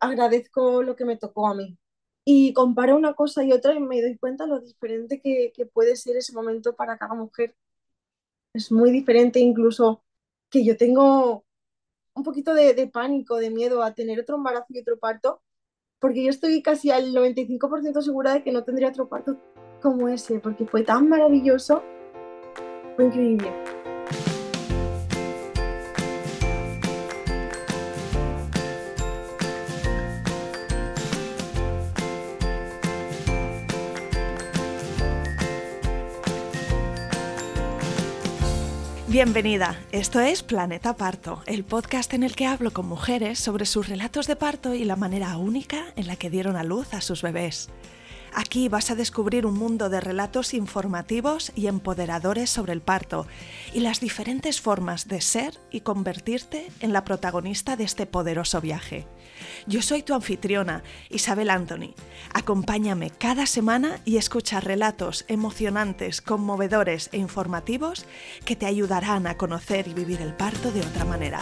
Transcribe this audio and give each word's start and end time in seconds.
agradezco 0.00 0.82
lo 0.82 0.96
que 0.96 1.04
me 1.04 1.16
tocó 1.16 1.48
a 1.48 1.54
mí. 1.54 1.78
Y 2.24 2.52
comparo 2.52 2.96
una 2.96 3.14
cosa 3.14 3.44
y 3.44 3.52
otra 3.52 3.74
y 3.74 3.80
me 3.80 4.02
doy 4.02 4.16
cuenta 4.18 4.46
lo 4.46 4.60
diferente 4.60 5.20
que, 5.20 5.52
que 5.54 5.66
puede 5.66 5.96
ser 5.96 6.16
ese 6.16 6.32
momento 6.32 6.74
para 6.74 6.98
cada 6.98 7.14
mujer. 7.14 7.54
Es 8.52 8.72
muy 8.72 8.90
diferente 8.90 9.38
incluso 9.40 10.02
que 10.50 10.64
yo 10.64 10.76
tengo 10.76 11.44
un 12.14 12.22
poquito 12.24 12.54
de, 12.54 12.74
de 12.74 12.88
pánico, 12.88 13.36
de 13.36 13.50
miedo 13.50 13.82
a 13.82 13.94
tener 13.94 14.20
otro 14.20 14.36
embarazo 14.36 14.66
y 14.70 14.80
otro 14.80 14.98
parto, 14.98 15.42
porque 15.98 16.24
yo 16.24 16.30
estoy 16.30 16.62
casi 16.62 16.90
al 16.90 17.12
95% 17.12 18.02
segura 18.02 18.34
de 18.34 18.42
que 18.42 18.52
no 18.52 18.64
tendría 18.64 18.88
otro 18.88 19.08
parto 19.08 19.36
como 19.82 20.08
ese, 20.08 20.40
porque 20.40 20.66
fue 20.66 20.82
tan 20.82 21.08
maravilloso, 21.08 21.82
fue 22.96 23.06
increíble. 23.06 23.75
Bienvenida, 39.16 39.80
esto 39.92 40.20
es 40.20 40.42
Planeta 40.42 40.94
Parto, 40.94 41.42
el 41.46 41.64
podcast 41.64 42.12
en 42.12 42.22
el 42.22 42.36
que 42.36 42.44
hablo 42.44 42.74
con 42.74 42.86
mujeres 42.86 43.38
sobre 43.38 43.64
sus 43.64 43.88
relatos 43.88 44.26
de 44.26 44.36
parto 44.36 44.74
y 44.74 44.84
la 44.84 44.94
manera 44.94 45.38
única 45.38 45.86
en 45.96 46.06
la 46.06 46.16
que 46.16 46.28
dieron 46.28 46.54
a 46.54 46.62
luz 46.62 46.92
a 46.92 47.00
sus 47.00 47.22
bebés. 47.22 47.70
Aquí 48.34 48.68
vas 48.68 48.90
a 48.90 48.94
descubrir 48.94 49.46
un 49.46 49.54
mundo 49.54 49.88
de 49.88 50.02
relatos 50.02 50.52
informativos 50.52 51.50
y 51.54 51.68
empoderadores 51.68 52.50
sobre 52.50 52.74
el 52.74 52.82
parto 52.82 53.26
y 53.72 53.80
las 53.80 54.00
diferentes 54.00 54.60
formas 54.60 55.08
de 55.08 55.22
ser 55.22 55.58
y 55.70 55.80
convertirte 55.80 56.70
en 56.80 56.92
la 56.92 57.02
protagonista 57.02 57.74
de 57.74 57.84
este 57.84 58.04
poderoso 58.04 58.60
viaje. 58.60 59.06
Yo 59.66 59.82
soy 59.82 60.02
tu 60.02 60.14
anfitriona, 60.14 60.82
Isabel 61.10 61.50
Anthony. 61.50 61.94
Acompáñame 62.32 63.10
cada 63.10 63.46
semana 63.46 64.00
y 64.04 64.16
escucha 64.16 64.60
relatos 64.60 65.24
emocionantes, 65.28 66.20
conmovedores 66.20 67.08
e 67.12 67.18
informativos 67.18 68.06
que 68.44 68.56
te 68.56 68.66
ayudarán 68.66 69.26
a 69.26 69.36
conocer 69.36 69.88
y 69.88 69.94
vivir 69.94 70.20
el 70.20 70.34
parto 70.34 70.70
de 70.70 70.80
otra 70.80 71.04
manera. 71.04 71.38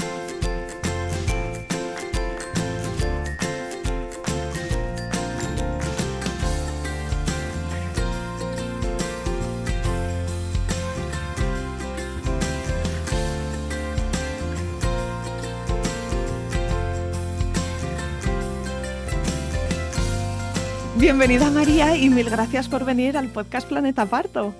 Bienvenida 21.05 21.51
María 21.51 21.99
y 21.99 22.09
mil 22.09 22.31
gracias 22.31 22.67
por 22.67 22.87
venir 22.87 23.19
al 23.19 23.31
podcast 23.31 23.69
Planeta 23.69 24.07
Parto. 24.07 24.55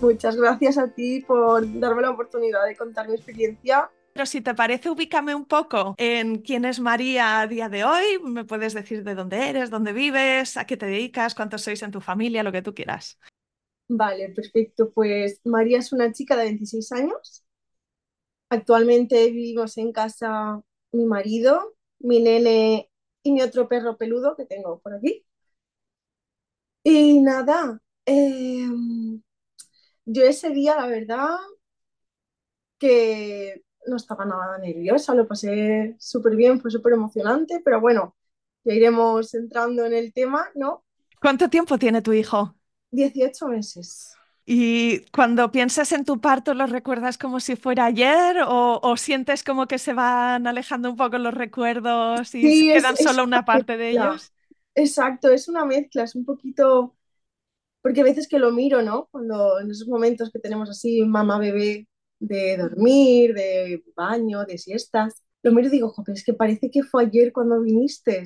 Muchas 0.00 0.34
gracias 0.34 0.78
a 0.78 0.94
ti 0.94 1.20
por 1.20 1.62
darme 1.78 2.00
la 2.00 2.10
oportunidad 2.12 2.64
de 2.64 2.74
contar 2.74 3.06
mi 3.06 3.16
experiencia. 3.16 3.90
Pero 4.14 4.24
si 4.24 4.40
te 4.40 4.54
parece, 4.54 4.88
ubícame 4.88 5.34
un 5.34 5.44
poco 5.44 5.94
en 5.98 6.38
quién 6.38 6.64
es 6.64 6.80
María 6.80 7.42
a 7.42 7.46
día 7.46 7.68
de 7.68 7.84
hoy. 7.84 8.18
Me 8.24 8.46
puedes 8.46 8.72
decir 8.72 9.04
de 9.04 9.14
dónde 9.14 9.50
eres, 9.50 9.68
dónde 9.68 9.92
vives, 9.92 10.56
a 10.56 10.64
qué 10.64 10.78
te 10.78 10.86
dedicas, 10.86 11.34
cuántos 11.34 11.60
sois 11.60 11.82
en 11.82 11.90
tu 11.90 12.00
familia, 12.00 12.42
lo 12.42 12.50
que 12.50 12.62
tú 12.62 12.74
quieras. 12.74 13.18
Vale, 13.88 14.30
perfecto. 14.30 14.90
Pues 14.90 15.42
María 15.44 15.80
es 15.80 15.92
una 15.92 16.10
chica 16.14 16.34
de 16.38 16.44
26 16.44 16.92
años. 16.92 17.44
Actualmente 18.48 19.30
vivimos 19.30 19.76
en 19.76 19.92
casa 19.92 20.62
mi 20.92 21.04
marido, 21.04 21.76
mi 21.98 22.20
nene 22.20 22.90
y 23.22 23.32
mi 23.32 23.42
otro 23.42 23.68
perro 23.68 23.98
peludo 23.98 24.34
que 24.34 24.46
tengo 24.46 24.78
por 24.78 24.94
aquí. 24.94 25.26
Y 26.92 27.20
nada, 27.20 27.58
em, 28.06 29.22
yo 30.06 30.24
ese 30.24 30.50
día, 30.50 30.76
la 30.76 30.86
verdad, 30.86 31.36
que 32.78 33.62
no 33.86 33.96
estaba 33.96 34.24
nada 34.24 34.58
nerviosa, 34.58 35.14
lo 35.14 35.26
pasé 35.26 35.96
súper 35.98 36.36
bien, 36.36 36.60
fue 36.60 36.70
súper 36.70 36.92
emocionante, 36.94 37.60
pero 37.64 37.80
bueno, 37.80 38.16
ya 38.64 38.74
iremos 38.74 39.34
entrando 39.34 39.84
en 39.86 39.94
el 39.94 40.12
tema, 40.12 40.48
¿no? 40.54 40.84
¿Cuánto 41.20 41.48
tiempo 41.48 41.78
tiene 41.78 42.02
tu 42.02 42.12
hijo? 42.12 42.54
18 42.92 43.48
meses. 43.48 44.20
Y 44.50 45.00
cuando 45.10 45.52
piensas 45.52 45.92
en 45.92 46.04
tu 46.06 46.20
parto, 46.22 46.54
¿lo 46.54 46.66
recuerdas 46.66 47.18
como 47.18 47.38
si 47.40 47.54
fuera 47.56 47.84
ayer 47.86 48.38
o, 48.46 48.80
o 48.82 48.96
sientes 48.96 49.44
como 49.44 49.66
que 49.66 49.78
se 49.78 49.92
van 49.92 50.46
alejando 50.46 50.88
un 50.90 50.96
poco 50.96 51.18
los 51.18 51.34
recuerdos 51.34 52.34
y 52.34 52.54
Sí, 52.54 52.70
quedan 52.70 52.96
es 52.96 52.96
solo 52.96 53.24
una 53.24 53.42
una 53.42 53.44
parte 53.44 53.76
de 53.76 53.90
ellos? 53.90 54.32
Exacto, 54.78 55.30
es 55.32 55.48
una 55.48 55.64
mezcla, 55.64 56.04
es 56.04 56.14
un 56.14 56.24
poquito, 56.24 56.94
porque 57.82 58.02
a 58.02 58.04
veces 58.04 58.28
que 58.28 58.38
lo 58.38 58.52
miro, 58.52 58.82
¿no? 58.82 59.08
Cuando 59.12 59.60
en 59.60 59.70
esos 59.70 59.88
momentos 59.88 60.30
que 60.32 60.40
tenemos 60.40 60.70
así 60.70 61.02
mamá 61.04 61.38
bebé 61.38 61.88
de 62.20 62.56
dormir, 62.58 63.34
de 63.34 63.84
baño, 63.96 64.44
de 64.46 64.58
siestas, 64.58 65.22
lo 65.42 65.52
miro 65.52 65.68
y 65.68 65.72
digo, 65.72 65.90
joder, 65.90 66.16
es 66.16 66.24
que 66.24 66.34
parece 66.34 66.70
que 66.70 66.82
fue 66.84 67.04
ayer 67.04 67.32
cuando 67.32 67.62
viniste, 67.62 68.24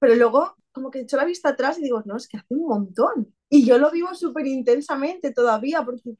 pero 0.00 0.14
luego 0.16 0.56
como 0.72 0.90
que 0.90 1.00
echo 1.00 1.16
la 1.18 1.24
vista 1.26 1.50
atrás 1.50 1.78
y 1.78 1.82
digo, 1.84 2.02
no, 2.06 2.16
es 2.16 2.28
que 2.28 2.38
hace 2.38 2.54
un 2.54 2.66
montón. 2.68 3.34
Y 3.50 3.66
yo 3.66 3.78
lo 3.78 3.90
vivo 3.92 4.14
súper 4.14 4.46
intensamente 4.46 5.32
todavía, 5.32 5.84
porque 5.84 6.12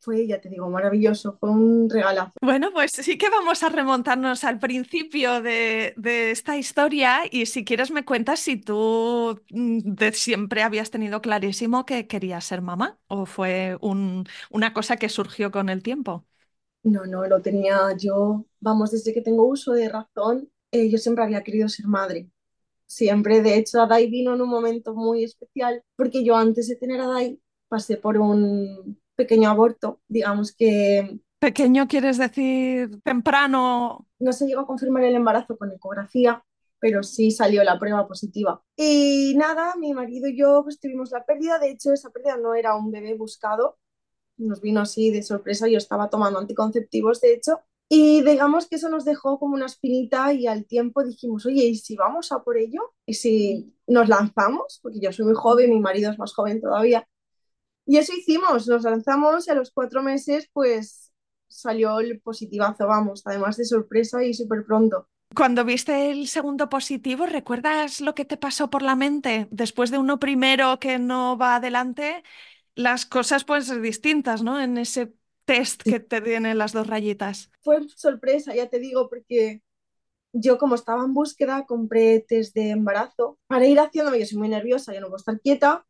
fue, 0.00 0.26
ya 0.26 0.40
te 0.40 0.48
digo, 0.48 0.68
maravilloso, 0.70 1.36
fue 1.40 1.50
un 1.50 1.88
regalazo. 1.90 2.32
Bueno, 2.40 2.70
pues 2.72 2.92
sí 2.92 3.18
que 3.18 3.30
vamos 3.30 3.64
a 3.64 3.68
remontarnos 3.68 4.44
al 4.44 4.60
principio 4.60 5.42
de, 5.42 5.92
de 5.96 6.30
esta 6.30 6.56
historia 6.56 7.22
y 7.30 7.46
si 7.46 7.64
quieres 7.64 7.90
me 7.90 8.04
cuentas 8.04 8.38
si 8.38 8.56
tú 8.56 9.42
mm, 9.50 9.78
de 9.94 10.12
siempre 10.12 10.62
habías 10.62 10.90
tenido 10.92 11.20
clarísimo 11.20 11.84
que 11.84 12.06
querías 12.06 12.44
ser 12.44 12.62
mamá 12.62 12.96
o 13.08 13.26
fue 13.26 13.76
un- 13.80 14.24
una 14.50 14.72
cosa 14.72 14.96
que 14.98 15.08
surgió 15.08 15.50
con 15.50 15.68
el 15.68 15.82
tiempo. 15.82 16.26
No, 16.82 17.04
no, 17.06 17.26
lo 17.26 17.42
tenía 17.42 17.94
yo, 17.98 18.46
vamos, 18.60 18.90
desde 18.92 19.12
que 19.12 19.20
tengo 19.20 19.44
uso 19.46 19.72
de 19.72 19.88
razón, 19.88 20.50
eh, 20.70 20.88
yo 20.90 20.98
siempre 20.98 21.24
había 21.24 21.42
querido 21.42 21.68
ser 21.68 21.86
madre. 21.86 22.30
Siempre, 22.86 23.42
de 23.42 23.56
hecho, 23.58 23.80
Adai 23.82 24.08
vino 24.10 24.34
en 24.34 24.42
un 24.42 24.50
momento 24.50 24.94
muy 24.94 25.24
especial, 25.24 25.82
porque 25.96 26.24
yo 26.24 26.36
antes 26.36 26.68
de 26.68 26.76
tener 26.76 27.00
a 27.00 27.04
Adai 27.06 27.40
pasé 27.68 27.96
por 27.98 28.18
un 28.18 29.00
pequeño 29.18 29.50
aborto, 29.50 30.00
digamos 30.06 30.52
que 30.52 31.20
Pequeño 31.40 31.86
quieres 31.86 32.18
decir 32.18 33.00
temprano. 33.02 34.06
no 34.18 34.32
se 34.32 34.46
llegó 34.46 34.62
a 34.62 34.66
confirmar 34.66 35.04
el 35.04 35.16
embarazo 35.16 35.56
con 35.56 35.70
ecografía, 35.72 36.44
pero 36.80 37.02
sí 37.02 37.30
salió 37.30 37.62
la 37.64 37.78
prueba 37.78 38.06
positiva. 38.06 38.62
Y 38.76 39.34
nada, 39.36 39.74
mi 39.76 39.92
marido 39.92 40.28
y 40.28 40.36
yo 40.36 40.62
pues 40.62 40.80
tuvimos 40.80 41.10
la 41.10 41.24
pérdida, 41.24 41.58
de 41.58 41.70
hecho 41.70 41.92
esa 41.92 42.10
pérdida 42.10 42.36
no 42.36 42.54
era 42.54 42.76
un 42.76 42.90
bebé 42.90 43.14
buscado, 43.14 43.78
nos 44.36 44.60
vino 44.60 44.80
así 44.80 45.10
de 45.10 45.22
sorpresa, 45.22 45.68
yo 45.68 45.78
estaba 45.78 46.10
tomando 46.10 46.38
anticonceptivos, 46.38 47.20
de 47.20 47.34
hecho, 47.34 47.60
y 47.88 48.22
digamos 48.22 48.68
que 48.68 48.76
eso 48.76 48.88
nos 48.88 49.04
dejó 49.04 49.38
como 49.38 49.54
una 49.54 49.66
espinita 49.66 50.32
y 50.32 50.46
al 50.46 50.66
tiempo 50.66 51.02
dijimos, 51.04 51.46
oye, 51.46 51.64
¿y 51.64 51.76
si 51.76 51.96
vamos 51.96 52.32
a 52.32 52.42
por 52.42 52.58
ello? 52.58 52.94
¿Y 53.06 53.14
si 53.14 53.74
nos 53.86 54.08
lanzamos? 54.08 54.80
Porque 54.82 55.00
yo 55.00 55.12
soy 55.12 55.24
muy 55.24 55.34
joven, 55.34 55.70
mi 55.70 55.80
marido 55.80 56.10
es 56.10 56.18
más 56.18 56.34
joven 56.34 56.60
todavía. 56.60 57.08
Y 57.88 57.96
eso 57.96 58.12
hicimos, 58.12 58.68
nos 58.68 58.82
lanzamos 58.82 59.48
y 59.48 59.50
a 59.50 59.54
los 59.54 59.70
cuatro 59.72 60.02
meses 60.02 60.50
pues 60.52 61.10
salió 61.48 62.00
el 62.00 62.20
positivazo, 62.20 62.86
vamos, 62.86 63.22
además 63.24 63.56
de 63.56 63.64
sorpresa 63.64 64.22
y 64.22 64.34
súper 64.34 64.66
pronto. 64.66 65.08
Cuando 65.34 65.64
viste 65.64 66.10
el 66.10 66.28
segundo 66.28 66.68
positivo, 66.68 67.24
¿recuerdas 67.24 68.02
lo 68.02 68.14
que 68.14 68.26
te 68.26 68.36
pasó 68.36 68.68
por 68.68 68.82
la 68.82 68.94
mente? 68.94 69.48
Después 69.50 69.90
de 69.90 69.96
uno 69.96 70.20
primero 70.20 70.78
que 70.78 70.98
no 70.98 71.38
va 71.38 71.56
adelante, 71.56 72.22
las 72.74 73.06
cosas 73.06 73.44
pueden 73.44 73.64
ser 73.64 73.80
distintas, 73.80 74.42
¿no? 74.42 74.60
En 74.60 74.76
ese 74.76 75.14
test 75.46 75.82
que 75.82 75.98
te 75.98 76.20
tienen 76.20 76.58
las 76.58 76.72
dos 76.74 76.88
rayitas. 76.88 77.50
Fue 77.62 77.80
sorpresa, 77.96 78.54
ya 78.54 78.68
te 78.68 78.80
digo, 78.80 79.08
porque 79.08 79.62
yo 80.34 80.58
como 80.58 80.74
estaba 80.74 81.04
en 81.06 81.14
búsqueda, 81.14 81.64
compré 81.64 82.20
test 82.20 82.54
de 82.54 82.68
embarazo 82.68 83.38
para 83.46 83.66
ir 83.66 83.80
haciéndome, 83.80 84.18
yo 84.18 84.26
soy 84.26 84.36
muy 84.36 84.50
nerviosa, 84.50 84.92
yo 84.92 85.00
no 85.00 85.06
puedo 85.06 85.16
estar 85.16 85.40
quieta, 85.40 85.86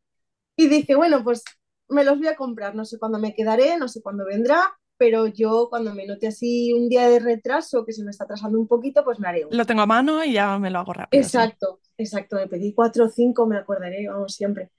y 0.55 0.67
dije, 0.67 0.95
bueno, 0.95 1.23
pues 1.23 1.43
me 1.89 2.03
los 2.03 2.17
voy 2.17 2.27
a 2.27 2.35
comprar, 2.35 2.75
no 2.75 2.85
sé 2.85 2.99
cuándo 2.99 3.19
me 3.19 3.33
quedaré, 3.33 3.77
no 3.77 3.87
sé 3.87 4.01
cuándo 4.01 4.25
vendrá, 4.25 4.61
pero 4.97 5.27
yo 5.27 5.67
cuando 5.69 5.93
me 5.93 6.05
note 6.05 6.27
así 6.27 6.73
un 6.73 6.89
día 6.89 7.07
de 7.07 7.19
retraso, 7.19 7.85
que 7.85 7.93
se 7.93 8.03
me 8.03 8.11
está 8.11 8.25
atrasando 8.25 8.59
un 8.59 8.67
poquito, 8.67 9.03
pues 9.03 9.19
me 9.19 9.27
haré 9.27 9.45
uno. 9.45 9.57
Lo 9.57 9.65
tengo 9.65 9.81
a 9.81 9.85
mano 9.85 10.23
y 10.23 10.33
ya 10.33 10.59
me 10.59 10.69
lo 10.69 10.79
hago 10.79 10.93
rápido, 10.93 11.23
sí. 11.23 11.37
Exacto, 11.37 11.79
exacto, 11.97 12.35
me 12.35 12.47
pedí 12.47 12.73
cuatro 12.73 13.05
o 13.05 13.09
cinco, 13.09 13.47
me 13.47 13.57
acordaré, 13.57 14.07
vamos, 14.07 14.35
siempre. 14.35 14.71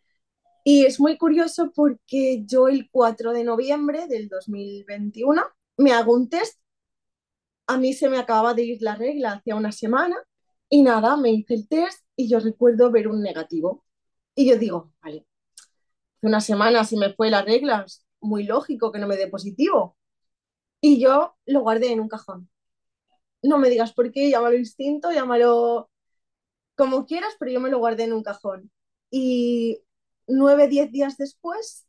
Y 0.65 0.85
es 0.85 1.01
muy 1.01 1.17
curioso 1.17 1.73
porque 1.75 2.45
yo 2.45 2.69
el 2.69 2.91
4 2.91 3.33
de 3.33 3.45
noviembre 3.45 4.07
del 4.09 4.29
2021 4.29 5.43
me 5.79 5.93
hago 5.93 6.12
un 6.12 6.29
test, 6.29 6.61
a 7.67 7.79
mí 7.79 7.95
se 7.95 8.11
me 8.11 8.19
acababa 8.19 8.53
de 8.53 8.65
ir 8.65 8.83
la 8.83 8.97
regla 8.97 9.33
hacía 9.33 9.57
una 9.57 9.73
semana 9.73 10.17
y 10.69 10.83
nada, 10.83 11.17
me 11.17 11.31
hice 11.31 11.55
el 11.55 11.69
test 11.69 12.05
y 12.15 12.29
yo 12.29 12.41
recuerdo 12.41 12.91
ver 12.91 13.09
un 13.09 13.23
negativo. 13.23 13.85
Y 14.35 14.49
yo 14.49 14.59
digo, 14.59 14.93
vale, 15.03 15.27
una 16.23 16.41
semana 16.41 16.85
se 16.85 16.97
me 16.97 17.13
fue 17.15 17.31
la 17.31 17.43
regla, 17.43 17.85
es 17.87 18.05
muy 18.21 18.45
lógico 18.45 18.93
que 18.93 18.99
no 18.99 19.07
me 19.07 19.17
dé 19.17 19.29
positivo. 19.29 19.97
Y 20.81 21.01
yo 21.01 21.37
lo 21.47 21.61
guardé 21.61 21.93
en 21.93 22.01
un 22.01 22.09
cajón. 22.09 22.51
No 23.43 23.59
me 23.59 23.71
digas 23.71 23.93
por 23.93 24.13
qué, 24.13 24.31
llámalo 24.31 24.57
instinto, 24.57 25.13
llámalo 25.13 25.91
como 26.77 27.07
quieras, 27.07 27.35
pero 27.39 27.53
yo 27.53 27.61
me 27.61 27.71
lo 27.71 27.79
guardé 27.79 28.05
en 28.05 28.13
un 28.13 28.23
cajón. 28.23 28.71
Y 29.11 29.83
nueve, 30.27 30.69
diez 30.69 30.91
días 30.93 31.17
después 31.17 31.87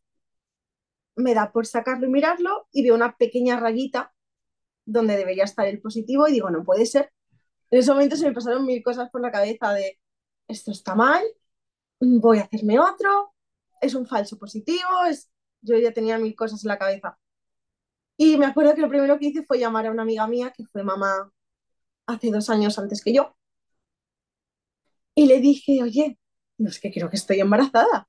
me 1.16 1.34
da 1.34 1.52
por 1.52 1.66
sacarlo 1.68 2.08
y 2.08 2.10
mirarlo 2.10 2.68
y 2.72 2.84
veo 2.84 2.96
una 2.96 3.18
pequeña 3.18 3.60
rayita 3.60 4.14
donde 4.86 5.18
debería 5.18 5.44
estar 5.46 5.68
el 5.68 5.82
positivo 5.82 6.28
y 6.28 6.34
digo, 6.34 6.50
no 6.50 6.64
puede 6.64 6.86
ser. 6.86 7.12
En 7.70 7.80
ese 7.80 7.92
momento 7.92 8.16
se 8.16 8.26
me 8.28 8.34
pasaron 8.34 8.66
mil 8.66 8.84
cosas 8.84 9.10
por 9.10 9.22
la 9.22 9.32
cabeza 9.32 9.74
de, 9.74 10.00
esto 10.48 10.72
está 10.72 10.96
mal, 10.96 11.24
voy 12.00 12.40
a 12.40 12.44
hacerme 12.44 12.80
otro, 12.80 13.31
es 13.82 13.96
un 13.96 14.06
falso 14.08 14.38
positivo, 14.38 15.06
es... 15.10 15.30
yo 15.62 15.78
ya 15.78 15.92
tenía 15.94 16.18
mil 16.18 16.36
cosas 16.36 16.64
en 16.64 16.70
la 16.70 16.78
cabeza. 16.78 17.18
Y 18.18 18.38
me 18.38 18.46
acuerdo 18.46 18.76
que 18.76 18.82
lo 18.82 18.90
primero 18.90 19.18
que 19.20 19.28
hice 19.28 19.44
fue 19.44 19.60
llamar 19.60 19.88
a 19.88 19.92
una 19.92 20.04
amiga 20.04 20.28
mía 20.28 20.54
que 20.56 20.66
fue 20.66 20.84
mamá 20.84 21.32
hace 22.08 22.32
dos 22.32 22.50
años 22.50 22.78
antes 22.80 23.04
que 23.04 23.14
yo. 23.14 23.36
Y 25.16 25.26
le 25.28 25.40
dije, 25.40 25.82
oye, 25.84 26.20
no 26.58 26.70
es 26.70 26.80
que 26.80 26.92
creo 26.92 27.10
que 27.10 27.18
estoy 27.18 27.40
embarazada. 27.40 28.08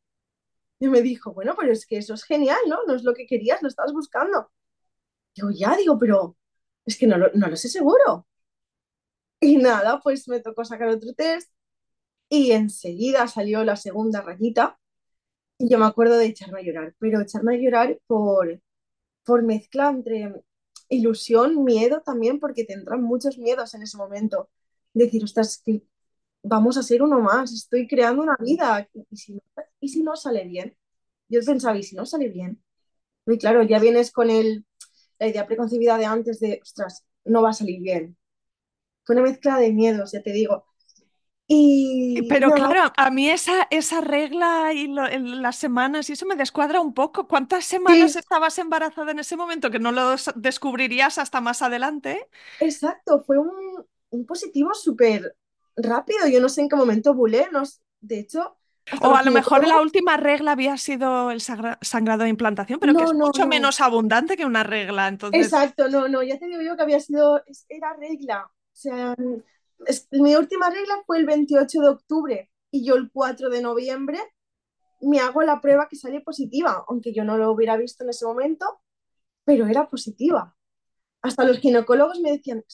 Y 0.79 0.89
me 0.89 1.03
dijo, 1.03 1.33
bueno, 1.33 1.55
pero 1.59 1.73
es 1.73 1.87
que 1.87 1.99
eso 1.99 2.15
es 2.15 2.25
genial, 2.25 2.59
¿no? 2.69 2.85
No 2.87 2.95
es 2.95 3.05
lo 3.05 3.15
que 3.15 3.27
querías, 3.27 3.63
lo 3.63 3.69
estabas 3.69 3.93
buscando. 3.93 4.51
Digo, 5.35 5.51
ya, 5.51 5.77
digo, 5.77 5.99
pero 5.99 6.37
es 6.85 6.99
que 6.99 7.07
no 7.07 7.17
lo, 7.19 7.31
no 7.35 7.49
lo 7.49 7.57
sé 7.57 7.69
seguro. 7.69 8.27
Y 9.41 9.57
nada, 9.57 10.01
pues 10.01 10.29
me 10.29 10.41
tocó 10.41 10.65
sacar 10.65 10.89
otro 10.89 11.15
test 11.15 11.51
y 12.29 12.53
enseguida 12.53 13.29
salió 13.29 13.65
la 13.65 13.77
segunda 13.77 14.23
rayita 14.23 14.79
yo 15.71 15.79
me 15.79 15.87
acuerdo 15.87 16.17
de 16.19 16.27
echarme 16.27 16.61
a 16.61 16.63
llorar, 16.63 16.95
pero 16.99 17.21
echarme 17.21 17.55
a 17.57 17.59
llorar 17.59 17.99
por, 18.07 18.61
por 19.25 19.43
mezcla 19.43 19.91
entre 19.91 20.35
ilusión, 20.89 21.65
miedo 21.65 22.03
también, 22.03 22.41
porque 22.41 22.65
tendrán 22.65 23.03
muchos 23.03 23.39
miedos 23.39 23.75
en 23.75 23.83
ese 23.83 23.97
momento. 23.99 24.51
Decir, 24.95 25.25
ostras, 25.25 25.63
que 25.65 25.83
vamos 26.43 26.77
a 26.79 26.83
ser 26.85 27.03
uno 27.03 27.21
más, 27.21 27.53
estoy 27.53 27.89
creando 27.89 28.23
una 28.23 28.37
vida, 28.41 28.89
¿y 29.11 29.17
si 29.17 29.35
no, 29.35 29.43
y 29.81 29.89
si 29.91 30.03
no 30.03 30.17
sale 30.17 30.45
bien? 30.47 30.77
Yo 31.29 31.41
pensaba, 31.47 31.79
¿y 31.79 31.83
si 31.85 31.97
no 31.97 32.07
sale 32.07 32.29
bien? 32.29 32.63
Y 33.27 33.39
claro, 33.39 33.63
ya 33.65 33.79
vienes 33.81 34.13
con 34.13 34.31
el, 34.31 34.67
la 35.19 35.29
idea 35.29 35.47
preconcebida 35.47 35.99
de 35.99 36.07
antes 36.07 36.41
de, 36.41 36.61
ostras, 36.63 37.07
no 37.25 37.43
va 37.43 37.51
a 37.51 37.55
salir 37.55 37.81
bien. 37.83 38.17
Fue 39.05 39.15
una 39.17 39.25
mezcla 39.25 39.59
de 39.59 39.73
miedos, 39.73 40.13
ya 40.13 40.23
te 40.23 40.33
digo. 40.33 40.67
Y 42.15 42.23
Pero 42.29 42.53
claro, 42.53 42.93
a 42.97 43.11
mí 43.11 43.31
esa, 43.31 43.67
esa 43.71 44.01
regla 44.03 44.73
y 44.75 44.87
lo- 44.87 45.07
el- 45.07 45.41
las 45.41 45.57
semanas 45.57 46.11
y 46.11 46.13
eso 46.13 46.27
me 46.27 46.37
descuadra 46.37 46.81
un 46.81 46.93
poco. 46.93 47.27
¿Cuántas 47.27 47.65
semanas 47.65 48.17
sí, 48.17 48.17
estabas 48.17 48.59
embarazada 48.59 49.13
en 49.13 49.19
ese 49.21 49.37
momento 49.37 49.71
que 49.71 49.79
no 49.79 49.93
lo 49.93 50.15
descubrirías 50.37 51.17
hasta 51.19 51.41
más 51.41 51.63
adelante? 51.63 52.29
exacto, 52.59 53.23
fue 53.25 53.39
un, 53.39 53.51
un 54.11 54.27
positivo 54.27 54.75
súper 54.75 55.37
rápido. 55.77 56.27
Yo 56.29 56.41
no 56.41 56.49
sé 56.49 56.63
en 56.63 56.69
qué 56.69 56.77
momento 56.77 57.11
ovulé, 57.13 57.49
no 57.53 57.63
de 58.01 58.19
hecho, 58.21 58.59
O 59.01 59.15
a 59.17 59.23
lo 59.23 59.31
mejor 59.33 59.65
la 59.67 59.81
última 59.81 60.17
regla 60.17 60.53
había 60.53 60.77
sido 60.77 61.31
el 61.31 61.41
sangrado 61.41 62.25
de 62.25 62.29
implantación, 62.31 62.79
pero 62.81 62.95
que 62.97 63.05
es 63.05 63.13
no, 63.13 63.23
mucho 63.23 63.47
no. 63.47 63.47
menos 63.47 63.81
abundante 63.81 64.37
que 64.37 64.45
una 64.45 64.63
regla. 64.65 65.09
Entonces, 65.09 65.55
Exacto, 65.61 65.89
no, 65.89 66.09
no, 66.09 66.23
ya 66.23 66.39
te 66.39 66.47
digo 66.47 66.61
yo 66.63 66.77
que 66.77 66.83
había 66.83 67.01
sido, 67.01 67.43
era 67.69 67.95
regla. 67.97 68.45
O 68.47 68.51
sea, 68.75 69.15
es- 69.87 70.09
mi 70.13 70.35
última 70.37 70.71
regla 70.71 71.03
fue 71.07 71.19
el 71.19 71.27
28 71.27 71.81
de 71.81 71.89
octubre 71.89 72.51
y 72.71 72.85
yo 72.85 72.97
el 72.97 73.11
4 73.13 73.51
de 73.51 73.63
noviembre 73.63 74.19
me 75.01 75.21
hago 75.21 75.43
la 75.43 75.61
prueba 75.61 75.89
que 75.89 75.97
sale 75.97 76.21
positiva, 76.23 76.85
aunque 76.89 77.13
yo 77.15 77.25
no 77.25 77.39
lo 77.39 77.53
hubiera 77.53 77.77
visto 77.77 78.05
en 78.05 78.11
ese 78.11 78.27
momento, 78.27 78.81
pero 79.45 79.67
era 79.67 79.91
positiva. 79.91 80.57
Hasta 81.23 81.45
los 81.45 81.59
ginecólogos 81.61 82.21
me 82.21 82.33
decían, 82.33 82.65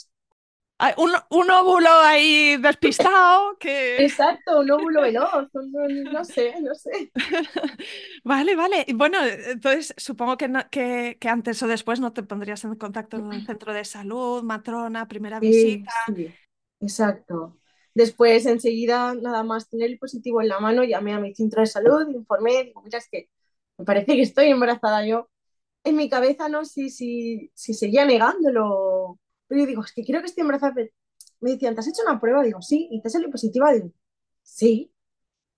hay 0.78 0.94
un, 0.98 1.10
un 1.30 1.50
óvulo 1.50 1.88
ahí 2.04 2.56
despistado 2.56 3.56
que... 3.58 3.66
exacto, 3.96 4.60
un 4.60 4.70
óvulo 4.70 5.02
veloz, 5.02 5.48
un- 5.54 5.74
un- 5.76 6.10
no 6.10 6.24
sé, 6.24 6.60
no 6.62 6.74
sé. 6.74 7.12
Vale, 8.24 8.54
vale. 8.56 8.84
Y 8.86 8.94
bueno, 8.94 9.18
entonces 9.24 9.94
supongo 9.96 10.36
que, 10.36 10.48
no- 10.48 10.68
que, 10.70 11.16
que 11.20 11.28
antes 11.28 11.62
o 11.62 11.66
después 11.68 12.00
no 12.00 12.12
te 12.12 12.22
pondrías 12.22 12.64
en 12.64 12.74
contacto 12.76 13.22
con 13.22 13.32
el 13.34 13.42
centro 13.44 13.72
de 13.72 13.84
salud, 13.84 14.42
matrona, 14.42 15.08
primera 15.08 15.40
Sí, 15.40 15.84
visita. 15.84 15.90
sí, 16.06 16.38
exacto. 16.80 17.58
Después, 17.94 18.46
enseguida, 18.46 19.14
nada 19.14 19.42
más 19.42 19.68
tener 19.68 19.90
el 19.90 19.98
positivo 19.98 20.40
en 20.40 20.48
la 20.48 20.60
mano, 20.60 20.84
llamé 20.84 21.14
a 21.14 21.20
mi 21.20 21.34
centro 21.34 21.60
de 21.62 21.66
salud, 21.66 22.08
informé, 22.10 22.64
digo, 22.64 22.82
mira, 22.82 22.98
es 22.98 23.08
que 23.10 23.28
me 23.78 23.84
parece 23.84 24.14
que 24.14 24.22
estoy 24.22 24.46
embarazada 24.48 25.04
yo. 25.06 25.28
En 25.84 25.96
mi 25.96 26.10
cabeza 26.10 26.48
no 26.50 26.64
sé 26.64 26.90
si, 26.90 27.50
si 27.54 27.74
seguía 27.74 28.04
negándolo, 28.06 29.20
pero 29.48 29.62
yo 29.62 29.66
digo, 29.68 29.84
es 29.84 29.92
que 29.92 30.04
creo 30.04 30.20
que 30.22 30.28
estoy 30.28 30.42
embarazada. 30.42 30.74
Me 31.40 31.52
decían, 31.52 31.74
¿te 31.74 31.80
has 31.82 31.88
hecho 31.88 32.02
una 32.06 32.20
prueba? 32.20 32.42
Digo, 32.44 32.62
sí, 32.62 32.88
y 32.92 33.02
te 33.02 33.10
salió 33.10 33.30
positiva. 33.30 33.72
Digo, 33.72 33.92
sí. 34.42 34.92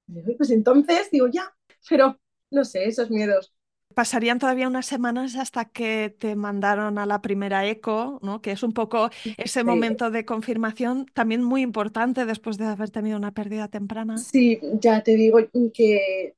Digo, 0.07 0.35
pues 0.39 0.51
entonces, 0.51 1.11
digo, 1.13 1.29
ya, 1.29 1.55
pero 1.91 2.21
no 2.53 2.65
sé, 2.65 2.87
esos 2.87 3.11
miedos. 3.11 3.55
Pasarían 3.95 4.39
todavía 4.39 4.69
unas 4.69 4.87
semanas 4.87 5.37
hasta 5.37 5.65
que 5.67 6.15
te 6.19 6.37
mandaron 6.37 6.99
a 6.99 7.07
la 7.07 7.21
primera 7.23 7.67
eco, 7.67 8.19
¿no? 8.23 8.41
Que 8.43 8.53
es 8.53 8.63
un 8.63 8.73
poco 8.73 9.11
ese 9.37 9.65
Sí, 9.65 9.65
momento 9.65 10.11
de 10.11 10.25
confirmación, 10.25 11.07
también 11.15 11.43
muy 11.43 11.63
importante 11.63 12.25
después 12.27 12.57
de 12.59 12.67
haber 12.67 12.91
tenido 12.91 13.17
una 13.19 13.33
pérdida 13.33 13.69
temprana. 13.69 14.27
sí, 14.33 14.59
ya 14.81 15.03
te 15.03 15.15
digo 15.17 15.39
que, 15.75 16.35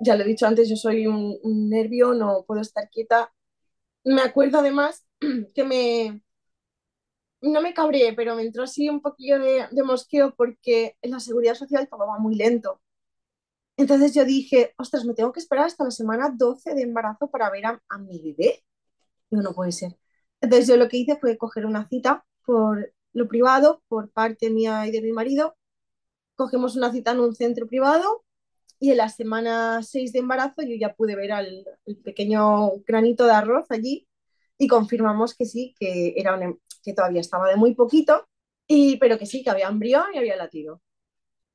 ya 0.00 0.16
lo 0.16 0.24
he 0.24 0.26
dicho 0.28 0.46
antes, 0.46 0.68
yo 0.70 0.76
soy 0.76 1.06
un, 1.06 1.38
un 1.42 1.70
nervio, 1.70 2.14
no 2.14 2.44
puedo 2.46 2.60
estar 2.62 2.88
quieta. 2.90 3.32
Me 4.04 4.22
acuerdo 4.22 4.58
además 4.60 5.06
que 5.54 5.64
me, 5.64 6.22
no 7.42 7.60
me 7.62 7.74
cabreé, 7.74 8.12
pero 8.14 8.34
me 8.34 8.42
entró 8.42 8.64
así 8.64 8.88
un 8.88 9.00
poquillo 9.00 9.38
de, 9.38 9.66
de 9.70 9.82
mosqueo 9.84 10.34
porque 10.36 10.96
en 11.02 11.10
la 11.12 11.20
seguridad 11.20 11.54
social 11.54 11.88
todo 11.88 12.06
va 12.06 12.18
muy 12.18 12.34
lento. 12.36 12.80
Entonces 13.76 14.14
yo 14.14 14.24
dije, 14.24 14.74
ostras, 14.78 15.04
me 15.04 15.14
tengo 15.14 15.32
que 15.32 15.40
esperar 15.40 15.66
hasta 15.66 15.84
la 15.84 15.90
semana 15.90 16.30
12 16.36 16.74
de 16.74 16.82
embarazo 16.82 17.28
para 17.30 17.50
ver 17.50 17.66
a, 17.66 17.98
mi 17.98 18.20
bebé. 18.22 18.64
Digo, 19.30 19.42
no 19.42 19.54
puede 19.54 19.72
ser. 19.72 19.98
Entonces 20.40 20.68
yo 20.68 20.76
lo 20.76 20.88
que 20.88 20.98
hice 20.98 21.16
fue 21.20 21.38
coger 21.38 21.66
una 21.66 21.88
cita 21.88 22.24
por 22.46 22.94
lo 23.12 23.28
privado, 23.28 23.82
por 23.88 24.10
parte 24.12 24.50
mía 24.50 24.86
y 24.86 24.92
de 24.92 25.02
mi 25.02 25.12
marido. 25.12 25.56
Cogemos 26.36 26.76
una 26.76 26.92
cita 26.92 27.12
en 27.12 27.20
un 27.20 27.34
centro 27.34 27.66
privado 27.68 28.24
y 28.80 28.90
en 28.90 28.98
la 28.98 29.08
semana 29.08 29.82
6 29.82 30.12
de 30.12 30.20
embarazo 30.20 30.62
yo 30.62 30.76
ya 30.78 30.94
pude 30.94 31.16
ver 31.16 31.32
al, 31.32 31.64
pequeño 32.04 32.72
granito 32.86 33.26
de 33.26 33.32
arroz 33.32 33.66
allí 33.70 34.08
y 34.58 34.68
confirmamos 34.68 35.34
que 35.34 35.46
sí, 35.46 35.74
que, 35.78 36.14
era 36.16 36.34
un, 36.36 36.42
em- 36.42 36.58
que 36.82 36.94
todavía 36.94 37.20
estaba 37.20 37.48
de 37.48 37.56
muy 37.56 37.74
poquito, 37.74 38.28
y, 38.66 38.98
pero 38.98 39.18
que 39.18 39.26
sí, 39.26 39.42
que 39.42 39.50
había 39.50 39.68
embrión 39.68 40.06
y 40.14 40.18
había 40.18 40.36
latido. 40.36 40.82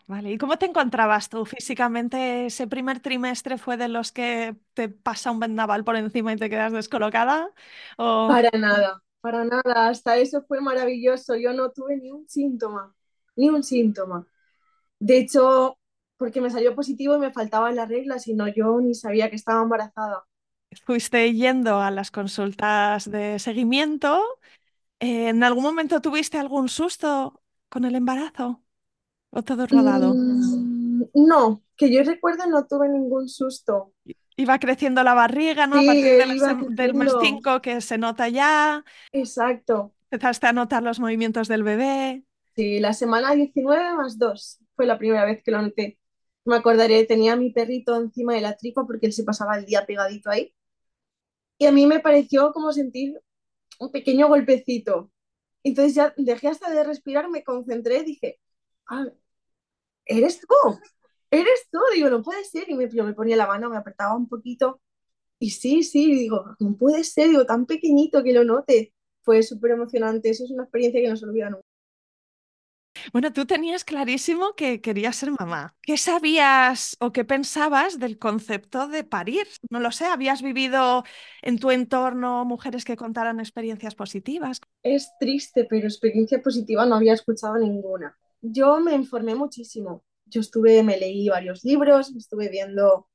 Vale, 0.09 0.31
¿y 0.31 0.38
cómo 0.39 0.57
te 0.57 0.65
encontrabas 0.65 1.30
tú 1.30 1.45
físicamente? 1.45 2.47
¿Ese 2.47 2.66
primer 2.68 2.99
trimestre 2.99 3.59
fue 3.59 3.78
de 3.78 3.87
los 3.89 4.11
que 4.11 4.56
te 4.73 4.89
pasa 4.89 5.30
un 5.30 5.39
vendaval 5.39 5.83
por 5.83 5.95
encima 5.97 6.33
y 6.33 6.37
te 6.37 6.49
quedas 6.49 6.73
descolocada? 6.73 7.51
¿O 7.97 8.31
Para 8.31 8.49
nada, 8.57 9.01
para 9.21 9.44
nada. 9.45 9.89
Hasta 9.89 10.18
eso 10.18 10.42
fue 10.44 10.61
maravilloso. 10.61 11.35
Yo 11.35 11.54
no 11.54 11.71
tuve 11.71 11.97
ni 11.97 12.11
un 12.11 12.28
síntoma, 12.30 12.94
ni 13.35 13.49
un 13.49 13.63
síntoma. 13.63 14.28
De 14.99 15.19
hecho, 15.19 15.78
porque 16.18 16.42
me 16.42 16.51
salió 16.51 16.75
positivo 16.75 17.16
y 17.18 17.19
me 17.19 17.33
faltaban 17.33 17.75
las 17.78 17.89
reglas 17.89 18.28
y 18.28 18.33
no 18.35 18.47
yo 18.49 18.80
ni 18.81 18.95
sabía 18.95 19.30
que 19.30 19.37
estaba 19.37 19.63
embarazada. 19.63 20.25
fuiste 20.85 21.33
yendo 21.33 21.80
a 21.81 21.92
las 21.92 22.11
consultas 22.11 23.09
de 23.09 23.39
seguimiento? 23.39 24.21
Eh, 24.99 25.30
¿En 25.30 25.44
algún 25.44 25.63
momento 25.63 26.01
tuviste 26.01 26.37
algún 26.39 26.69
susto 26.69 27.44
con 27.69 27.85
el 27.85 27.95
embarazo? 27.95 28.63
¿O 29.38 29.40
todo 29.48 29.64
rodado? 29.74 30.09
Mm, 30.12 31.04
no, 31.16 31.64
que 31.78 31.92
yo 31.94 32.04
recuerdo 32.04 32.45
no 32.48 32.66
tuve 32.68 32.90
ningún 32.90 33.28
susto. 33.30 33.94
Iba 34.38 34.57
creciendo 34.59 35.04
la 35.04 35.14
barriga, 35.14 35.68
¿no? 35.68 35.78
A 35.78 35.83
Sí, 35.83 35.83
partir 35.83 36.16
de 36.16 36.24
él 36.24 36.30
la 36.30 36.36
iba 36.36 36.56
sem- 36.56 36.68
del 36.69 36.94
mes 36.94 37.16
creciendo. 37.18 37.19
5 37.19 37.62
que 37.62 37.81
se 37.81 37.98
nota 37.98 38.30
ya, 38.30 38.83
Exacto. 39.12 39.94
empezaste 40.12 40.45
a 40.48 40.54
notar 40.54 40.83
los 40.83 41.00
movimientos 41.00 41.48
del 41.48 41.64
bebé. 41.64 42.24
Sí, 42.56 42.80
la 42.80 42.94
semana 42.94 43.33
19 43.33 43.94
más 43.95 44.18
2 44.19 44.59
fue 44.76 44.86
la 44.86 44.98
primera 45.00 45.26
vez 45.26 45.42
que 45.44 45.52
lo 45.52 45.62
noté. 45.62 45.98
Me 46.45 46.57
acordaré, 46.57 47.06
tenía 47.06 47.33
a 47.33 47.36
mi 47.36 47.52
perrito 47.52 47.95
encima 47.95 48.33
de 48.33 48.42
la 48.42 48.56
tripa 48.57 48.86
porque 48.86 49.07
él 49.07 49.14
se 49.14 49.24
pasaba 49.24 49.57
el 49.57 49.66
día 49.66 49.86
pegadito 49.86 50.30
ahí. 50.30 50.54
Y 51.57 51.66
a 51.66 51.71
mí 51.71 51.86
me 51.86 52.00
pareció 52.00 52.52
como 52.54 52.71
sentir 52.74 53.19
un 53.80 53.92
pequeño 53.92 54.28
golpecito. 54.30 55.12
Entonces 55.64 55.95
ya 55.95 56.14
dejé 56.18 56.50
hasta 56.50 56.69
de 56.71 56.83
respirar, 56.83 57.30
me 57.30 57.44
concentré, 57.44 58.04
dije, 58.04 58.40
ah, 58.89 59.05
¿eres 60.05 60.41
tú? 60.41 60.47
¿Eres 61.31 61.67
tú? 61.71 61.79
Digo, 61.93 62.09
no 62.09 62.23
puede 62.23 62.43
ser. 62.45 62.69
Y 62.69 62.75
me, 62.75 62.89
yo 62.89 63.03
me 63.03 63.13
ponía 63.13 63.37
la 63.37 63.47
mano, 63.47 63.69
me 63.69 63.77
apretaba 63.77 64.15
un 64.15 64.27
poquito. 64.27 64.81
Y 65.39 65.51
sí, 65.51 65.83
sí, 65.83 66.13
digo, 66.15 66.55
no 66.59 66.77
puede 66.77 67.03
ser, 67.05 67.29
digo, 67.29 67.45
tan 67.45 67.65
pequeñito 67.65 68.23
que 68.23 68.33
lo 68.33 68.43
note. 68.45 68.93
Fue 69.23 69.43
súper 69.43 69.71
emocionante, 69.73 70.29
eso 70.31 70.45
es 70.45 70.51
una 70.51 70.63
experiencia 70.63 71.01
que 71.01 71.09
no 71.09 71.17
se 71.17 71.25
olvida 71.25 71.49
nunca. 71.51 71.65
Bueno, 73.13 73.31
tú 73.33 73.45
tenías 73.45 73.85
clarísimo 73.85 74.55
que 74.55 74.81
querías 74.81 75.15
ser 75.15 75.31
mamá. 75.31 75.75
¿Qué 75.81 75.97
sabías 75.97 76.97
o 76.99 77.11
qué 77.11 77.23
pensabas 77.25 77.99
del 77.99 78.17
concepto 78.19 78.87
de 78.87 79.03
parir? 79.03 79.47
No 79.69 79.79
lo 79.79 79.91
sé, 79.91 80.05
¿habías 80.05 80.41
vivido 80.41 81.03
en 81.41 81.59
tu 81.59 81.71
entorno 81.71 82.45
mujeres 82.45 82.85
que 82.85 82.97
contaran 82.97 83.39
experiencias 83.39 83.95
positivas? 83.95 84.59
Es 84.83 85.13
triste, 85.21 85.63
pero 85.63 85.87
experiencia 85.87 86.41
positiva 86.41 86.85
no 86.85 86.95
había 86.95 87.13
escuchado 87.13 87.57
ninguna. 87.57 88.17
Yo 88.41 88.79
me 88.79 88.93
informé 88.95 89.35
muchísimo. 89.35 90.03
Yo 90.25 90.41
estuve, 90.41 90.83
me 90.83 90.97
leí 90.97 91.29
varios 91.29 91.63
libros, 91.63 92.15
estuve 92.15 92.49
viendo 92.49 93.07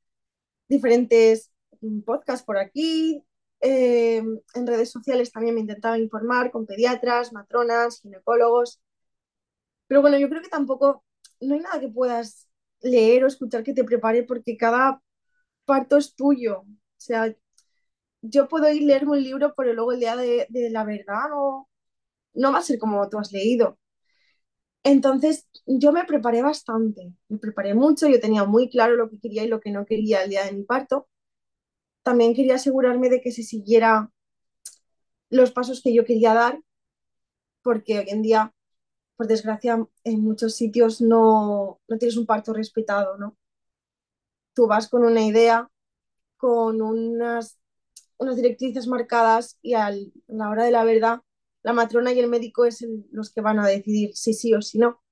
diferentes 0.68 1.52
mm, 1.82 2.02
podcasts 2.02 2.44
por 2.46 2.58
aquí. 2.58 3.24
eh, 3.62 4.18
en 4.54 4.66
redes 4.66 4.90
sociales 4.92 5.32
también 5.32 5.54
me 5.56 5.62
intentaba 5.62 5.98
informar 5.98 6.50
con 6.52 6.66
pediatras, 6.66 7.32
matronas, 7.32 8.00
ginecólogos. 8.02 8.80
Pero 9.86 10.00
bueno, 10.02 10.18
yo 10.18 10.28
creo 10.28 10.42
que 10.42 10.48
tampoco, 10.48 11.04
no 11.40 11.54
hay 11.54 11.60
nada 11.60 11.80
que 11.80 11.88
puedas 11.88 12.48
leer 12.80 13.24
o 13.24 13.26
escuchar 13.28 13.62
que 13.64 13.74
te 13.74 13.84
prepare 13.84 14.22
porque 14.24 14.56
cada 14.56 15.02
parto 15.66 15.96
es 15.98 16.14
tuyo. 16.16 16.60
O 16.62 16.66
sea, 16.98 17.34
yo 18.22 18.48
puedo 18.48 18.70
ir 18.70 18.82
leerme 18.84 19.12
un 19.12 19.22
libro, 19.24 19.54
pero 19.56 19.74
luego 19.74 19.92
el 19.92 20.00
día 20.00 20.16
de, 20.16 20.46
de 20.50 20.70
la 20.70 20.84
verdad 20.84 21.28
no, 21.30 21.68
no 22.34 22.52
va 22.52 22.58
a 22.60 22.62
ser 22.62 22.78
como 22.80 23.08
tú 23.10 23.18
has 23.18 23.32
leído. 23.32 23.78
Entonces, 24.84 25.48
yo 25.66 25.92
me 25.92 26.04
preparé 26.04 26.42
bastante, 26.42 27.12
me 27.28 27.38
preparé 27.38 27.74
mucho, 27.74 28.08
yo 28.08 28.20
tenía 28.20 28.44
muy 28.44 28.68
claro 28.70 28.96
lo 28.96 29.10
que 29.10 29.18
quería 29.18 29.44
y 29.44 29.48
lo 29.48 29.60
que 29.60 29.70
no 29.70 29.86
quería 29.86 30.22
el 30.22 30.30
día 30.30 30.44
de 30.44 30.52
mi 30.52 30.62
parto. 30.64 31.08
También 32.02 32.34
quería 32.34 32.56
asegurarme 32.56 33.10
de 33.10 33.20
que 33.20 33.32
se 33.32 33.42
siguiera 33.42 34.10
los 35.28 35.52
pasos 35.52 35.82
que 35.82 35.92
yo 35.94 36.06
quería 36.06 36.32
dar, 36.32 36.60
porque 37.62 37.98
hoy 37.98 38.06
en 38.08 38.22
día, 38.22 38.54
por 39.16 39.26
desgracia, 39.28 39.86
en 40.04 40.20
muchos 40.22 40.54
sitios 40.56 41.00
no, 41.00 41.80
no 41.88 41.98
tienes 41.98 42.16
un 42.16 42.26
parto 42.26 42.52
respetado, 42.54 43.18
¿no? 43.18 43.36
Tú 44.54 44.66
vas 44.66 44.88
con 44.88 45.04
una 45.04 45.22
idea, 45.22 45.70
con 46.38 46.82
unas, 46.82 47.58
unas 48.18 48.36
directrices 48.36 48.86
marcadas 48.88 49.58
y 49.62 49.74
al, 49.74 50.12
a 50.28 50.34
la 50.34 50.50
hora 50.50 50.64
de 50.64 50.72
la 50.72 50.84
verdad, 50.84 51.20
la 51.64 51.74
matrona 51.74 52.12
y 52.12 52.20
el 52.20 52.28
médico 52.28 52.64
es 52.66 52.86
los 53.12 53.32
que 53.32 53.40
van 53.42 53.58
a 53.58 53.66
decidir 53.68 54.16
si 54.16 54.34
sí 54.34 54.54
o 54.54 54.62
si 54.62 54.78
no. 54.78 55.02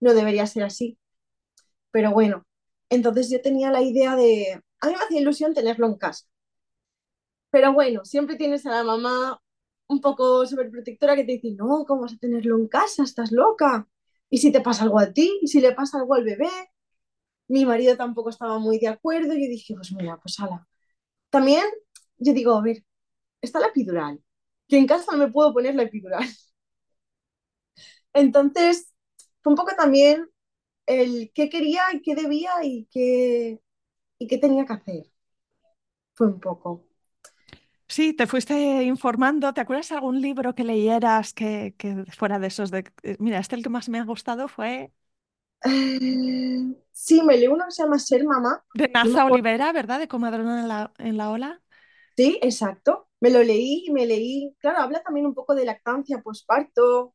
No 0.00 0.12
debería 0.14 0.46
ser 0.46 0.64
así. 0.64 0.98
Pero 1.92 2.12
bueno, 2.12 2.46
entonces 2.90 3.30
yo 3.30 3.42
tenía 3.42 3.70
la 3.72 3.82
idea 3.82 4.16
de, 4.16 4.62
a 4.80 4.88
mí 4.88 4.94
me 4.94 5.04
hacía 5.04 5.20
ilusión 5.20 5.54
tenerlo 5.54 5.86
en 5.86 5.96
casa. 5.96 6.26
Pero 7.50 7.72
bueno, 7.72 8.04
siempre 8.04 8.36
tienes 8.36 8.64
a 8.66 8.70
la 8.70 8.84
mamá 8.84 9.40
un 9.88 10.00
poco 10.00 10.46
sobreprotectora 10.46 11.16
que 11.16 11.24
te 11.24 11.32
dice, 11.32 11.52
no, 11.52 11.84
¿cómo 11.86 12.02
vas 12.02 12.14
a 12.14 12.18
tenerlo 12.18 12.56
en 12.56 12.68
casa? 12.68 13.02
Estás 13.02 13.30
loca. 13.32 13.88
¿Y 14.30 14.38
si 14.38 14.50
te 14.52 14.60
pasa 14.62 14.84
algo 14.84 14.98
a 14.98 15.12
ti? 15.12 15.38
¿Y 15.42 15.48
si 15.48 15.60
le 15.60 15.72
pasa 15.72 15.98
algo 15.98 16.14
al 16.14 16.24
bebé? 16.24 16.48
Mi 17.48 17.64
marido 17.64 17.96
tampoco 17.96 18.30
estaba 18.30 18.58
muy 18.58 18.78
de 18.78 18.88
acuerdo. 18.88 19.28
Yo 19.34 19.48
dije, 19.48 19.74
pues 19.74 19.92
mira, 19.92 20.18
pues 20.20 20.38
ala. 20.40 20.66
También 21.30 21.64
yo 22.18 22.32
digo, 22.34 22.54
a 22.56 22.62
ver, 22.62 22.84
está 23.42 23.60
la 23.60 23.68
epidural, 23.68 24.22
que 24.72 24.78
en 24.78 24.86
casa 24.86 25.12
no 25.12 25.18
me 25.18 25.30
puedo 25.30 25.52
poner 25.52 25.74
la 25.74 25.82
epidural. 25.84 26.24
Entonces, 28.12 28.92
fue 29.42 29.52
un 29.52 29.56
poco 29.56 29.74
también 29.76 30.28
el 30.86 31.32
qué 31.34 31.50
quería 31.50 31.82
y 31.94 32.02
qué 32.02 32.14
debía 32.14 32.52
y 32.64 32.88
qué, 32.92 33.60
y 34.18 34.28
qué 34.28 34.38
tenía 34.38 34.66
que 34.66 34.74
hacer. 34.74 35.04
Fue 36.14 36.26
un 36.28 36.40
poco. 36.40 36.86
Sí, 37.88 38.14
te 38.14 38.26
fuiste 38.26 38.82
informando. 38.84 39.52
¿Te 39.52 39.60
acuerdas 39.60 39.88
de 39.90 39.96
algún 39.96 40.20
libro 40.22 40.54
que 40.54 40.64
leyeras 40.64 41.34
que, 41.34 41.74
que 41.78 42.04
fuera 42.16 42.38
de 42.38 42.46
esos 42.48 42.70
de... 42.70 42.84
eh, 43.02 43.16
Mira, 43.20 43.38
este 43.38 43.56
el 43.56 43.62
que 43.62 43.68
más 43.68 43.88
me 43.88 43.98
ha 43.98 44.04
gustado 44.04 44.48
fue 44.48 44.92
Eh, 45.64 46.74
sí, 46.92 47.22
me 47.22 47.36
leí 47.36 47.46
uno 47.48 47.64
que 47.66 47.72
se 47.72 47.82
llama 47.82 47.98
Ser 47.98 48.24
Mamá. 48.24 48.64
de 48.74 48.88
Naza. 48.88 49.24
Olivera, 49.26 49.72
¿verdad? 49.72 49.98
De 50.00 50.08
Comadrona 50.08 50.60
en 50.62 50.68
la, 50.68 50.92
en 50.98 51.16
la 51.16 51.30
ola. 51.30 51.62
Sí, 52.16 52.38
exacto. 52.42 53.08
Me 53.22 53.30
lo 53.30 53.42
leí 53.42 53.84
y 53.86 53.92
me 53.92 54.06
leí. 54.06 54.54
Claro, 54.60 54.80
habla 54.80 55.02
también 55.02 55.26
un 55.26 55.34
poco 55.34 55.54
de 55.54 55.64
lactancia, 55.64 56.22
posparto, 56.22 57.14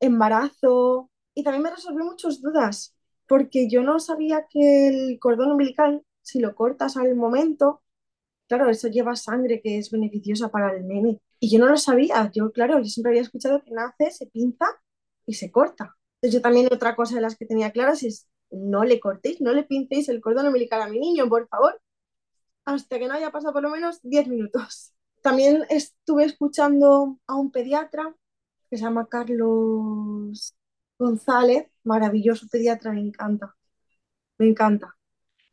embarazo. 0.00 1.10
Y 1.34 1.44
también 1.44 1.64
me 1.64 1.70
resolvió 1.70 2.04
muchas 2.04 2.42
dudas, 2.42 2.96
porque 3.28 3.68
yo 3.70 3.82
no 3.82 4.00
sabía 4.00 4.46
que 4.50 4.88
el 4.88 5.18
cordón 5.20 5.52
umbilical, 5.52 6.04
si 6.22 6.40
lo 6.40 6.54
cortas 6.56 6.96
al 6.98 7.14
momento, 7.16 7.82
claro, 8.48 8.70
eso 8.70 8.88
lleva 8.88 9.16
sangre 9.16 9.60
que 9.62 9.78
es 9.78 9.90
beneficiosa 9.90 10.50
para 10.50 10.74
el 10.76 10.86
nene. 10.88 11.20
Y 11.40 11.50
yo 11.50 11.58
no 11.60 11.68
lo 11.68 11.76
sabía. 11.78 12.30
Yo, 12.34 12.52
claro, 12.52 12.78
yo 12.80 12.86
siempre 12.86 13.12
había 13.12 13.22
escuchado 13.22 13.62
que 13.64 13.72
nace, 13.72 14.10
se 14.12 14.26
pinza 14.28 14.66
y 15.26 15.34
se 15.34 15.50
corta. 15.52 15.96
Entonces, 16.16 16.34
yo 16.34 16.42
también 16.42 16.68
otra 16.72 16.96
cosa 16.96 17.16
de 17.16 17.22
las 17.22 17.36
que 17.36 17.46
tenía 17.46 17.72
claras 17.72 18.02
es 18.02 18.28
no 18.50 18.84
le 18.84 19.00
cortéis, 19.00 19.40
no 19.40 19.52
le 19.52 19.64
pincéis 19.64 20.08
el 20.08 20.20
cordón 20.20 20.46
umbilical 20.48 20.82
a 20.82 20.88
mi 20.88 20.98
niño, 21.00 21.28
por 21.28 21.48
favor, 21.48 21.80
hasta 22.66 22.98
que 23.00 23.08
no 23.08 23.14
haya 23.14 23.32
pasado 23.32 23.54
por 23.54 23.62
lo 23.64 23.70
menos 23.70 24.00
10 24.02 24.28
minutos. 24.28 24.95
También 25.26 25.64
estuve 25.70 26.24
escuchando 26.24 27.18
a 27.26 27.34
un 27.34 27.50
pediatra 27.50 28.14
que 28.70 28.76
se 28.76 28.84
llama 28.84 29.08
Carlos 29.08 30.54
González, 30.98 31.68
maravilloso 31.82 32.46
pediatra, 32.48 32.92
me 32.92 33.00
encanta, 33.00 33.56
me 34.38 34.48
encanta. 34.48 34.96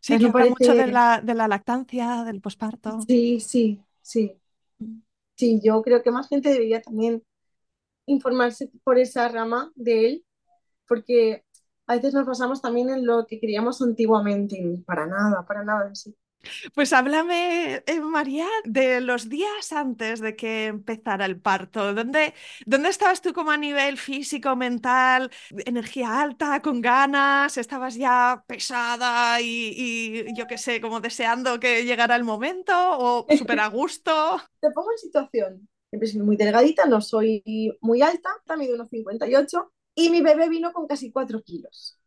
Sí, 0.01 0.19
que 0.19 0.45
mucho 0.45 0.75
de 0.75 0.87
la, 0.87 1.21
de 1.21 1.33
la 1.33 1.47
lactancia, 1.47 2.23
del 2.23 2.41
posparto. 2.41 3.07
sí, 3.07 3.39
sí, 3.39 3.83
sí, 4.01 4.39
sí, 5.35 5.59
yo 5.63 5.81
creo 5.81 6.01
que 6.03 6.11
más 6.11 6.29
gente 6.29 6.49
debería 6.49 6.81
también 6.81 7.23
informarse 8.07 8.71
por 8.83 8.99
esa 8.99 9.27
rama 9.29 9.71
de 9.75 10.07
él, 10.07 10.25
porque 10.87 11.45
a 11.87 11.95
veces 11.95 12.13
nos 12.13 12.25
basamos 12.27 12.61
también 12.61 12.89
en 12.89 13.05
lo 13.05 13.27
que 13.27 13.39
queríamos 13.39 13.81
antiguamente, 13.81 14.57
y 14.59 14.77
para 14.83 15.07
nada, 15.07 15.45
para 15.45 15.63
nada 15.63 15.89
así. 15.91 16.15
Pues 16.73 16.91
háblame, 16.91 17.83
eh, 17.85 18.01
María, 18.01 18.47
de 18.65 18.99
los 19.01 19.29
días 19.29 19.71
antes 19.71 20.19
de 20.19 20.35
que 20.35 20.67
empezara 20.67 21.25
el 21.25 21.39
parto. 21.39 21.93
¿Dónde, 21.93 22.33
dónde 22.65 22.89
estabas 22.89 23.21
tú 23.21 23.33
como 23.33 23.51
a 23.51 23.57
nivel 23.57 23.97
físico, 23.97 24.55
mental, 24.55 25.31
energía 25.65 26.21
alta, 26.21 26.61
con 26.61 26.81
ganas? 26.81 27.57
¿Estabas 27.57 27.95
ya 27.95 28.43
pesada 28.45 29.39
y, 29.41 30.25
yo 30.35 30.47
qué 30.47 30.57
sé, 30.57 30.81
como 30.81 30.99
deseando 30.99 31.59
que 31.59 31.85
llegara 31.85 32.15
el 32.15 32.23
momento 32.23 32.73
o 32.75 33.25
súper 33.37 33.59
a 33.59 33.67
gusto? 33.67 34.41
Te 34.59 34.71
pongo 34.71 34.91
en 34.91 34.97
situación. 34.97 35.69
Siempre 35.89 36.23
muy 36.23 36.37
delgadita, 36.37 36.85
no 36.85 37.01
soy 37.01 37.77
muy 37.81 38.01
alta, 38.01 38.29
mido 38.57 38.75
unos 38.75 38.89
58 38.89 39.71
y 39.95 40.09
mi 40.09 40.21
bebé 40.21 40.49
vino 40.49 40.73
con 40.73 40.87
casi 40.87 41.11
4 41.11 41.41
kilos. 41.43 41.99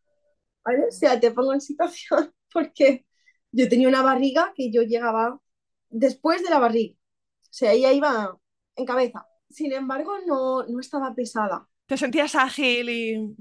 ¿Vale? 0.64 0.86
O 0.88 0.90
sea, 0.90 1.18
te 1.20 1.30
pongo 1.30 1.54
en 1.54 1.60
situación 1.60 2.32
porque 2.52 3.06
yo 3.52 3.68
tenía 3.68 3.88
una 3.88 4.02
barriga 4.02 4.52
que 4.54 4.70
yo 4.70 4.82
llegaba 4.82 5.40
después 5.88 6.42
de 6.42 6.50
la 6.50 6.58
barriga. 6.58 6.94
O 6.96 7.48
sea, 7.50 7.72
ella 7.72 7.92
iba 7.92 8.38
en 8.76 8.86
cabeza. 8.86 9.26
Sin 9.48 9.72
embargo, 9.72 10.12
no, 10.26 10.64
no 10.64 10.80
estaba 10.80 11.14
pesada. 11.14 11.68
¿Te 11.86 11.96
sentías 11.96 12.34
ágil 12.34 12.90
y 12.90 13.36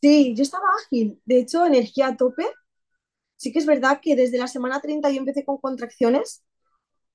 Sí, 0.00 0.34
yo 0.36 0.42
estaba 0.42 0.64
ágil. 0.84 1.20
De 1.24 1.40
hecho, 1.40 1.66
energía 1.66 2.08
a 2.08 2.16
tope. 2.16 2.46
Sí 3.36 3.52
que 3.52 3.58
es 3.60 3.66
verdad 3.66 4.00
que 4.02 4.16
desde 4.16 4.38
la 4.38 4.48
semana 4.48 4.80
30 4.80 5.10
yo 5.10 5.18
empecé 5.18 5.44
con 5.44 5.58
contracciones, 5.58 6.44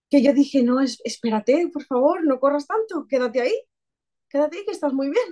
que 0.09 0.23
yo 0.23 0.33
dije, 0.33 0.63
no, 0.63 0.81
es, 0.81 1.01
espérate, 1.05 1.69
por 1.73 1.85
favor, 1.85 2.25
no 2.25 2.39
corras 2.39 2.67
tanto, 2.67 3.07
quédate 3.09 3.41
ahí, 3.41 3.53
quédate 4.29 4.57
ahí 4.57 4.65
que 4.65 4.71
estás 4.71 4.93
muy 4.93 5.09
bien. 5.09 5.25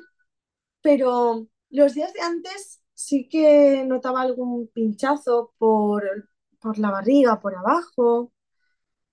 Pero 0.81 1.47
los 1.69 1.93
días 1.93 2.13
de 2.13 2.21
antes 2.21 2.81
sí 2.93 3.27
que 3.29 3.83
notaba 3.85 4.21
algún 4.21 4.67
pinchazo 4.69 5.53
por, 5.57 6.29
por 6.61 6.77
la 6.79 6.91
barriga, 6.91 7.39
por 7.41 7.55
abajo, 7.55 8.31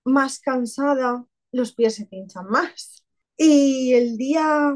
más 0.05 0.39
cansada, 0.39 1.25
los 1.51 1.73
pies 1.73 1.95
se 1.95 2.05
pinchan 2.05 2.47
más. 2.47 3.05
Y 3.37 3.93
el 3.93 4.17
día, 4.17 4.75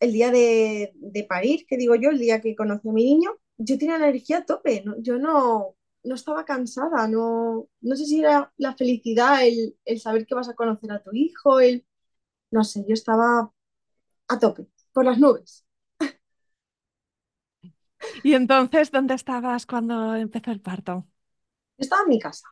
el 0.00 0.12
día 0.12 0.30
de, 0.30 1.26
parir, 1.28 1.66
que 1.66 1.76
digo 1.76 1.94
yo, 1.96 2.10
el 2.10 2.18
día 2.18 2.40
que 2.40 2.56
conocí 2.56 2.88
a 2.88 2.92
mi 2.92 3.04
niño, 3.04 3.32
yo 3.58 3.78
tenía 3.78 3.96
energía 3.96 4.38
a 4.38 4.44
tope, 4.44 4.84
yo 4.98 5.18
no, 5.18 5.76
no 6.04 6.14
estaba 6.14 6.44
cansada, 6.44 7.08
no, 7.08 7.68
no 7.80 7.96
sé 7.96 8.06
si 8.06 8.20
era 8.20 8.52
la 8.56 8.74
felicidad, 8.76 9.46
el, 9.46 9.76
el 9.84 10.00
saber 10.00 10.26
que 10.26 10.34
vas 10.34 10.48
a 10.48 10.54
conocer 10.54 10.92
a 10.92 11.02
tu 11.02 11.10
hijo, 11.14 11.60
el, 11.60 11.86
no 12.50 12.64
sé, 12.64 12.84
yo 12.88 12.94
estaba 12.94 13.52
a 14.28 14.38
tope, 14.38 14.68
por 14.92 15.04
las 15.04 15.18
nubes. 15.18 15.64
Y 18.22 18.34
entonces, 18.34 18.90
¿dónde 18.90 19.14
estabas 19.14 19.66
cuando 19.66 20.14
empezó 20.16 20.50
el 20.50 20.60
parto? 20.60 21.06
Estaba 21.78 22.02
en 22.02 22.08
mi 22.08 22.18
casa. 22.18 22.48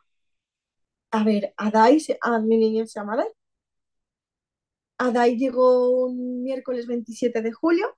A 1.17 1.23
ver, 1.23 1.43
Adai, 1.65 1.95
a 2.21 2.39
mi 2.39 2.57
niño 2.57 2.85
se 2.85 2.99
llama 2.99 3.13
Adai. 3.13 3.29
Adai 4.97 5.37
llegó 5.37 5.89
un 6.07 6.41
miércoles 6.43 6.87
27 6.87 7.43
de 7.43 7.51
julio 7.51 7.95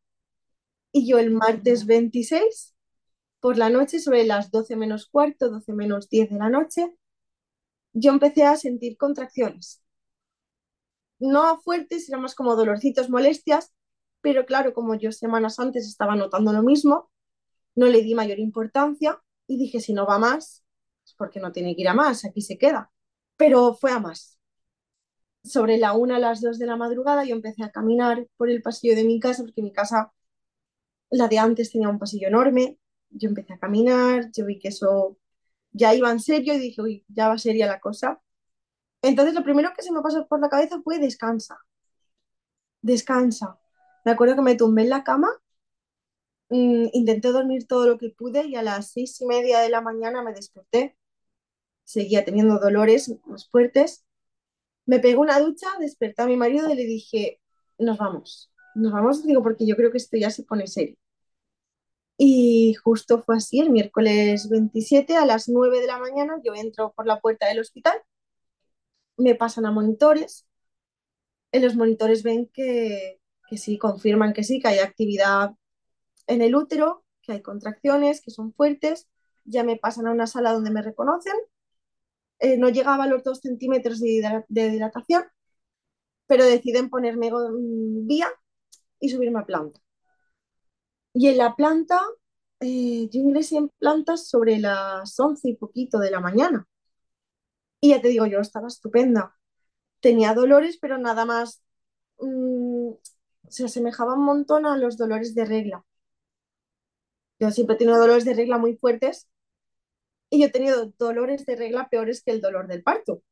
y 0.92 1.08
yo 1.08 1.20
el 1.20 1.32
martes 1.32 1.86
26 1.86 2.76
por 3.42 3.58
la 3.58 3.70
noche, 3.70 4.00
sobre 4.00 4.26
las 4.26 4.52
12 4.52 4.76
menos 4.76 5.08
cuarto, 5.08 5.50
12 5.50 5.74
menos 5.74 6.10
10 6.10 6.30
de 6.32 6.38
la 6.38 6.50
noche, 6.50 6.96
yo 7.94 8.12
empecé 8.12 8.44
a 8.44 8.58
sentir 8.58 8.96
contracciones. 8.96 9.82
No 11.20 11.60
fuertes, 11.62 12.08
eran 12.10 12.22
más 12.22 12.36
como 12.36 12.56
dolorcitos, 12.56 13.10
molestias, 13.10 13.74
pero 14.22 14.46
claro, 14.46 14.74
como 14.74 14.96
yo 14.96 15.12
semanas 15.12 15.60
antes 15.60 15.88
estaba 15.88 16.16
notando 16.16 16.54
lo 16.54 16.64
mismo, 16.64 17.10
no 17.76 17.88
le 17.88 18.04
di 18.04 18.16
mayor 18.16 18.40
importancia 18.40 19.22
y 19.48 19.58
dije, 19.60 19.82
si 19.82 19.94
no 19.94 20.08
va 20.08 20.20
más, 20.20 20.65
porque 21.18 21.40
no 21.40 21.52
tiene 21.52 21.76
que 21.76 21.82
ir 21.82 21.88
a 21.90 21.94
más, 21.94 22.26
aquí 22.26 22.42
se 22.42 22.58
queda. 22.58 22.92
Pero 23.38 23.74
fue 23.76 23.92
a 23.92 24.00
más. 24.00 24.40
Sobre 25.46 25.78
la 25.78 25.94
una 25.94 26.18
a 26.18 26.20
las 26.20 26.42
dos 26.42 26.60
de 26.60 26.66
la 26.66 26.76
madrugada 26.76 27.24
yo 27.24 27.36
empecé 27.36 27.64
a 27.64 27.72
caminar 27.72 28.28
por 28.36 28.50
el 28.50 28.62
pasillo 28.62 28.98
de 28.98 29.06
mi 29.06 29.18
casa, 29.22 29.44
porque 29.44 29.62
mi 29.62 29.72
casa 29.72 30.12
La 31.10 31.28
de 31.28 31.40
antes 31.40 31.72
tenía 31.72 31.90
un 31.90 31.98
pasillo 32.00 32.28
enorme. 32.28 32.78
Yo 33.10 33.30
empecé 33.30 33.54
a 33.54 33.60
caminar, 33.60 34.32
yo 34.32 34.46
vi 34.46 34.60
que 34.60 34.68
eso 34.70 35.18
ya 35.72 35.94
iba 35.96 36.12
en 36.12 36.20
serio 36.20 36.54
y 36.56 36.60
dije, 36.60 36.82
uy, 36.82 37.06
ya 37.10 37.30
va 37.30 37.38
seria 37.38 37.68
la 37.68 37.80
cosa. 37.80 38.22
Entonces 39.04 39.34
lo 39.36 39.44
primero 39.44 39.72
que 39.76 39.84
se 39.84 39.94
me 39.94 40.02
pasó 40.02 40.28
por 40.28 40.42
la 40.42 40.50
cabeza 40.50 40.82
fue 40.84 41.00
descansa, 41.00 41.60
descansa. 42.82 43.60
Me 44.06 44.12
acuerdo 44.14 44.36
que 44.36 44.42
me 44.42 44.56
tumbé 44.56 44.84
en 44.84 44.90
la 44.90 45.04
cama, 45.04 45.30
mmm, 46.50 46.88
intenté 46.94 47.32
dormir 47.32 47.68
todo 47.68 47.86
lo 47.88 47.98
que 48.00 48.10
pude 48.10 48.46
y 48.48 48.56
a 48.56 48.64
las 48.64 48.92
seis 48.92 49.20
y 49.22 49.26
media 49.28 49.60
de 49.60 49.70
la 49.70 49.82
mañana 49.82 50.24
me 50.24 50.34
desperté. 50.34 50.96
Seguía 51.86 52.26
teniendo 52.26 52.60
dolores 52.60 53.16
más 53.26 53.48
fuertes. 53.50 54.06
Me 54.86 55.00
pegué 55.00 55.16
una 55.18 55.40
ducha, 55.40 55.68
desperté 55.80 56.24
a 56.24 56.28
mi 56.28 56.38
marido 56.38 56.70
y 56.70 56.76
le 56.76 56.86
dije, 56.86 57.40
nos 57.80 57.98
vamos, 57.98 58.52
nos 58.76 58.92
vamos, 58.94 59.26
digo, 59.26 59.44
porque 59.44 59.66
yo 59.68 59.76
creo 59.78 59.92
que 59.92 59.98
esto 59.98 60.18
ya 60.18 60.30
se 60.30 60.44
pone 60.44 60.68
serio. 60.68 60.98
Y 62.18 62.74
justo 62.76 63.22
fue 63.22 63.38
así, 63.38 63.60
el 63.60 63.72
miércoles 63.72 64.50
27 64.50 65.18
a 65.18 65.26
las 65.26 65.50
9 65.50 65.82
de 65.82 65.88
la 65.88 65.98
mañana 66.00 66.40
yo 66.44 66.54
entro 66.56 66.94
por 66.94 67.06
la 67.08 67.20
puerta 67.20 67.48
del 67.48 67.60
hospital, 67.60 68.02
me 69.18 69.36
pasan 69.36 69.66
a 69.66 69.72
monitores, 69.72 70.46
en 71.52 71.64
los 71.64 71.76
monitores 71.76 72.24
ven 72.24 72.50
que, 72.54 73.20
que 73.50 73.58
sí, 73.58 73.78
confirman 73.78 74.34
que 74.34 74.44
sí, 74.44 74.60
que 74.60 74.68
hay 74.70 74.80
actividad 74.80 75.52
en 76.28 76.42
el 76.42 76.56
útero, 76.56 77.06
que 77.22 77.34
hay 77.34 77.42
contracciones, 77.42 78.22
que 78.22 78.32
son 78.32 78.54
fuertes, 78.54 79.08
ya 79.46 79.64
me 79.64 79.78
pasan 79.78 80.08
a 80.08 80.12
una 80.12 80.28
sala 80.28 80.54
donde 80.54 80.72
me 80.72 80.82
reconocen, 80.82 81.36
eh, 82.40 82.58
no 82.58 82.70
llegaba 82.70 83.06
a 83.06 83.08
los 83.08 83.24
2 83.24 83.40
centímetros 83.42 84.00
de, 84.02 84.44
de 84.50 84.70
dilatación, 84.70 85.24
pero 86.28 86.46
deciden 86.46 86.90
ponerme 86.90 87.32
vía 88.08 88.28
y 89.00 89.10
subirme 89.10 89.40
a 89.40 89.46
planta. 89.46 89.82
Y 91.14 91.30
en 91.30 91.38
la 91.40 91.56
planta, 91.56 92.00
eh, 92.60 93.10
yo 93.12 93.20
ingresé 93.22 93.58
en 93.58 93.70
plantas 93.80 94.28
sobre 94.28 94.60
las 94.60 95.20
11 95.20 95.50
y 95.50 95.56
poquito 95.56 95.98
de 96.00 96.12
la 96.12 96.20
mañana. 96.20 96.68
Y 97.82 97.90
ya 97.90 98.02
te 98.02 98.10
digo, 98.10 98.26
yo 98.26 98.40
estaba 98.40 98.68
estupenda. 98.68 99.36
Tenía 100.02 100.34
dolores, 100.34 100.78
pero 100.82 100.98
nada 101.00 101.26
más 101.26 101.64
mmm, 102.20 102.92
se 103.50 103.66
asemejaba 103.66 104.16
un 104.16 104.26
montón 104.26 104.66
a 104.66 104.78
los 104.78 104.98
dolores 104.98 105.36
de 105.36 105.46
regla. 105.46 105.86
Yo 107.40 107.50
siempre 107.52 107.76
he 107.76 107.80
tenido 107.80 107.98
dolores 108.00 108.26
de 108.26 108.34
regla 108.34 108.58
muy 108.58 108.76
fuertes 108.78 109.28
y 110.30 110.40
yo 110.42 110.48
he 110.48 110.52
tenido 110.52 110.94
dolores 110.98 111.46
de 111.46 111.56
regla 111.56 111.90
peores 111.90 112.24
que 112.24 112.32
el 112.32 112.42
dolor 112.42 112.68
del 112.68 112.84
parto. 112.84 113.24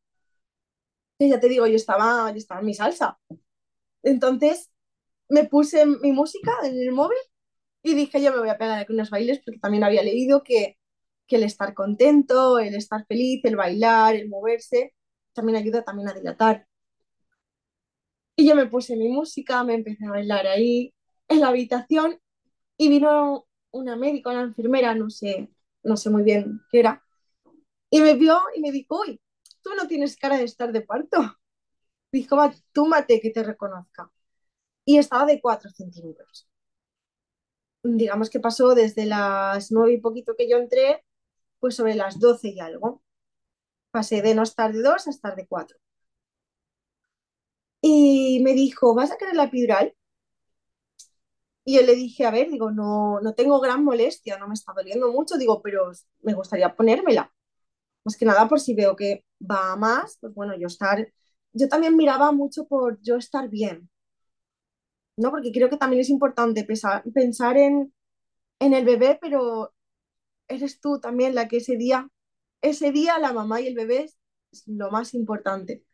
Y 1.17 1.29
ya 1.29 1.39
te 1.39 1.47
digo, 1.50 1.67
yo 1.67 1.75
estaba, 1.75 2.29
yo 2.31 2.38
estaba 2.38 2.59
en 2.62 2.65
mi 2.67 2.73
salsa. 2.73 3.19
Entonces 4.03 4.71
me 5.29 5.45
puse 5.45 5.85
mi 5.85 6.12
música 6.12 6.53
en 6.63 6.77
el 6.79 6.91
móvil 6.93 7.17
y 7.83 7.95
dije, 7.95 8.21
yo 8.23 8.31
me 8.33 8.39
voy 8.39 8.50
a 8.50 8.57
pegar 8.57 8.79
aquí 8.79 8.93
unos 8.93 9.12
bailes 9.12 9.41
porque 9.43 9.59
también 9.59 9.83
había 9.85 10.03
leído 10.03 10.43
que, 10.43 10.77
que 11.27 11.38
el 11.38 11.43
estar 11.43 11.73
contento, 11.75 12.59
el 12.59 12.75
estar 12.75 13.05
feliz, 13.07 13.41
el 13.45 13.57
bailar, 13.57 14.15
el 14.15 14.29
moverse, 14.29 14.95
también 15.33 15.57
ayuda 15.57 15.83
también 15.83 16.09
a 16.09 16.13
dilatar. 16.13 16.67
Y 18.35 18.47
yo 18.47 18.55
me 18.55 18.67
puse 18.67 18.95
mi 18.95 19.09
música, 19.09 19.63
me 19.63 19.75
empecé 19.75 20.05
a 20.05 20.12
bailar 20.12 20.47
ahí 20.47 20.93
en 21.27 21.39
la 21.41 21.50
habitación 21.50 22.19
y 22.77 22.89
vino 22.89 23.47
una 23.71 23.95
médica, 23.97 24.31
una 24.31 24.43
enfermera, 24.43 24.95
no 24.95 25.09
sé, 25.09 25.50
no 25.83 25.97
sé 25.97 26.09
muy 26.09 26.23
bien 26.23 26.61
qué 26.71 26.79
era, 26.79 27.03
y 27.89 28.01
me 28.01 28.15
vio 28.15 28.39
y 28.55 28.61
me 28.61 28.71
dijo, 28.71 29.01
uy, 29.01 29.21
tú 29.61 29.71
no 29.75 29.87
tienes 29.87 30.17
cara 30.17 30.37
de 30.37 30.45
estar 30.45 30.71
de 30.71 30.81
parto. 30.81 31.17
Dijo, 32.11 32.37
va, 32.37 32.53
tú 32.71 32.87
mate 32.87 33.19
que 33.21 33.31
te 33.31 33.43
reconozca. 33.43 34.11
Y 34.85 34.97
estaba 34.97 35.25
de 35.25 35.41
4 35.41 35.71
centímetros. 35.71 36.47
Digamos 37.83 38.29
que 38.29 38.39
pasó 38.39 38.75
desde 38.75 39.05
las 39.05 39.71
9 39.71 39.93
y 39.93 39.97
poquito 40.01 40.35
que 40.37 40.49
yo 40.49 40.57
entré, 40.57 41.03
pues 41.59 41.75
sobre 41.75 41.95
las 41.95 42.19
12 42.19 42.49
y 42.49 42.59
algo. 42.59 43.03
Pasé 43.91 44.22
de 44.22 44.35
no 44.35 44.43
estar 44.43 44.74
de 44.74 44.81
2 44.81 45.07
a 45.07 45.11
estar 45.11 45.35
de 45.35 45.48
4. 45.48 45.77
Y 47.81 48.39
me 48.43 48.53
dijo, 48.53 48.96
¿vas 48.96 49.11
a 49.11 49.17
querer 49.17 49.35
la 49.35 49.43
epidural? 49.43 49.93
Y 51.65 51.75
yo 51.77 51.81
le 51.83 51.95
dije, 51.95 52.25
a 52.25 52.31
ver, 52.31 52.49
digo, 52.49 52.71
no, 52.71 53.19
no 53.21 53.33
tengo 53.35 53.59
gran 53.61 53.83
molestia, 53.83 54.37
no 54.37 54.47
me 54.47 54.53
está 54.53 54.73
doliendo 54.73 55.11
mucho, 55.11 55.37
digo, 55.37 55.61
pero 55.61 55.91
me 56.21 56.33
gustaría 56.33 56.75
ponérmela. 56.75 57.33
Más 58.05 58.17
que 58.17 58.25
nada 58.25 58.47
por 58.49 58.59
si 58.61 58.75
veo 58.75 58.95
que 58.95 59.25
va 59.41 59.75
más, 59.77 60.17
pues 60.21 60.33
bueno, 60.35 60.55
yo 60.57 60.67
estar, 60.67 61.07
yo 61.53 61.69
también 61.69 61.97
miraba 61.97 62.31
mucho 62.33 62.67
por 62.67 63.01
yo 63.01 63.17
estar 63.17 63.49
bien, 63.49 63.89
¿no? 65.17 65.31
Porque 65.31 65.51
creo 65.51 65.69
que 65.69 65.77
también 65.77 66.01
es 66.01 66.09
importante 66.09 66.63
pensar, 66.63 67.03
pensar 67.13 67.57
en, 67.57 67.93
en 68.59 68.73
el 68.73 68.85
bebé, 68.85 69.17
pero 69.21 69.73
eres 70.49 70.81
tú 70.81 70.99
también 70.99 71.35
la 71.35 71.47
que 71.49 71.57
ese 71.59 71.77
día, 71.77 72.09
ese 72.61 72.91
día 72.91 73.19
la 73.19 73.33
mamá 73.33 73.61
y 73.61 73.67
el 73.67 73.75
bebé 73.75 74.05
es, 74.05 74.19
lo 74.67 74.91
más 74.91 75.13
importante. 75.15 75.85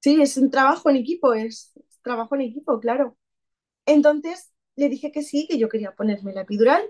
Sí, 0.00 0.20
es 0.22 0.36
un 0.38 0.50
trabajo 0.50 0.90
en 0.90 0.96
equipo, 0.96 1.34
es 1.34 1.72
trabajo 2.02 2.34
en 2.36 2.42
equipo, 2.42 2.80
claro. 2.80 3.18
Entonces 3.86 4.51
le 4.76 4.88
dije 4.88 5.12
que 5.12 5.22
sí, 5.22 5.46
que 5.48 5.58
yo 5.58 5.68
quería 5.68 5.94
ponerme 5.94 6.32
la 6.34 6.42
epidural 6.42 6.82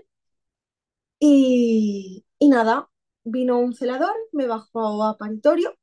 y, 1.19 2.25
y 2.39 2.49
nada, 2.49 2.89
vino 3.23 3.59
un 3.59 3.73
celador, 3.73 4.13
me 4.31 4.47
bajó 4.47 5.03
a 5.03 5.17
paritorio. 5.17 5.75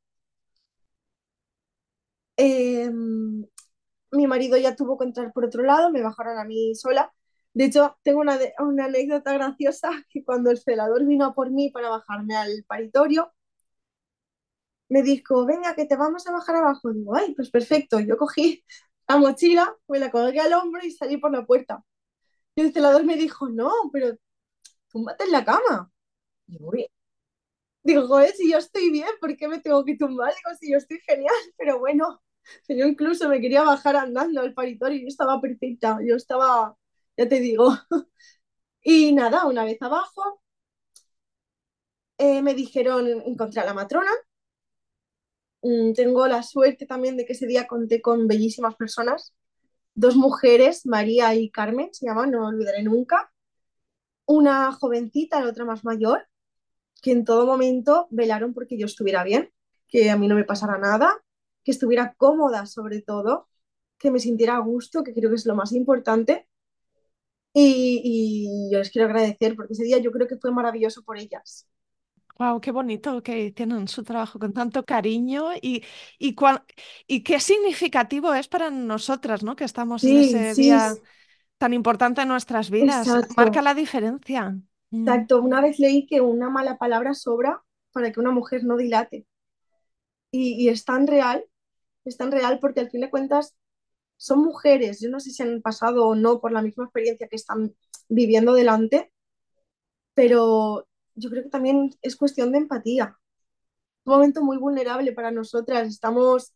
Eh, 2.37 2.91
mi 4.13 4.27
marido 4.27 4.57
ya 4.57 4.77
tuvo 4.77 4.99
que 4.99 5.05
entrar 5.05 5.33
por 5.33 5.45
otro 5.45 5.63
lado, 5.63 5.91
me 5.91 6.03
bajaron 6.03 6.39
a 6.39 6.45
mí 6.45 6.75
sola. 6.75 7.13
De 7.55 7.65
hecho, 7.67 7.97
tengo 8.03 8.21
una, 8.21 8.39
una, 8.61 8.85
anécdota 8.87 9.33
graciosa 9.33 9.91
que 10.11 10.25
cuando 10.25 10.51
el 10.51 10.59
celador 10.59 11.05
vino 11.07 11.35
por 11.35 11.51
mí 11.51 11.71
para 11.71 11.89
bajarme 11.91 12.37
al 12.37 12.65
paritorio, 12.67 13.33
me 14.89 15.03
dijo, 15.03 15.47
venga, 15.47 15.75
que 15.75 15.87
te 15.87 15.97
vamos 15.97 16.27
a 16.27 16.33
bajar 16.33 16.57
abajo. 16.57 16.93
Digo, 16.93 17.15
ay, 17.17 17.35
pues 17.35 17.51
perfecto. 17.51 18.01
Yo 18.01 18.17
cogí 18.17 18.65
la 19.09 19.17
mochila, 19.19 19.77
me 19.89 19.99
la 19.99 20.11
colgué 20.11 20.41
al 20.41 20.53
hombro 20.55 20.85
y 20.85 20.91
salí 20.93 21.17
por 21.19 21.33
la 21.33 21.47
puerta. 21.47 21.85
El 22.61 22.73
celador 22.73 23.05
me 23.05 23.17
dijo, 23.17 23.49
no, 23.49 23.73
pero 23.93 24.17
túmbate 24.91 25.25
en 25.25 25.33
la 25.33 25.45
cama. 25.45 25.93
Y 26.49 26.59
yo, 26.59 26.71
Digo, 27.83 28.21
si 28.37 28.51
yo 28.51 28.59
estoy 28.59 28.91
bien, 28.91 29.09
¿por 29.21 29.37
qué 29.37 29.49
me 29.49 29.61
tengo 29.61 29.85
que 29.85 29.97
tumbar? 29.97 30.35
Digo, 30.35 30.57
si 30.59 30.71
yo 30.73 30.79
estoy 30.79 30.99
genial, 31.01 31.35
pero 31.57 31.79
bueno, 31.79 32.21
yo 32.69 32.87
incluso 32.87 33.29
me 33.29 33.41
quería 33.41 33.63
bajar 33.63 33.97
andando 33.97 34.41
al 34.43 34.55
paritorio 34.55 34.99
y 34.99 35.03
yo 35.03 35.09
estaba 35.09 35.41
perfecta, 35.41 35.99
yo 36.07 36.17
estaba, 36.17 36.77
ya 37.17 37.29
te 37.29 37.41
digo. 37.41 37.71
Y 38.83 39.13
nada, 39.13 39.47
una 39.47 39.65
vez 39.65 39.81
abajo, 39.83 40.43
eh, 42.19 42.41
me 42.43 42.55
dijeron, 42.55 43.07
encontré 43.27 43.61
a 43.61 43.65
la 43.65 43.75
matrona. 43.75 44.11
Mm, 45.63 45.93
tengo 45.95 46.27
la 46.27 46.43
suerte 46.43 46.87
también 46.87 47.17
de 47.17 47.25
que 47.27 47.33
ese 47.35 47.47
día 47.47 47.67
conté 47.67 48.01
con 48.03 48.27
bellísimas 48.27 48.75
personas, 48.77 49.35
dos 50.01 50.17
mujeres, 50.17 50.87
María 50.87 51.35
y 51.35 51.51
Carmen, 51.51 51.91
se 51.93 52.07
llaman, 52.07 52.31
no 52.31 52.47
olvidaré 52.49 52.83
nunca. 52.83 53.33
Una 54.27 54.73
jovencita, 54.73 55.41
la 55.41 55.51
otra 55.51 55.65
más 55.67 55.85
mayor, 55.85 56.29
que 57.03 57.13
en 57.13 57.25
todo 57.25 57.47
momento 57.47 58.09
velaron 58.11 58.55
porque 58.55 58.79
yo 58.79 58.87
estuviera 58.87 59.25
bien, 59.25 59.53
que 59.89 60.11
a 60.11 60.17
mí 60.19 60.29
no 60.29 60.37
me 60.37 60.45
pasara 60.45 60.79
nada, 60.79 61.19
que 61.65 61.73
estuviera 61.73 62.15
cómoda 62.17 62.67
sobre 62.67 63.03
todo, 63.03 63.49
que 63.99 64.11
me 64.13 64.21
sintiera 64.21 64.57
a 64.57 64.61
gusto, 64.61 65.05
que 65.05 65.15
creo 65.15 65.31
que 65.31 65.37
es 65.37 65.47
lo 65.47 65.57
más 65.57 65.73
importante. 65.73 66.49
Y, 67.53 68.01
y 68.05 68.73
yo 68.73 68.79
les 68.79 68.91
quiero 68.91 69.07
agradecer 69.09 69.57
porque 69.57 69.73
ese 69.75 69.85
día 69.85 69.99
yo 69.99 70.13
creo 70.13 70.29
que 70.29 70.37
fue 70.39 70.53
maravilloso 70.53 71.03
por 71.03 71.19
ellas. 71.19 71.69
Wow, 72.41 72.59
qué 72.59 72.71
bonito 72.71 73.23
que 73.23 73.53
tienen 73.53 73.87
su 73.87 74.03
trabajo 74.03 74.39
con 74.39 74.55
tanto 74.55 74.87
cariño 74.87 75.53
y, 75.61 75.85
y, 76.19 76.35
y 77.07 77.23
qué 77.23 77.39
significativo 77.39 78.33
es 78.33 78.49
para 78.49 78.71
nosotras, 78.71 79.43
¿no? 79.43 79.55
Que 79.55 79.65
estamos 79.65 80.01
sí, 80.01 80.11
en 80.11 80.23
ese 80.23 80.55
sí, 80.55 80.63
día 80.63 80.95
tan 81.59 81.75
importante 81.75 82.23
en 82.23 82.29
nuestras 82.29 82.71
vidas. 82.71 83.07
Exacto. 83.07 83.35
Marca 83.37 83.61
la 83.61 83.75
diferencia. 83.75 84.57
Mm. 84.91 85.07
Exacto, 85.07 85.43
una 85.43 85.61
vez 85.61 85.79
leí 85.79 86.07
que 86.07 86.23
una 86.23 86.49
mala 86.49 86.79
palabra 86.79 87.13
sobra 87.13 87.63
para 87.93 88.11
que 88.11 88.21
una 88.21 88.31
mujer 88.31 88.65
no 88.65 88.79
dilate. 88.79 89.27
Y, 90.31 90.65
y, 90.65 90.71
es 90.71 90.87
tan 90.87 91.07
real, 91.07 91.45
es 92.07 92.17
tan 92.17 92.33
real 92.33 92.59
porque 92.59 92.81
al 92.81 92.91
fin 92.91 93.03
de 93.03 93.11
cuentas 93.11 93.55
son 94.17 94.39
mujeres, 94.43 94.99
yo 95.03 95.11
no 95.11 95.21
sé 95.21 95.31
si 95.31 95.43
han 95.43 95.61
pasado 95.61 96.07
o 96.07 96.15
no 96.15 96.41
por 96.41 96.53
la 96.53 96.63
misma 96.63 96.85
experiencia 96.85 97.29
que 97.29 97.37
están 97.37 97.75
viviendo 98.09 98.55
delante, 98.55 99.13
pero 100.15 100.87
yo 101.15 101.31
creo 101.31 101.45
que 101.45 101.51
también 101.51 101.91
es 102.03 102.17
cuestión 102.17 102.53
de 102.53 102.59
empatía. 102.59 103.19
Un 104.05 104.15
momento 104.15 104.43
muy 104.43 104.57
vulnerable 104.59 105.13
para 105.13 105.31
nosotras, 105.31 105.89
estamos 105.89 106.55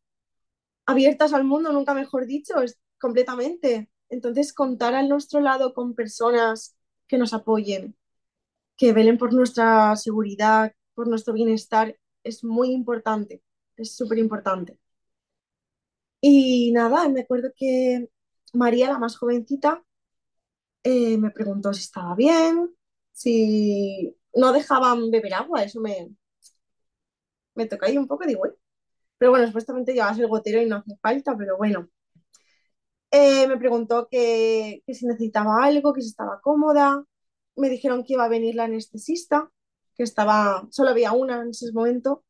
abiertas 0.86 1.32
al 1.32 1.44
mundo, 1.44 1.72
nunca 1.72 1.94
mejor 1.94 2.26
dicho, 2.26 2.60
es 2.62 2.78
completamente. 2.98 3.90
Entonces, 4.08 4.52
contar 4.52 4.94
al 4.94 5.08
nuestro 5.08 5.40
lado 5.40 5.74
con 5.74 5.94
personas 5.94 6.76
que 7.06 7.18
nos 7.18 7.34
apoyen, 7.34 7.96
que 8.76 8.92
velen 8.92 9.18
por 9.18 9.32
nuestra 9.34 9.96
seguridad, 9.96 10.72
por 10.94 11.08
nuestro 11.08 11.34
bienestar, 11.34 11.98
es 12.24 12.44
muy 12.44 12.70
importante, 12.72 13.42
es 13.76 13.96
súper 13.96 14.18
importante. 14.18 14.78
Y 16.20 16.72
nada, 16.72 17.08
me 17.08 17.20
acuerdo 17.20 17.50
que 17.56 18.08
María, 18.54 18.88
la 18.88 18.98
más 18.98 19.16
jovencita, 19.16 19.84
eh, 20.82 21.18
me 21.18 21.30
preguntó 21.30 21.72
si 21.72 21.82
estaba 21.82 22.14
bien, 22.14 22.74
si 23.12 24.16
no 24.36 24.52
dejaban 24.52 25.10
beber 25.10 25.34
agua, 25.34 25.62
eso 25.64 25.80
me, 25.80 26.10
me 27.56 27.66
toca 27.66 27.86
ahí 27.86 27.98
un 27.98 28.06
poco, 28.06 28.26
digo, 28.26 28.42
"Uy". 28.42 28.50
pero 29.18 29.32
bueno, 29.32 29.46
supuestamente 29.48 29.94
llevas 29.94 30.18
el 30.18 30.28
gotero 30.28 30.62
y 30.62 30.66
no 30.66 30.76
hace 30.78 30.96
falta, 31.02 31.36
pero 31.36 31.56
bueno. 31.58 31.90
Eh, 33.10 33.46
me 33.46 33.56
preguntó 33.58 34.08
que, 34.10 34.82
que 34.86 34.94
si 34.94 35.06
necesitaba 35.06 35.64
algo, 35.64 35.92
que 35.92 36.02
si 36.02 36.08
estaba 36.08 36.40
cómoda, 36.40 37.04
me 37.56 37.68
dijeron 37.70 38.02
que 38.04 38.14
iba 38.14 38.24
a 38.24 38.28
venir 38.28 38.54
la 38.56 38.64
anestesista, 38.64 39.50
que 39.96 40.02
estaba, 40.02 40.66
solo 40.70 40.90
había 40.90 41.12
una 41.12 41.42
en 41.42 41.50
ese 41.50 41.72
momento 41.72 42.24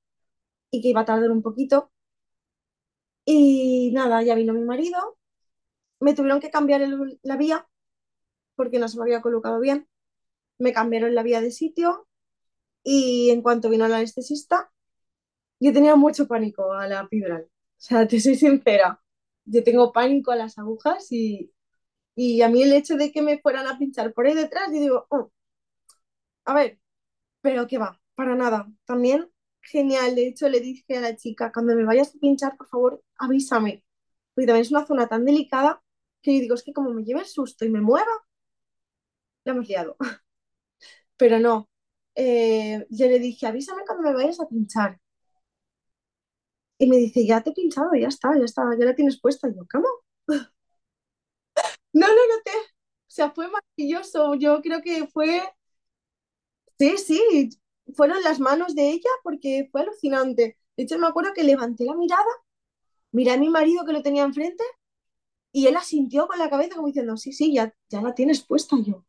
y 0.70 0.82
que 0.82 0.88
iba 0.90 1.02
a 1.02 1.06
tardar 1.06 1.30
un 1.32 1.42
poquito. 1.42 1.92
Y 3.26 3.90
nada, 3.92 4.22
ya 4.22 4.34
vino 4.34 4.52
mi 4.52 4.62
marido, 4.64 5.18
me 6.00 6.14
tuvieron 6.14 6.40
que 6.40 6.50
cambiar 6.50 6.82
la 7.22 7.36
vía 7.36 7.68
porque 8.56 8.78
no 8.80 8.88
se 8.88 8.98
me 8.98 9.04
había 9.04 9.22
colocado 9.22 9.60
bien, 9.60 9.88
me 10.58 10.72
cambiaron 10.72 11.14
la 11.14 11.22
vía 11.22 11.40
de 11.40 11.50
sitio 11.50 12.08
y 12.84 13.30
en 13.30 13.42
cuanto 13.42 13.70
vino 13.70 13.86
el 13.86 13.94
anestesista, 13.94 14.72
yo 15.60 15.72
tenía 15.72 15.96
mucho 15.96 16.26
pánico 16.28 16.72
a 16.72 16.86
la 16.88 17.02
epidural. 17.02 17.44
O 17.44 17.48
sea, 17.78 18.06
te 18.08 18.20
soy 18.20 18.36
sincera, 18.36 19.02
yo 19.44 19.64
tengo 19.64 19.92
pánico 19.92 20.32
a 20.32 20.36
las 20.36 20.58
agujas 20.58 21.08
y, 21.12 21.52
y 22.16 22.42
a 22.42 22.48
mí 22.50 22.62
el 22.64 22.72
hecho 22.74 22.96
de 22.96 23.12
que 23.12 23.22
me 23.22 23.38
fueran 23.40 23.66
a 23.68 23.78
pinchar 23.78 24.14
por 24.14 24.26
ahí 24.26 24.34
detrás, 24.34 24.68
yo 24.72 24.80
digo, 24.80 25.06
"Oh, 25.10 25.30
a 26.44 26.54
ver, 26.54 26.78
pero 27.42 27.66
qué 27.68 27.78
va, 27.78 28.00
para 28.14 28.34
nada. 28.36 28.68
También 28.86 29.30
genial, 29.62 30.14
de 30.16 30.28
hecho 30.28 30.48
le 30.50 30.60
dije 30.60 30.98
a 30.98 31.00
la 31.02 31.16
chica, 31.16 31.52
cuando 31.52 31.74
me 31.76 31.84
vayas 31.84 32.14
a 32.16 32.20
pinchar, 32.20 32.56
por 32.56 32.68
favor, 32.68 33.04
avísame, 33.18 33.84
porque 34.34 34.46
también 34.48 34.62
es 34.62 34.70
una 34.72 34.86
zona 34.86 35.08
tan 35.08 35.24
delicada 35.24 35.82
que 36.22 36.34
yo 36.36 36.40
digo, 36.42 36.54
es 36.56 36.62
que 36.64 36.72
como 36.74 36.92
me 36.92 37.04
lleve 37.04 37.20
el 37.22 37.26
susto 37.26 37.64
y 37.64 37.70
me 37.70 37.80
mueva, 37.80 38.12
la 39.44 39.52
hemos 39.52 39.68
liado. 39.68 39.96
Pero 41.16 41.38
no, 41.40 41.68
eh, 42.14 42.86
yo 42.90 43.06
le 43.08 43.18
dije, 43.18 43.46
avísame 43.46 43.82
cuando 43.86 44.04
me 44.10 44.14
vayas 44.14 44.40
a 44.40 44.48
pinchar. 44.48 45.00
Y 46.78 46.86
me 46.88 46.96
dice, 46.98 47.26
ya 47.26 47.42
te 47.42 47.50
he 47.50 47.52
pinchado, 47.52 47.90
ya 47.94 48.08
está, 48.08 48.36
ya 48.38 48.44
está, 48.44 48.62
ya 48.78 48.84
la 48.84 48.94
tienes 48.94 49.20
puesta. 49.20 49.48
Y 49.48 49.54
yo, 49.56 49.62
¿cómo? 49.70 49.86
No, 51.92 52.06
no, 52.08 52.14
no 52.14 52.42
te. 52.44 52.50
O 52.50 53.10
sea, 53.14 53.30
fue 53.30 53.48
maravilloso. 53.48 54.34
Yo 54.34 54.60
creo 54.62 54.82
que 54.82 55.06
fue, 55.08 55.42
sí, 56.78 56.96
sí, 56.98 57.48
fueron 57.94 58.22
las 58.22 58.40
manos 58.40 58.74
de 58.74 58.90
ella 58.90 59.10
porque 59.22 59.68
fue 59.72 59.82
alucinante. 59.82 60.58
De 60.76 60.82
hecho, 60.84 60.98
me 60.98 61.06
acuerdo 61.06 61.32
que 61.34 61.44
levanté 61.44 61.84
la 61.84 61.94
mirada, 61.94 62.24
miré 63.12 63.32
a 63.32 63.38
mi 63.38 63.50
marido 63.50 63.84
que 63.86 63.92
lo 63.94 64.02
tenía 64.02 64.24
enfrente 64.24 64.64
y 65.52 65.68
él 65.68 65.76
asintió 65.76 66.28
con 66.28 66.38
la 66.40 66.50
cabeza 66.50 66.76
como 66.76 66.88
diciendo, 66.88 67.16
sí, 67.16 67.32
sí, 67.32 67.54
ya, 67.54 67.74
ya 67.90 68.02
la 68.02 68.14
tienes 68.14 68.44
puesta. 68.46 68.76
Yo, 68.84 69.04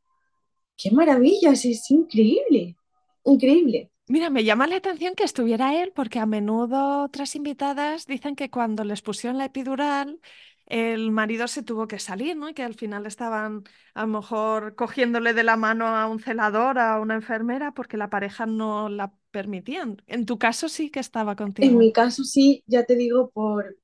qué 0.78 0.92
maravilla, 0.92 1.52
es, 1.52 1.66
es 1.66 1.92
increíble, 1.92 2.78
increíble. 3.26 3.92
Mira, 4.08 4.30
me 4.30 4.44
llama 4.44 4.68
la 4.68 4.76
atención 4.78 5.16
que 5.16 5.24
estuviera 5.24 5.82
él 5.82 5.92
porque 5.96 6.20
a 6.20 6.26
menudo 6.28 7.04
otras 7.04 7.36
invitadas 7.36 8.06
dicen 8.06 8.36
que 8.36 8.52
cuando 8.52 8.84
les 8.84 9.02
pusieron 9.02 9.38
la 9.40 9.46
epidural, 9.46 10.20
el 10.68 11.12
marido 11.12 11.48
se 11.48 11.64
tuvo 11.64 11.88
que 11.88 11.98
salir, 12.00 12.38
¿no? 12.38 12.50
Y 12.50 12.54
que 12.54 12.62
al 12.64 12.76
final 12.76 13.06
estaban 13.08 13.64
a 13.96 14.02
lo 14.02 14.08
mejor 14.08 14.76
cogiéndole 14.76 15.34
de 15.34 15.44
la 15.44 15.58
mano 15.58 15.88
a 15.88 16.06
un 16.08 16.20
celador, 16.20 16.78
a 16.78 17.00
una 17.00 17.16
enfermera, 17.16 17.74
porque 17.74 17.98
la 17.98 18.10
pareja 18.12 18.46
no 18.46 18.90
la 18.90 19.12
permitían. 19.32 19.98
En 20.08 20.26
tu 20.28 20.38
caso 20.38 20.70
sí 20.70 20.92
que 20.92 21.00
estaba 21.00 21.36
En 21.60 21.76
contigo. 21.76 21.78
mi 21.78 21.92
caso 21.92 22.24
sí, 22.24 22.64
ya 22.66 22.86
te 22.86 22.96
digo, 22.96 23.30
por, 23.32 23.76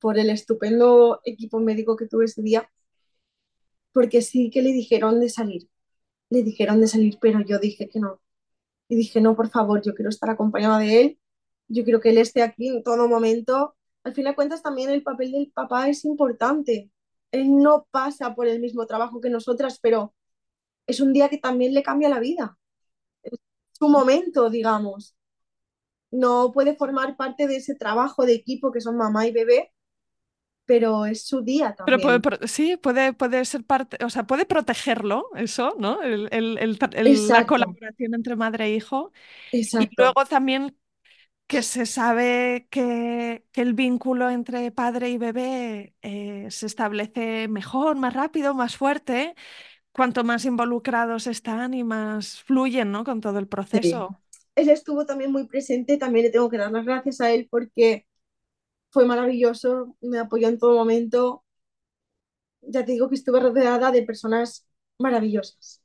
por 0.00 0.18
el 0.18 0.28
estupendo 0.30 1.20
equipo 1.24 1.60
médico 1.60 1.96
que 1.96 2.06
tuve 2.08 2.24
ese 2.24 2.42
día, 2.42 2.68
porque 3.92 4.22
sí 4.22 4.50
que 4.50 4.62
le 4.62 4.72
dijeron 4.72 5.20
de 5.20 5.28
salir, 5.28 5.68
le 6.30 6.42
dijeron 6.42 6.80
de 6.80 6.88
salir, 6.88 7.18
pero 7.20 7.40
yo 7.40 7.58
dije 7.58 7.88
que 7.88 8.00
no. 8.00 8.20
Y 8.88 8.96
dije, 8.96 9.20
no, 9.20 9.36
por 9.36 9.48
favor, 9.50 9.82
yo 9.82 9.94
quiero 9.94 10.10
estar 10.10 10.30
acompañada 10.30 10.78
de 10.78 11.00
él, 11.00 11.20
yo 11.68 11.84
quiero 11.84 12.00
que 12.00 12.10
él 12.10 12.18
esté 12.18 12.42
aquí 12.42 12.68
en 12.68 12.82
todo 12.82 13.08
momento. 13.08 13.76
Al 14.04 14.14
fin 14.14 14.24
de 14.24 14.34
cuentas, 14.34 14.62
también 14.62 14.90
el 14.90 15.02
papel 15.02 15.32
del 15.32 15.50
papá 15.52 15.88
es 15.88 16.04
importante. 16.04 16.90
Él 17.32 17.56
no 17.56 17.86
pasa 17.90 18.34
por 18.34 18.46
el 18.46 18.60
mismo 18.60 18.86
trabajo 18.86 19.20
que 19.20 19.30
nosotras, 19.30 19.78
pero 19.80 20.14
es 20.86 21.00
un 21.00 21.12
día 21.12 21.28
que 21.28 21.38
también 21.38 21.74
le 21.74 21.82
cambia 21.82 22.08
la 22.08 22.20
vida. 22.20 22.58
Es 23.22 23.38
su 23.72 23.88
momento, 23.88 24.50
digamos. 24.50 25.16
No 26.10 26.52
puede 26.52 26.76
formar 26.76 27.16
parte 27.16 27.46
de 27.48 27.56
ese 27.56 27.74
trabajo 27.74 28.24
de 28.26 28.34
equipo 28.34 28.72
que 28.72 28.80
son 28.80 28.96
mamá 28.96 29.26
y 29.26 29.32
bebé, 29.32 29.72
pero 30.66 31.06
es 31.06 31.22
su 31.26 31.42
día 31.42 31.74
Pero 31.84 32.00
puede, 32.00 32.20
también. 32.20 32.28
sí, 32.48 32.76
puede, 32.76 33.12
puede 33.12 33.44
ser 33.44 33.64
parte, 33.64 33.98
o 34.04 34.10
sea, 34.10 34.24
puede 34.26 34.44
protegerlo, 34.44 35.30
eso, 35.36 35.76
¿no? 35.78 36.02
El- 36.02 36.28
el- 36.32 36.58
el 36.58 36.78
tra- 36.78 36.90
el- 36.96 37.30
la 37.30 37.46
colaboración 37.46 38.14
entre 38.14 38.34
madre 38.36 38.64
e 38.66 38.74
hijo. 38.74 39.12
Y 39.78 39.90
exacto. 39.90 40.02
luego 40.02 40.24
también 40.26 40.76
que 41.48 41.62
se 41.62 41.86
sabe 41.86 42.68
que, 42.70 43.46
que 43.52 43.62
el 43.62 43.74
vínculo 43.74 44.30
entre 44.30 44.70
padre 44.72 45.10
y 45.10 45.18
bebé 45.18 45.94
eh, 46.02 46.48
se 46.50 46.66
establece 46.66 47.48
mejor, 47.48 47.96
más 47.96 48.14
rápido, 48.14 48.54
más 48.54 48.76
fuerte, 48.76 49.34
cuanto 49.92 50.24
más 50.24 50.44
involucrados 50.46 51.26
están 51.28 51.74
y 51.74 51.84
más 51.84 52.42
fluyen, 52.44 52.92
¿no? 52.92 53.04
con 53.04 53.20
todo 53.22 53.38
el 53.40 53.48
Sí. 53.72 54.06
proceso. 54.06 54.20
Él 54.54 54.68
estuvo 54.70 55.04
también 55.06 55.32
muy 55.32 55.46
presente, 55.46 55.98
también 55.98 56.24
le 56.26 56.30
tengo 56.32 56.48
que 56.50 56.56
dar 56.58 56.72
las 56.72 56.84
gracias 56.86 57.20
a 57.20 57.30
él 57.32 57.46
porque 57.50 58.05
fue 58.90 59.06
maravilloso, 59.06 59.96
me 60.00 60.18
apoyó 60.18 60.48
en 60.48 60.58
todo 60.58 60.74
momento. 60.76 61.44
Ya 62.62 62.84
te 62.84 62.92
digo 62.92 63.08
que 63.08 63.14
estuve 63.16 63.40
rodeada 63.40 63.90
de 63.92 64.02
personas 64.02 64.66
maravillosas. 64.98 65.82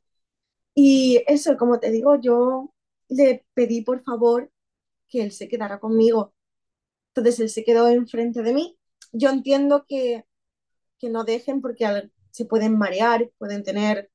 Y 0.75 1.23
eso, 1.27 1.57
como 1.57 1.79
te 1.79 1.91
digo, 1.91 2.15
yo 2.21 2.73
le 3.09 3.45
pedí 3.55 3.83
por 3.83 4.03
favor 4.03 4.51
que 5.09 5.23
él 5.23 5.31
se 5.31 5.49
quedara 5.49 5.79
conmigo. 5.79 6.33
Entonces 7.09 7.39
él 7.41 7.49
se 7.49 7.63
quedó 7.65 7.89
enfrente 7.89 8.43
de 8.43 8.53
mí. 8.53 8.77
Yo 9.13 9.29
entiendo 9.31 9.85
que, 9.87 10.25
que 10.99 11.09
no 11.09 11.23
dejen 11.25 11.61
porque 11.61 12.11
se 12.31 12.45
pueden 12.45 12.77
marear, 12.77 13.31
pueden 13.39 13.63
tener 13.63 14.11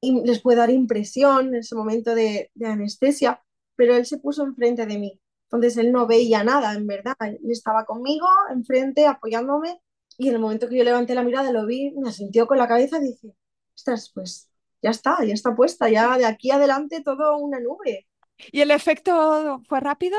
y 0.00 0.22
les 0.24 0.40
puede 0.42 0.58
dar 0.58 0.70
impresión 0.70 1.48
en 1.48 1.56
ese 1.56 1.74
momento 1.76 2.14
de, 2.14 2.50
de 2.54 2.66
anestesia, 2.66 3.42
pero 3.76 3.96
él 3.96 4.06
se 4.06 4.18
puso 4.18 4.44
enfrente 4.44 4.86
de 4.86 4.98
mí. 4.98 5.20
Entonces 5.46 5.76
él 5.76 5.92
no 5.92 6.06
veía 6.06 6.44
nada, 6.44 6.74
en 6.74 6.86
verdad. 6.86 7.16
Él 7.20 7.50
estaba 7.50 7.84
conmigo, 7.84 8.26
enfrente, 8.52 9.06
apoyándome, 9.06 9.80
y 10.18 10.28
en 10.28 10.34
el 10.34 10.40
momento 10.40 10.68
que 10.68 10.76
yo 10.76 10.84
levanté 10.84 11.14
la 11.14 11.22
mirada, 11.22 11.52
lo 11.52 11.66
vi, 11.66 11.92
me 11.92 12.08
asintió 12.08 12.46
con 12.46 12.58
la 12.58 12.68
cabeza 12.68 12.98
y 12.98 13.08
dije, 13.08 13.34
estás, 13.74 14.10
pues 14.14 14.50
ya 14.82 14.90
está, 14.90 15.24
ya 15.24 15.34
está 15.34 15.54
puesta, 15.54 15.88
ya 15.88 16.16
de 16.16 16.24
aquí 16.24 16.50
adelante 16.50 17.02
todo 17.02 17.38
una 17.38 17.60
nube. 17.60 18.06
¿Y 18.52 18.60
el 18.60 18.70
efecto 18.70 19.62
fue 19.68 19.80
rápido? 19.80 20.18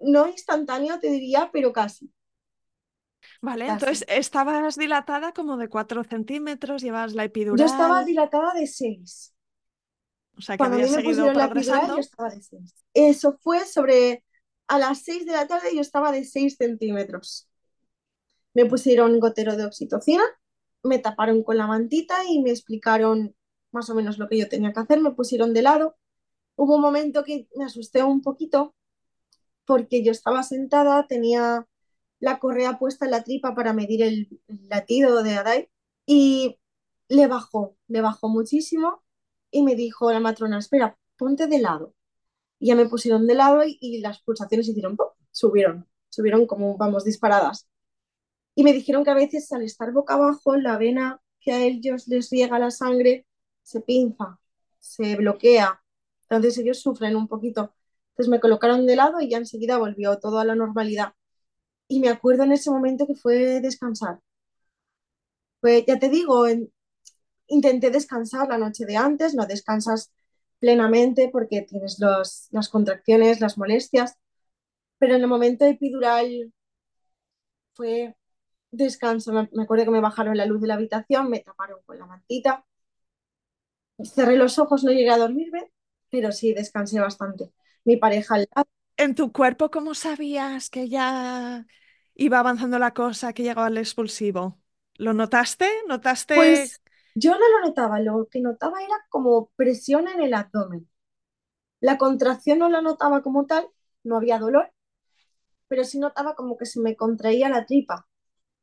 No 0.00 0.26
instantáneo, 0.28 0.98
te 0.98 1.08
diría, 1.08 1.50
pero 1.52 1.72
casi, 1.72 2.12
Vale, 3.40 3.66
entonces 3.66 4.04
estabas 4.08 4.76
dilatada 4.76 5.32
como 5.32 5.56
de 5.56 5.68
4 5.68 6.04
centímetros, 6.04 6.82
llevabas 6.82 7.14
la 7.14 7.24
Yo 7.24 7.30
estaba 7.30 7.54
epidural, 7.54 8.04
dilatada 8.04 8.54
de 8.54 8.66
6. 8.66 9.33
O 10.36 10.40
sea 10.40 10.58
que 10.58 10.58
Cuando 10.58 10.76
a 10.76 10.78
mí 10.78 10.84
habías 10.84 10.96
me 10.96 11.02
seguido 11.02 11.32
progresando. 11.32 11.98
estaba 11.98 12.30
de 12.30 12.42
6. 12.42 12.74
Eso 12.94 13.38
fue 13.42 13.64
sobre 13.66 14.24
a 14.68 14.78
las 14.78 15.02
6 15.02 15.26
de 15.26 15.32
la 15.32 15.46
tarde, 15.46 15.74
yo 15.74 15.80
estaba 15.80 16.12
de 16.12 16.24
6 16.24 16.56
centímetros. 16.56 17.48
Me 18.54 18.66
pusieron 18.66 19.20
gotero 19.20 19.56
de 19.56 19.64
oxitocina, 19.66 20.24
me 20.82 20.98
taparon 20.98 21.42
con 21.42 21.58
la 21.58 21.66
mantita 21.66 22.24
y 22.28 22.40
me 22.42 22.50
explicaron 22.50 23.34
más 23.72 23.90
o 23.90 23.94
menos 23.94 24.18
lo 24.18 24.28
que 24.28 24.38
yo 24.38 24.48
tenía 24.48 24.72
que 24.72 24.80
hacer, 24.80 25.00
me 25.00 25.12
pusieron 25.12 25.52
de 25.54 25.62
lado. 25.62 25.96
Hubo 26.56 26.76
un 26.76 26.82
momento 26.82 27.24
que 27.24 27.48
me 27.56 27.64
asusté 27.66 28.02
un 28.04 28.22
poquito 28.22 28.74
porque 29.66 30.04
yo 30.04 30.12
estaba 30.12 30.42
sentada, 30.42 31.06
tenía 31.08 31.66
la 32.20 32.40
correa 32.40 32.78
puesta 32.78 33.06
en 33.06 33.12
la 33.12 33.24
tripa 33.24 33.54
para 33.54 33.72
medir 33.74 34.02
el, 34.02 34.40
el 34.48 34.68
latido 34.68 35.22
de 35.22 35.36
Adai 35.36 35.70
y 36.06 36.58
le 37.08 37.28
bajó, 37.28 37.76
le 37.88 38.02
bajó 38.02 38.28
muchísimo 38.30 39.03
y 39.54 39.62
me 39.62 39.76
dijo 39.76 40.12
la 40.12 40.20
matrona, 40.20 40.58
espera, 40.58 40.98
ponte 41.16 41.46
de 41.46 41.60
lado. 41.60 41.94
Y 42.60 42.68
ya 42.68 42.76
me 42.76 42.86
pusieron 42.88 43.26
de 43.26 43.34
lado 43.36 43.62
y, 43.66 44.00
las 44.00 44.22
pulsaciones 44.22 44.68
hicieron, 44.68 44.96
¡pum! 44.96 45.08
subieron, 45.32 45.88
subieron 46.10 46.46
como, 46.46 46.76
vamos, 46.78 47.04
disparadas. 47.04 47.68
Y 48.56 48.64
me 48.64 48.72
dijeron 48.72 49.04
que 49.04 49.10
a 49.10 49.14
veces 49.14 49.52
al 49.52 49.62
estar 49.62 49.92
boca 49.92 50.14
abajo, 50.14 50.56
la 50.56 50.78
vena 50.78 51.20
que 51.40 51.52
a 51.52 51.62
ellos 51.64 52.08
les 52.08 52.30
riega 52.30 52.58
la 52.58 52.70
sangre 52.72 53.26
se 53.62 53.80
pinza, 53.80 54.40
se 54.80 55.16
bloquea. 55.16 55.82
Entonces 56.22 56.58
ellos 56.58 56.80
sufren 56.80 57.16
un 57.16 57.28
poquito. 57.28 57.74
Entonces 58.10 58.30
me 58.30 58.40
colocaron 58.40 58.86
de 58.86 58.96
lado 58.96 59.20
y 59.20 59.30
ya 59.30 59.38
enseguida 59.38 59.78
volvió 59.78 60.18
todo 60.18 60.38
a 60.40 60.44
la 60.44 60.54
normalidad. 60.56 61.14
Y 61.88 62.00
me 62.00 62.10
acuerdo 62.10 62.44
en 62.44 62.52
ese 62.52 62.70
momento 62.70 63.06
que 63.06 63.16
fue 63.16 63.60
descansar. 63.60 64.20
Pues 65.60 65.84
ya 65.86 65.98
te 65.98 66.08
digo, 66.08 66.46
en- 66.46 66.70
intenté 67.48 67.90
descansar 67.90 68.48
la 68.48 68.58
noche 68.58 68.86
de 68.86 68.96
antes, 68.96 69.34
no 69.34 69.46
descansas 69.46 70.12
plenamente 70.60 71.28
porque 71.32 71.62
tienes 71.62 71.98
los, 72.00 72.48
las 72.52 72.68
contracciones, 72.68 73.40
las 73.40 73.58
molestias, 73.58 74.16
pero 74.98 75.16
en 75.16 75.22
el 75.22 75.28
momento 75.28 75.64
epidural 75.66 76.52
fue 77.74 78.16
descanso. 78.72 79.32
Me, 79.32 79.48
me 79.52 79.64
acuerdo 79.64 79.84
que 79.86 79.90
me 79.92 80.00
bajaron 80.00 80.36
la 80.38 80.46
luz 80.46 80.60
de 80.62 80.68
la 80.68 80.74
habitación, 80.74 81.30
me 81.30 81.40
taparon 81.40 81.80
con 81.86 81.98
la 81.98 82.06
mantita 82.06 82.64
Cerré 84.04 84.36
los 84.36 84.58
ojos, 84.60 84.84
no 84.84 84.92
llegué 84.92 85.10
a 85.10 85.18
dormirme, 85.18 85.70
pero 86.10 86.30
sí 86.32 86.52
descansé 86.54 87.00
bastante. 87.00 87.52
Mi 87.84 87.96
pareja 87.96 88.36
al 88.36 88.46
lado, 88.54 88.68
¿En 88.96 89.14
tu 89.14 89.32
cuerpo 89.32 89.70
cómo 89.70 89.94
sabías 89.94 90.70
que 90.70 90.88
ya 90.88 91.66
iba 92.14 92.38
avanzando 92.38 92.78
la 92.78 92.94
cosa, 92.94 93.32
que 93.32 93.42
llegaba 93.42 93.66
al 93.66 93.78
expulsivo? 93.78 94.60
¿Lo 94.94 95.12
notaste? 95.14 95.68
¿Notaste? 95.88 96.72
pues 96.72 96.80
yo 97.14 97.32
no 97.32 97.48
lo 97.50 97.66
notaba, 97.66 98.00
lo 98.00 98.28
que 98.28 98.40
notaba 98.40 98.82
era 98.82 98.96
como 99.08 99.50
presión 99.56 100.08
en 100.08 100.22
el 100.22 100.34
abdomen. 100.34 100.88
La 101.80 101.98
contracción 101.98 102.58
no 102.58 102.68
la 102.68 102.82
notaba 102.82 103.22
como 103.22 103.46
tal, 103.46 103.68
no 104.04 104.16
había 104.16 104.38
dolor, 104.38 104.72
pero 105.68 105.84
sí 105.84 105.98
notaba 105.98 106.34
como 106.34 106.56
que 106.56 106.66
se 106.66 106.80
me 106.80 106.96
contraía 106.96 107.48
la 107.48 107.66
tripa. 107.66 108.08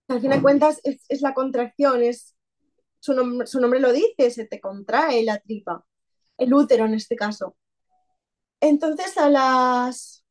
Al 0.07 0.21
fin 0.21 0.31
de 0.31 0.41
cuentas 0.41 0.81
es, 0.83 1.05
es 1.09 1.21
la 1.21 1.33
contracción, 1.33 2.03
es 2.03 2.35
su, 2.99 3.13
nom 3.13 3.45
su 3.45 3.59
nombre 3.59 3.79
lo 3.79 3.91
dice, 3.93 4.31
se 4.31 4.45
te 4.45 4.61
contrae 4.61 5.23
la 5.23 5.39
tripa, 5.39 5.85
el 6.37 6.53
útero 6.53 6.85
en 6.85 6.93
este 6.95 7.15
caso. 7.15 7.57
Entonces 8.59 9.17
a 9.17 9.29
las, 9.29 10.23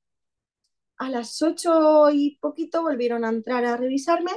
a 0.99 1.11
las 1.11 1.43
ocho 1.43 2.11
y 2.11 2.39
poquito 2.41 2.83
volvieron 2.83 3.25
a 3.25 3.31
entrar 3.31 3.65
a 3.65 3.77
revisarme 3.77 4.33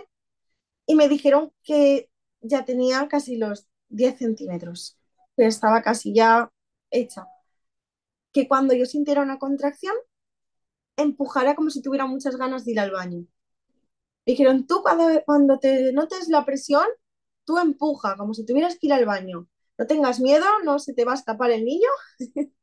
y 0.85 0.95
me 0.95 1.09
dijeron 1.09 1.53
que 1.63 2.09
ya 2.41 2.65
tenía 2.65 3.07
casi 3.07 3.37
los 3.37 3.67
10 3.93 4.17
centímetros, 4.17 4.97
que 5.37 5.45
estaba 5.45 5.81
casi 5.81 6.13
ya 6.13 6.51
hecha. 6.91 7.27
Que 8.33 8.47
cuando 8.47 8.73
yo 8.73 8.85
sintiera 8.85 9.21
una 9.21 9.39
contracción, 9.39 9.95
empujara 10.97 11.55
como 11.55 11.69
si 11.69 11.81
tuviera 11.81 12.05
muchas 12.07 12.35
ganas 12.37 12.65
de 12.65 12.71
ir 12.71 12.79
al 12.79 12.91
baño. 12.91 13.25
Dijeron, 14.25 14.67
tú 14.67 14.81
cuando, 14.81 15.05
cuando 15.25 15.59
te 15.59 15.91
notes 15.93 16.29
la 16.29 16.45
presión, 16.45 16.85
tú 17.45 17.57
empuja, 17.59 18.15
como 18.17 18.33
si 18.33 18.45
tuvieras 18.45 18.77
que 18.79 18.87
ir 18.87 18.93
al 18.93 19.05
baño. 19.05 19.47
No 19.77 19.87
tengas 19.87 20.19
miedo, 20.19 20.45
no 20.63 20.79
se 20.79 20.93
te 20.93 21.05
va 21.05 21.13
a 21.13 21.15
escapar 21.15 21.51
el 21.51 21.65
niño. 21.65 21.89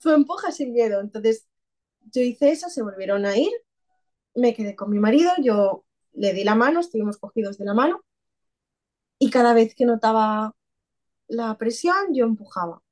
tú 0.00 0.10
empujas 0.10 0.56
sin 0.56 0.72
miedo. 0.72 1.00
Entonces 1.00 1.46
yo 2.12 2.22
hice 2.22 2.50
eso, 2.50 2.68
se 2.70 2.82
volvieron 2.82 3.26
a 3.26 3.36
ir, 3.36 3.52
me 4.34 4.54
quedé 4.54 4.76
con 4.76 4.90
mi 4.90 4.98
marido, 4.98 5.32
yo 5.42 5.84
le 6.12 6.32
di 6.34 6.44
la 6.44 6.54
mano, 6.54 6.80
estuvimos 6.80 7.18
cogidos 7.18 7.58
de 7.58 7.64
la 7.66 7.74
mano 7.74 8.04
y 9.20 9.30
cada 9.30 9.52
vez 9.54 9.74
que 9.76 9.84
notaba 9.84 10.56
la 11.28 11.56
presión 11.58 12.14
yo 12.14 12.24
empujaba. 12.24 12.82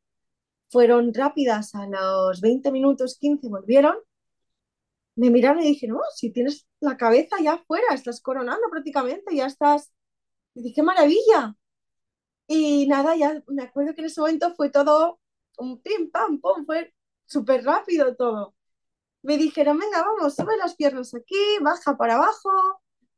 Fueron 0.71 1.15
rápidas, 1.15 1.75
a 1.75 1.87
los 1.87 2.41
20 2.43 2.71
minutos, 2.71 3.17
15 3.19 3.49
volvieron, 3.49 3.97
me 5.17 5.31
miraron 5.31 5.63
y 5.63 5.69
dijeron, 5.69 5.97
oh, 5.97 6.11
si 6.15 6.31
tienes 6.31 6.69
la 6.81 6.97
cabeza 6.97 7.37
ya 7.43 7.55
afuera, 7.55 7.87
estás 7.95 8.21
coronando 8.21 8.69
prácticamente, 8.71 9.35
ya 9.35 9.47
estás... 9.47 9.93
Y 10.55 10.63
dije, 10.63 10.77
qué 10.77 10.83
maravilla. 10.83 11.57
Y 12.47 12.87
nada, 12.89 13.17
ya 13.17 13.43
me 13.49 13.63
acuerdo 13.63 13.95
que 13.95 14.03
en 14.03 14.07
ese 14.07 14.21
momento 14.21 14.55
fue 14.55 14.71
todo 14.71 15.21
un 15.59 15.81
pim, 15.83 16.11
pam, 16.11 16.41
pum, 16.41 16.67
fue 16.67 16.95
súper 17.27 17.65
rápido 17.65 18.15
todo. 18.17 18.55
Me 19.23 19.39
dijeron, 19.39 19.79
venga, 19.79 20.03
vamos, 20.03 20.37
sube 20.37 20.57
las 20.59 20.77
piernas 20.77 21.15
aquí, 21.15 21.37
baja 21.63 21.97
para 21.97 22.17
abajo. 22.17 22.51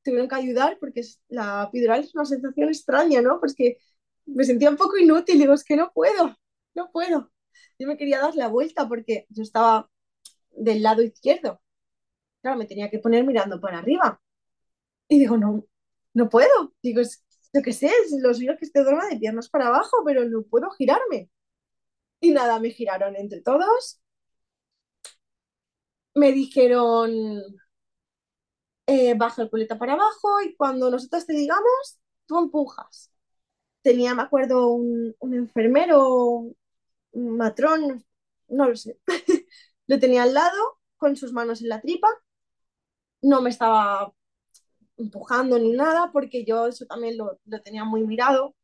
Tuvieron 0.02 0.28
que 0.28 0.34
ayudar 0.36 0.78
porque 0.80 1.02
la 1.28 1.64
epidural 1.68 2.00
es 2.00 2.14
una 2.14 2.24
sensación 2.24 2.68
extraña, 2.68 3.20
¿no? 3.22 3.38
Pues 3.40 3.54
que 3.54 3.76
me 4.26 4.44
sentía 4.44 4.70
un 4.70 4.76
poco 4.76 4.96
inútil, 4.98 5.38
digo, 5.38 5.54
es 5.54 5.64
que 5.64 5.76
no 5.76 5.92
puedo, 5.92 6.36
no 6.74 6.90
puedo. 6.92 7.30
Yo 7.78 7.86
me 7.88 7.96
quería 7.96 8.20
dar 8.20 8.34
la 8.36 8.48
vuelta 8.48 8.88
porque 8.88 9.26
yo 9.30 9.42
estaba 9.42 9.90
del 10.52 10.82
lado 10.82 11.02
izquierdo. 11.02 11.60
Claro, 12.42 12.58
me 12.58 12.66
tenía 12.66 12.90
que 12.90 12.98
poner 13.00 13.24
mirando 13.24 13.60
para 13.60 13.78
arriba. 13.78 14.20
Y 15.08 15.18
digo, 15.20 15.36
no, 15.38 15.66
no 16.14 16.28
puedo. 16.28 16.74
Digo, 16.82 17.00
es, 17.00 17.24
yo 17.54 17.62
qué 17.62 17.72
sé, 17.72 17.88
es 17.88 18.12
lo 18.20 18.34
suyo 18.34 18.56
que 18.58 18.64
esté 18.66 18.82
duerma 18.84 19.08
de 19.08 19.18
piernas 19.18 19.48
para 19.50 19.68
abajo, 19.68 19.98
pero 20.04 20.24
no 20.28 20.42
puedo 20.42 20.70
girarme. 20.72 21.30
Y 22.20 22.32
nada, 22.32 22.60
me 22.60 22.70
giraron 22.70 23.16
entre 23.16 23.42
todos. 23.42 24.00
Me 26.14 26.32
dijeron, 26.32 27.59
eh, 28.90 29.14
baja 29.16 29.42
el 29.42 29.50
culeta 29.50 29.79
para 29.79 29.94
abajo 29.94 30.40
y 30.42 30.55
cuando 30.57 30.90
nosotros 30.90 31.26
te 31.26 31.35
digamos, 31.35 32.00
tú 32.26 32.38
empujas. 32.38 33.12
Tenía, 33.83 34.14
me 34.14 34.22
acuerdo, 34.22 34.68
un, 34.70 35.14
un 35.20 35.35
enfermero, 35.35 36.53
un 37.12 37.37
matrón, 37.38 38.05
no 38.48 38.68
lo 38.68 38.76
sé. 38.76 38.98
lo 39.88 39.98
tenía 40.00 40.24
al 40.24 40.35
lado 40.35 40.81
con 40.98 41.16
sus 41.16 41.33
manos 41.33 41.62
en 41.62 41.68
la 41.70 41.81
tripa. 41.81 42.09
No 43.22 43.40
me 43.42 43.50
estaba 43.50 44.12
empujando 44.98 45.59
ni 45.59 45.72
nada 45.72 46.11
porque 46.12 46.44
yo 46.46 46.66
eso 46.68 46.87
también 46.87 47.18
lo, 47.18 47.40
lo 47.46 47.62
tenía 47.62 47.85
muy 47.85 48.03
mirado. 48.07 48.57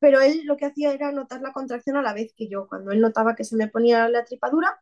Pero 0.00 0.20
él 0.20 0.42
lo 0.46 0.56
que 0.56 0.66
hacía 0.66 0.92
era 0.92 1.12
notar 1.12 1.40
la 1.42 1.52
contracción 1.52 1.96
a 1.96 2.02
la 2.02 2.14
vez 2.14 2.34
que 2.36 2.48
yo. 2.48 2.68
Cuando 2.68 2.92
él 2.92 3.00
notaba 3.00 3.36
que 3.36 3.44
se 3.44 3.56
me 3.56 3.68
ponía 3.68 4.08
la 4.08 4.24
tripa 4.24 4.50
dura, 4.50 4.80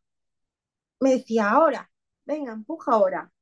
me 1.01 1.11
decía, 1.13 1.51
ahora, 1.51 1.91
venga, 2.25 2.53
empuja 2.53 2.93
ahora. 2.93 3.33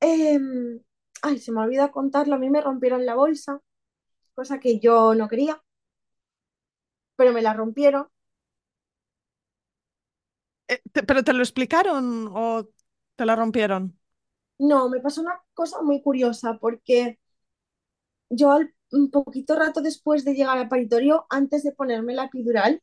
Em, 0.00 0.80
ay, 1.22 1.38
se 1.38 1.52
me 1.52 1.60
olvida 1.60 1.92
contarlo, 1.92 2.34
a 2.34 2.38
mí 2.38 2.50
me 2.50 2.60
rompieron 2.60 3.06
la 3.06 3.14
bolsa, 3.14 3.60
cosa 4.34 4.60
que 4.60 4.80
yo 4.80 5.14
no 5.14 5.28
quería, 5.28 5.62
pero 7.16 7.32
me 7.34 7.42
la 7.42 7.52
rompieron. 7.52 8.08
Eh, 10.68 10.80
te- 10.92 11.02
¿pero 11.02 11.24
te 11.24 11.32
lo 11.32 11.42
explicaron 11.42 12.28
o 12.34 12.68
te 13.16 13.24
la 13.26 13.36
rompieron? 13.36 13.98
No, 14.60 14.88
me 14.88 15.00
pasó 15.00 15.20
una 15.22 15.40
cosa 15.54 15.82
muy 15.82 16.00
curiosa 16.02 16.58
porque 16.60 17.18
yo 18.30 18.52
al 18.52 18.74
un 18.92 19.10
poquito 19.10 19.54
rato 19.54 19.82
después 19.82 20.24
de 20.24 20.32
llegar 20.34 20.56
al 20.56 20.68
paritorio, 20.68 21.26
antes 21.28 21.62
de 21.62 21.72
ponerme 21.72 22.14
la 22.14 22.24
epidural, 22.24 22.80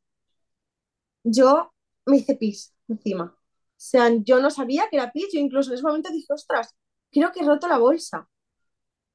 yo 1.23 1.71
me 2.05 2.17
hice 2.17 2.35
pis 2.35 2.73
encima. 2.87 3.25
O 3.35 3.37
sea, 3.77 4.09
yo 4.23 4.41
no 4.41 4.49
sabía 4.49 4.87
que 4.89 4.97
era 4.97 5.11
pis, 5.11 5.27
yo 5.33 5.39
incluso 5.39 5.69
en 5.71 5.75
ese 5.75 5.83
momento 5.83 6.09
dije, 6.11 6.31
ostras, 6.33 6.75
creo 7.15 7.31
que 7.33 7.41
he 7.41 7.45
roto 7.47 7.67
la 7.69 7.79
bolsa, 7.79 8.29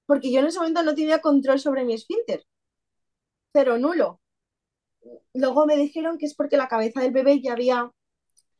porque 0.07 0.33
yo 0.33 0.41
en 0.41 0.47
ese 0.49 0.61
momento 0.61 0.83
no 0.85 0.95
tenía 0.97 1.21
control 1.23 1.61
sobre 1.61 1.85
mi 1.85 1.95
esfínter, 1.95 2.45
cero 3.53 3.79
nulo. 3.79 4.21
Luego 5.35 5.67
me 5.67 5.77
dijeron 5.77 6.19
que 6.19 6.27
es 6.27 6.35
porque 6.35 6.57
la 6.57 6.69
cabeza 6.69 7.01
del 7.01 7.13
bebé 7.13 7.41
ya 7.41 7.53
había 7.53 7.91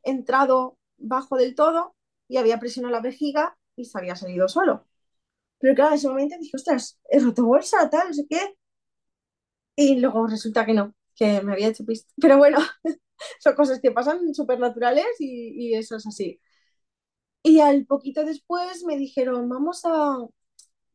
entrado 0.03 0.77
bajo 0.97 1.37
del 1.37 1.55
todo 1.55 1.95
y 2.29 2.37
había 2.37 2.59
presionado 2.59 2.93
la 2.95 3.01
vejiga 3.01 3.57
y 3.75 3.85
se 3.85 3.97
había 3.99 4.15
salido 4.17 4.49
solo. 4.49 4.87
Pero 5.59 5.75
claro, 5.75 5.91
en 5.91 5.95
ese 5.97 6.09
momento 6.09 6.37
dije, 6.39 6.57
ostras, 6.57 6.99
he 7.09 7.19
roto 7.19 7.45
bolsa, 7.45 7.89
tal, 7.89 8.09
no 8.09 8.15
sé 8.15 8.25
qué. 8.29 8.55
Y 9.75 9.99
luego 9.99 10.27
resulta 10.27 10.65
que 10.65 10.73
no, 10.73 10.93
que 11.15 11.41
me 11.41 11.53
había 11.53 11.69
hecho 11.69 11.85
pis. 11.85 12.07
Pero 12.19 12.37
bueno, 12.37 12.59
son 13.39 13.55
cosas 13.55 13.79
que 13.81 13.91
pasan 13.91 14.33
súper 14.33 14.59
naturales 14.59 15.05
y, 15.19 15.69
y 15.71 15.75
eso 15.75 15.95
es 15.97 16.07
así. 16.07 16.39
Y 17.43 17.59
al 17.59 17.85
poquito 17.85 18.23
después 18.23 18.83
me 18.83 18.97
dijeron, 18.97 19.49
vamos 19.49 19.83
a, 19.85 20.17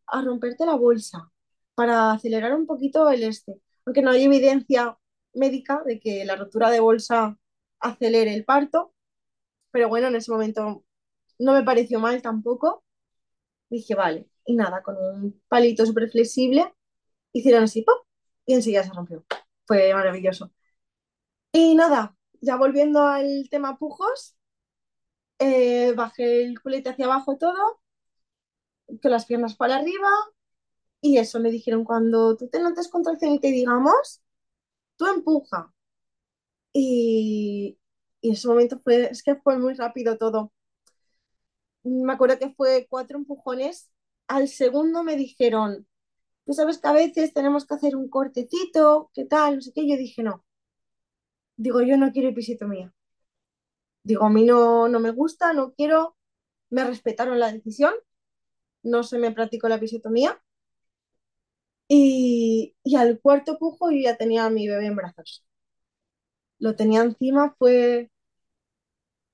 a 0.07 0.23
romperte 0.23 0.67
la 0.67 0.77
bolsa 0.77 1.31
para 1.75 2.13
acelerar 2.13 2.55
un 2.55 2.67
poquito 2.67 3.11
el 3.11 3.25
este. 3.25 3.61
Aunque 3.85 4.03
no 4.03 4.11
hay 4.11 4.25
evidencia 4.25 4.99
médica 5.35 5.83
de 5.85 6.01
que 6.01 6.25
la 6.25 6.37
rotura 6.37 6.71
de 6.71 6.81
bolsa 6.81 7.39
acelere 7.81 8.35
el 8.35 8.45
parto, 8.45 8.95
pero 9.71 9.89
bueno, 9.89 10.09
en 10.09 10.17
ese 10.17 10.31
momento 10.33 10.85
no 11.39 11.53
me 11.53 11.65
pareció 11.65 12.01
mal 12.01 12.23
tampoco. 12.23 12.85
Dije, 13.71 13.95
vale, 13.95 14.29
y 14.47 14.55
nada, 14.57 14.83
con 14.83 14.97
un 14.97 15.43
palito 15.49 15.87
súper 15.87 16.11
flexible, 16.11 16.73
hicieron 17.33 17.65
así, 17.65 17.83
¡pop! 17.83 18.07
y 18.47 18.55
enseguida 18.55 18.85
se 18.85 18.93
rompió. 18.93 19.25
Fue 19.67 19.93
maravilloso. 19.95 20.53
Y 21.53 21.75
nada, 21.75 22.17
ya 22.41 22.57
volviendo 22.57 23.03
al 23.03 23.49
tema 23.51 23.79
pujos, 23.79 24.36
eh, 25.39 25.93
bajé 25.95 26.45
el 26.45 26.61
culete 26.61 26.91
hacia 26.91 27.07
abajo 27.07 27.37
todo, 27.39 27.81
con 29.03 29.11
las 29.11 29.27
piernas 29.27 29.57
para 29.57 29.77
arriba, 29.77 30.09
y 31.01 31.19
eso 31.19 31.41
me 31.41 31.51
dijeron, 31.51 31.85
cuando 31.85 32.37
tú 32.37 32.49
te 32.49 32.61
notes 32.61 32.89
contracción 32.89 33.33
y 33.33 33.41
te 33.41 33.49
digamos, 33.51 34.23
tú 34.97 35.07
empuja. 35.07 35.73
Y, 36.73 37.79
en 38.23 38.33
ese 38.33 38.49
momento 38.49 38.81
fue, 38.85 39.07
es 39.11 39.23
que 39.23 39.37
fue 39.37 39.59
muy 39.59 39.75
rápido 39.75 40.19
todo. 40.19 40.53
Me 41.85 42.13
acuerdo 42.13 42.39
que 42.39 42.51
fue 42.55 42.87
cuatro 42.91 43.19
empujones. 43.19 43.91
Al 44.29 44.49
segundo 44.49 45.03
me 45.03 45.17
dijeron, 45.17 45.87
tú 46.47 46.53
sabes 46.55 46.79
que 46.79 46.89
a 46.89 46.93
veces 46.93 47.33
tenemos 47.35 47.67
que 47.67 47.75
hacer 47.75 47.97
un 47.97 48.09
cortecito, 48.11 49.11
¿qué 49.15 49.25
tal? 49.27 49.57
No 49.57 49.63
sé 49.63 49.73
qué. 49.75 49.89
Yo 49.89 49.97
dije, 49.97 50.23
no. 50.23 50.45
Digo, 51.59 51.83
yo 51.83 51.97
no 51.99 52.13
quiero 52.13 52.31
episiotomía. 52.31 52.95
Digo, 54.09 54.25
a 54.25 54.31
mí 54.31 54.45
no, 54.45 54.89
no 54.89 55.01
me 55.01 55.11
gusta, 55.11 55.53
no 55.53 55.73
quiero. 55.75 56.17
Me 56.71 56.85
respetaron 56.85 57.41
la 57.41 57.53
decisión, 57.53 57.95
no 58.85 59.03
se 59.05 59.19
me 59.19 59.33
practicó 59.33 59.69
la 59.69 59.77
episiotomía. 59.77 60.41
Y, 61.89 62.77
y 62.85 62.95
al 62.97 63.21
cuarto 63.21 63.59
pujo 63.59 63.91
yo 63.91 63.99
ya 64.03 64.17
tenía 64.17 64.45
a 64.47 64.51
mi 64.51 64.69
bebé 64.69 64.87
en 64.87 64.97
brazos. 64.97 65.45
Lo 66.59 66.77
tenía 66.77 67.01
encima, 67.01 67.55
fue, 67.59 68.11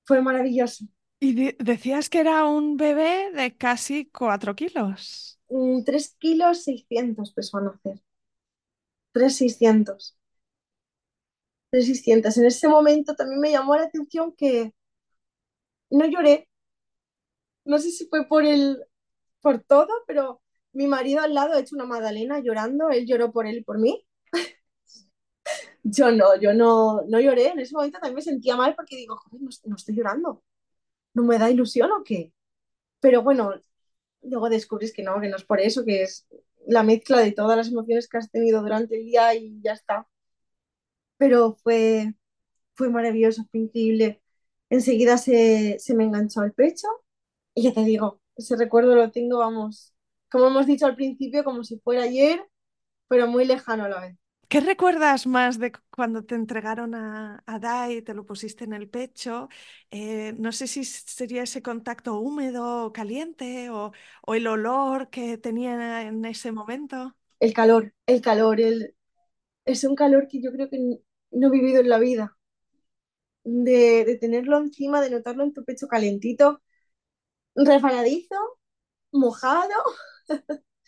fue 0.05 0.21
maravilloso. 0.21 0.85
Y 1.19 1.33
de- 1.33 1.55
decías 1.59 2.09
que 2.09 2.19
era 2.19 2.45
un 2.45 2.77
bebé 2.77 3.31
de 3.31 3.55
casi 3.57 4.05
cuatro 4.11 4.55
kilos. 4.55 5.39
Mm, 5.49 5.83
3 5.85 6.15
kilos 6.19 6.63
600 6.65 7.31
pesó 7.33 7.57
a 7.57 7.61
nacer. 7.61 8.01
3,600. 9.13 10.17
300. 11.73 12.37
En 12.37 12.45
ese 12.45 12.67
momento 12.67 13.15
también 13.15 13.39
me 13.41 13.51
llamó 13.51 13.75
la 13.75 13.83
atención 13.83 14.33
que 14.37 14.73
no 15.89 16.05
lloré. 16.05 16.47
No 17.65 17.77
sé 17.79 17.91
si 17.91 18.07
fue 18.07 18.27
por 18.27 18.45
el, 18.45 18.83
por 19.41 19.63
todo, 19.63 19.89
pero 20.07 20.41
mi 20.73 20.87
marido 20.87 21.21
al 21.21 21.33
lado 21.33 21.53
ha 21.53 21.59
hecho 21.59 21.75
una 21.75 21.85
magdalena 21.85 22.39
llorando, 22.41 22.89
él 22.89 23.05
lloró 23.07 23.31
por 23.31 23.47
él 23.47 23.57
y 23.57 23.63
por 23.63 23.79
mí. 23.79 24.05
yo 25.83 26.11
no, 26.11 26.35
yo 26.39 26.53
no, 26.53 27.01
no 27.07 27.19
lloré. 27.19 27.47
En 27.49 27.59
ese 27.59 27.75
momento 27.75 27.99
también 27.99 28.15
me 28.15 28.21
sentía 28.21 28.55
mal 28.55 28.75
porque 28.75 28.95
digo, 28.97 29.17
joder, 29.17 29.41
no, 29.41 29.49
no 29.65 29.75
estoy 29.75 29.95
llorando. 29.95 30.43
¿No 31.13 31.23
me 31.23 31.37
da 31.39 31.51
ilusión 31.51 31.91
o 31.91 32.03
qué? 32.03 32.33
Pero 33.01 33.23
bueno, 33.23 33.53
luego 34.23 34.49
descubres 34.49 34.93
que 34.93 35.03
no, 35.03 35.21
que 35.21 35.29
no 35.29 35.37
es 35.37 35.45
por 35.45 35.61
eso, 35.61 35.85
que 35.85 36.03
es 36.03 36.27
la 36.67 36.83
mezcla 36.83 37.19
de 37.19 37.33
todas 37.33 37.57
las 37.57 37.69
emociones 37.69 38.07
que 38.09 38.17
has 38.17 38.31
tenido 38.31 38.61
durante 38.61 38.97
el 38.97 39.05
día 39.05 39.35
y 39.35 39.61
ya 39.63 39.73
está. 39.73 40.07
Pero 41.23 41.55
fue, 41.63 42.13
fue 42.75 42.89
maravilloso, 42.89 43.45
fue 43.49 43.61
increíble. 43.61 44.21
Enseguida 44.69 45.17
se, 45.17 45.77
se 45.79 45.95
me 45.95 46.03
enganchó 46.03 46.41
al 46.41 46.51
pecho 46.53 46.87
y 47.55 47.63
ya 47.63 47.73
te 47.73 47.85
digo, 47.85 48.21
ese 48.35 48.57
recuerdo 48.57 48.95
lo 48.95 49.09
tengo, 49.11 49.37
vamos, 49.39 49.93
como 50.29 50.47
hemos 50.47 50.67
dicho 50.67 50.85
al 50.85 50.97
principio, 50.97 51.45
como 51.45 51.63
si 51.63 51.79
fuera 51.79 52.03
ayer, 52.03 52.45
pero 53.07 53.27
muy 53.27 53.45
lejano 53.45 53.85
a 53.85 53.89
la 53.89 54.01
vez. 54.01 54.17
¿Qué 54.49 54.59
recuerdas 54.59 55.25
más 55.27 55.59
de 55.59 55.71
cuando 55.95 56.25
te 56.25 56.35
entregaron 56.35 56.93
a, 56.93 57.41
a 57.45 57.59
Dai, 57.59 58.01
te 58.01 58.13
lo 58.13 58.25
pusiste 58.25 58.65
en 58.65 58.73
el 58.73 58.89
pecho? 58.89 59.47
Eh, 59.91 60.33
no 60.37 60.51
sé 60.51 60.67
si 60.67 60.83
sería 60.83 61.43
ese 61.43 61.61
contacto 61.61 62.19
húmedo 62.19 62.87
o 62.87 62.93
caliente 62.93 63.69
o, 63.69 63.93
o, 64.27 64.35
el 64.35 64.45
olor 64.47 65.09
que 65.09 65.37
tenía 65.37 66.03
en 66.03 66.25
ese 66.25 66.51
momento. 66.51 67.15
El 67.39 67.53
calor, 67.53 67.93
el 68.07 68.21
calor, 68.21 68.59
el... 68.59 68.95
es 69.65 69.83
un 69.85 69.95
calor 69.95 70.27
que 70.27 70.41
yo 70.41 70.51
creo 70.51 70.69
que 70.69 70.99
no 71.33 71.47
he 71.47 71.51
vivido 71.51 71.81
en 71.81 71.89
la 71.89 71.99
vida. 71.99 72.37
De, 73.45 74.05
de 74.05 74.17
tenerlo 74.17 74.57
encima, 74.57 75.01
de 75.01 75.09
notarlo 75.09 75.43
en 75.43 75.53
tu 75.53 75.63
pecho 75.65 75.87
calentito, 75.87 76.61
resbaladizo, 77.55 78.35
mojado, 79.11 79.73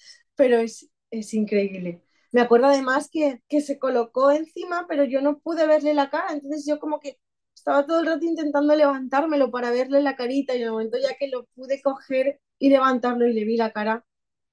pero 0.35 0.57
es, 0.57 0.89
es 1.11 1.33
increíble. 1.33 2.03
Me 2.31 2.41
acuerdo 2.41 2.67
además 2.67 3.09
que, 3.11 3.41
que 3.47 3.61
se 3.61 3.79
colocó 3.79 4.31
encima, 4.31 4.85
pero 4.87 5.03
yo 5.05 5.21
no 5.21 5.39
pude 5.39 5.67
verle 5.67 5.93
la 5.93 6.09
cara, 6.09 6.33
entonces 6.33 6.65
yo 6.67 6.79
como 6.79 6.99
que 6.99 7.19
estaba 7.55 7.85
todo 7.85 7.99
el 8.01 8.07
rato 8.07 8.25
intentando 8.25 8.75
levantármelo 8.75 9.51
para 9.51 9.71
verle 9.71 10.01
la 10.01 10.15
carita 10.15 10.53
y 10.55 10.57
en 10.59 10.63
el 10.65 10.71
momento 10.71 10.97
ya 10.97 11.15
que 11.17 11.29
lo 11.29 11.45
pude 11.55 11.81
coger 11.81 12.39
y 12.59 12.69
levantarlo 12.69 13.27
y 13.27 13.33
le 13.33 13.45
vi 13.45 13.57
la 13.57 13.71
cara, 13.71 14.05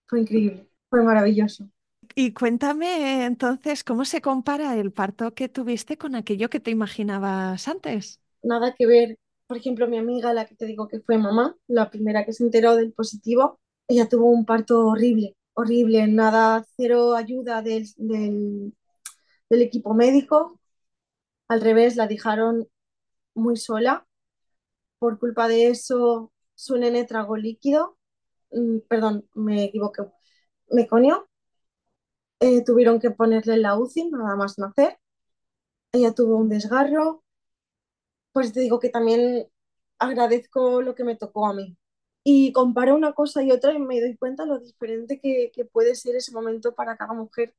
fue 0.06 0.20
increíble, 0.20 0.68
fue 0.90 1.02
maravilloso. 1.02 1.68
Y 2.14 2.32
cuéntame 2.32 3.24
entonces 3.24 3.84
cómo 3.84 4.04
se 4.04 4.20
compara 4.20 4.76
el 4.76 4.92
parto 4.92 5.34
que 5.34 5.48
tuviste 5.48 5.96
con 5.96 6.14
aquello 6.14 6.50
que 6.50 6.60
te 6.60 6.70
imaginabas 6.70 7.68
antes. 7.68 8.20
Nada 8.42 8.74
que 8.74 8.86
ver. 8.86 9.18
Por 9.46 9.56
ejemplo, 9.56 9.88
mi 9.88 9.98
amiga, 9.98 10.32
la 10.32 10.46
que 10.46 10.54
te 10.54 10.66
digo 10.66 10.88
que 10.88 11.00
fue 11.00 11.18
mamá, 11.18 11.56
la 11.66 11.90
primera 11.90 12.24
que 12.24 12.32
se 12.32 12.44
enteró 12.44 12.74
del 12.76 12.92
positivo, 12.92 13.60
ella 13.88 14.08
tuvo 14.08 14.30
un 14.30 14.46
parto 14.46 14.86
horrible, 14.86 15.36
horrible, 15.54 16.06
nada, 16.08 16.64
cero 16.76 17.14
ayuda 17.14 17.62
del, 17.62 17.86
del, 17.96 18.72
equipo 19.50 19.94
médico. 19.94 20.58
Al 21.48 21.60
revés, 21.60 21.96
la 21.96 22.06
dejaron 22.06 22.68
muy 23.34 23.56
sola. 23.56 24.06
Por 24.98 25.18
culpa 25.18 25.48
de 25.48 25.68
eso, 25.68 26.32
su 26.54 26.78
nene 26.78 27.04
tragó 27.04 27.36
líquido. 27.36 27.98
Mm, 28.52 28.78
perdón, 28.88 29.28
me 29.34 29.64
equivoqué. 29.64 30.02
Meconio. 30.70 31.28
Eh, 32.42 32.64
tuvieron 32.64 32.98
que 32.98 33.12
ponerle 33.12 33.56
la 33.56 33.78
UCI 33.78 34.10
nada 34.10 34.34
más 34.34 34.58
nacer. 34.58 34.98
Ella 35.92 36.12
tuvo 36.12 36.36
un 36.38 36.48
desgarro. 36.48 37.22
Pues 38.32 38.52
te 38.52 38.60
digo 38.60 38.80
que 38.80 38.88
también 38.88 39.48
agradezco 39.98 40.82
lo 40.82 40.94
que 40.96 41.04
me 41.04 41.16
tocó 41.16 41.46
a 41.46 41.54
mí 41.54 41.76
y 42.24 42.52
comparo 42.52 42.96
una 42.96 43.12
cosa 43.14 43.42
y 43.44 43.52
otra 43.52 43.72
y 43.74 43.78
me 43.78 44.00
doy 44.00 44.16
cuenta 44.16 44.44
lo 44.44 44.58
diferente 44.58 45.20
que, 45.20 45.52
que, 45.54 45.64
puede 45.64 45.94
ser 45.94 46.16
ese 46.16 46.32
momento 46.32 46.74
para 46.74 46.96
cada 46.96 47.14
mujer. 47.14 47.54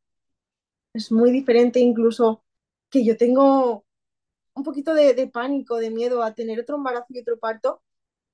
Es 0.93 1.11
muy 1.11 1.31
diferente 1.31 1.79
incluso 1.79 2.43
que 2.89 3.05
yo 3.05 3.17
tengo 3.17 3.85
un 4.55 4.63
poquito 4.63 4.93
de, 4.93 5.13
de, 5.13 5.27
pánico, 5.27 5.77
de 5.77 5.91
miedo 5.91 6.23
a 6.23 6.33
tener 6.35 6.59
otro 6.59 6.77
embarazo 6.77 7.07
y 7.09 7.19
otro 7.21 7.39
parto, 7.39 7.81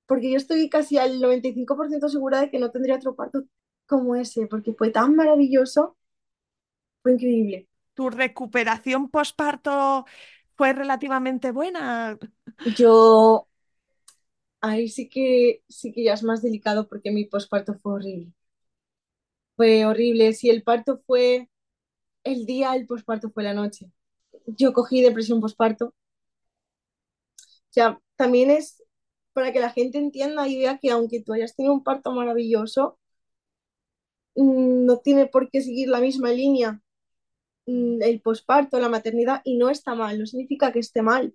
porque 0.06 0.30
yo 0.30 0.36
estoy 0.38 0.68
casi 0.70 0.98
al 0.98 1.20
95% 1.20 2.08
segura 2.08 2.40
de 2.40 2.50
que 2.50 2.58
no 2.58 2.70
tendría 2.72 2.96
otro 2.96 3.14
parto 3.16 3.44
como 3.86 4.16
ese, 4.16 4.46
porque 4.48 4.74
fue 4.74 4.90
tan 4.90 5.16
maravilloso, 5.16 5.96
fue 7.02 7.12
increíble. 7.12 7.68
¿Tu 7.94 8.10
recuperación 8.10 9.10
postparto 9.10 10.06
fue 10.56 10.72
relativamente 10.72 11.50
buena? 11.52 12.18
Yo 12.76 13.46
ahí 14.62 14.88
sí 14.88 15.08
que, 15.08 15.62
sí 15.68 15.92
que 15.92 16.04
ya 16.04 16.14
es 16.14 16.22
más 16.22 16.42
delicado 16.42 16.88
porque 16.88 17.10
mi 17.10 17.24
posparto 17.26 17.74
fue 17.74 17.92
horrible. 17.94 18.32
Fue 19.56 19.86
horrible. 19.86 20.32
Si 20.32 20.50
el 20.50 20.62
parto 20.64 20.98
fue 21.06 21.48
el 22.24 22.46
día, 22.46 22.74
el 22.76 22.86
posparto 22.86 23.30
fue 23.30 23.44
la 23.44 23.54
noche. 23.54 23.90
Yo 24.46 24.72
cogí 24.74 25.02
depresión 25.02 25.40
posparto. 25.40 25.86
O 25.88 25.94
sea, 27.70 28.00
también 28.16 28.50
es 28.50 28.82
para 29.32 29.52
que 29.52 29.60
la 29.60 29.70
gente 29.70 29.98
entienda 29.98 30.46
y 30.48 30.58
vea 30.58 30.78
que 30.78 30.90
aunque 30.90 31.22
tú 31.22 31.32
hayas 31.32 31.54
tenido 31.56 31.74
un 31.74 31.84
parto 31.84 32.12
maravilloso, 32.12 32.98
mm, 34.34 34.84
no 34.86 34.98
tiene 34.98 35.26
por 35.26 35.50
qué 35.50 35.60
seguir 35.62 35.88
la 35.88 36.00
misma 36.00 36.30
línea 36.32 36.80
el 38.02 38.20
posparto, 38.20 38.78
la 38.80 38.88
maternidad, 38.88 39.42
y 39.44 39.56
no 39.56 39.70
está 39.70 39.94
mal, 39.94 40.18
no 40.18 40.26
significa 40.26 40.72
que 40.72 40.80
esté 40.80 41.02
mal 41.02 41.34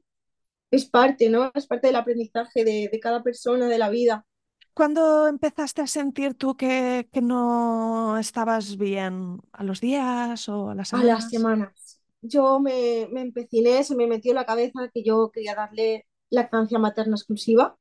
es 0.72 0.86
parte, 0.86 1.30
¿no? 1.30 1.52
Es 1.54 1.68
parte 1.68 1.88
del 1.88 1.96
aprendizaje 1.96 2.64
de, 2.64 2.90
de 2.92 3.00
cada 3.00 3.24
persona, 3.24 3.68
de 3.68 3.78
la 3.78 3.90
vida. 3.90 4.26
¿Cuándo 4.74 5.28
empezaste 5.28 5.82
a 5.82 5.88
sentir 5.88 6.34
tú 6.34 6.58
que, 6.58 7.08
que, 7.12 7.22
no 7.22 8.18
estabas 8.18 8.78
bien? 8.78 9.40
¿A 9.54 9.64
los 9.64 9.80
días 9.80 10.50
o 10.50 10.70
a 10.70 10.76
las 10.76 10.90
semanas? 10.90 11.10
A 11.10 11.14
las 11.14 11.30
semanas. 11.30 12.02
Yo 12.22 12.60
me, 12.60 13.08
me 13.12 13.22
empeciné, 13.22 13.84
se 13.84 13.96
me 13.96 14.08
metió 14.08 14.32
en 14.32 14.36
la 14.36 14.46
cabeza 14.46 14.90
que 14.94 15.04
yo 15.04 15.32
quería 15.32 15.56
darle 15.56 16.08
lactancia 16.30 16.80
materna 16.80 17.16
exclusiva 17.16 17.78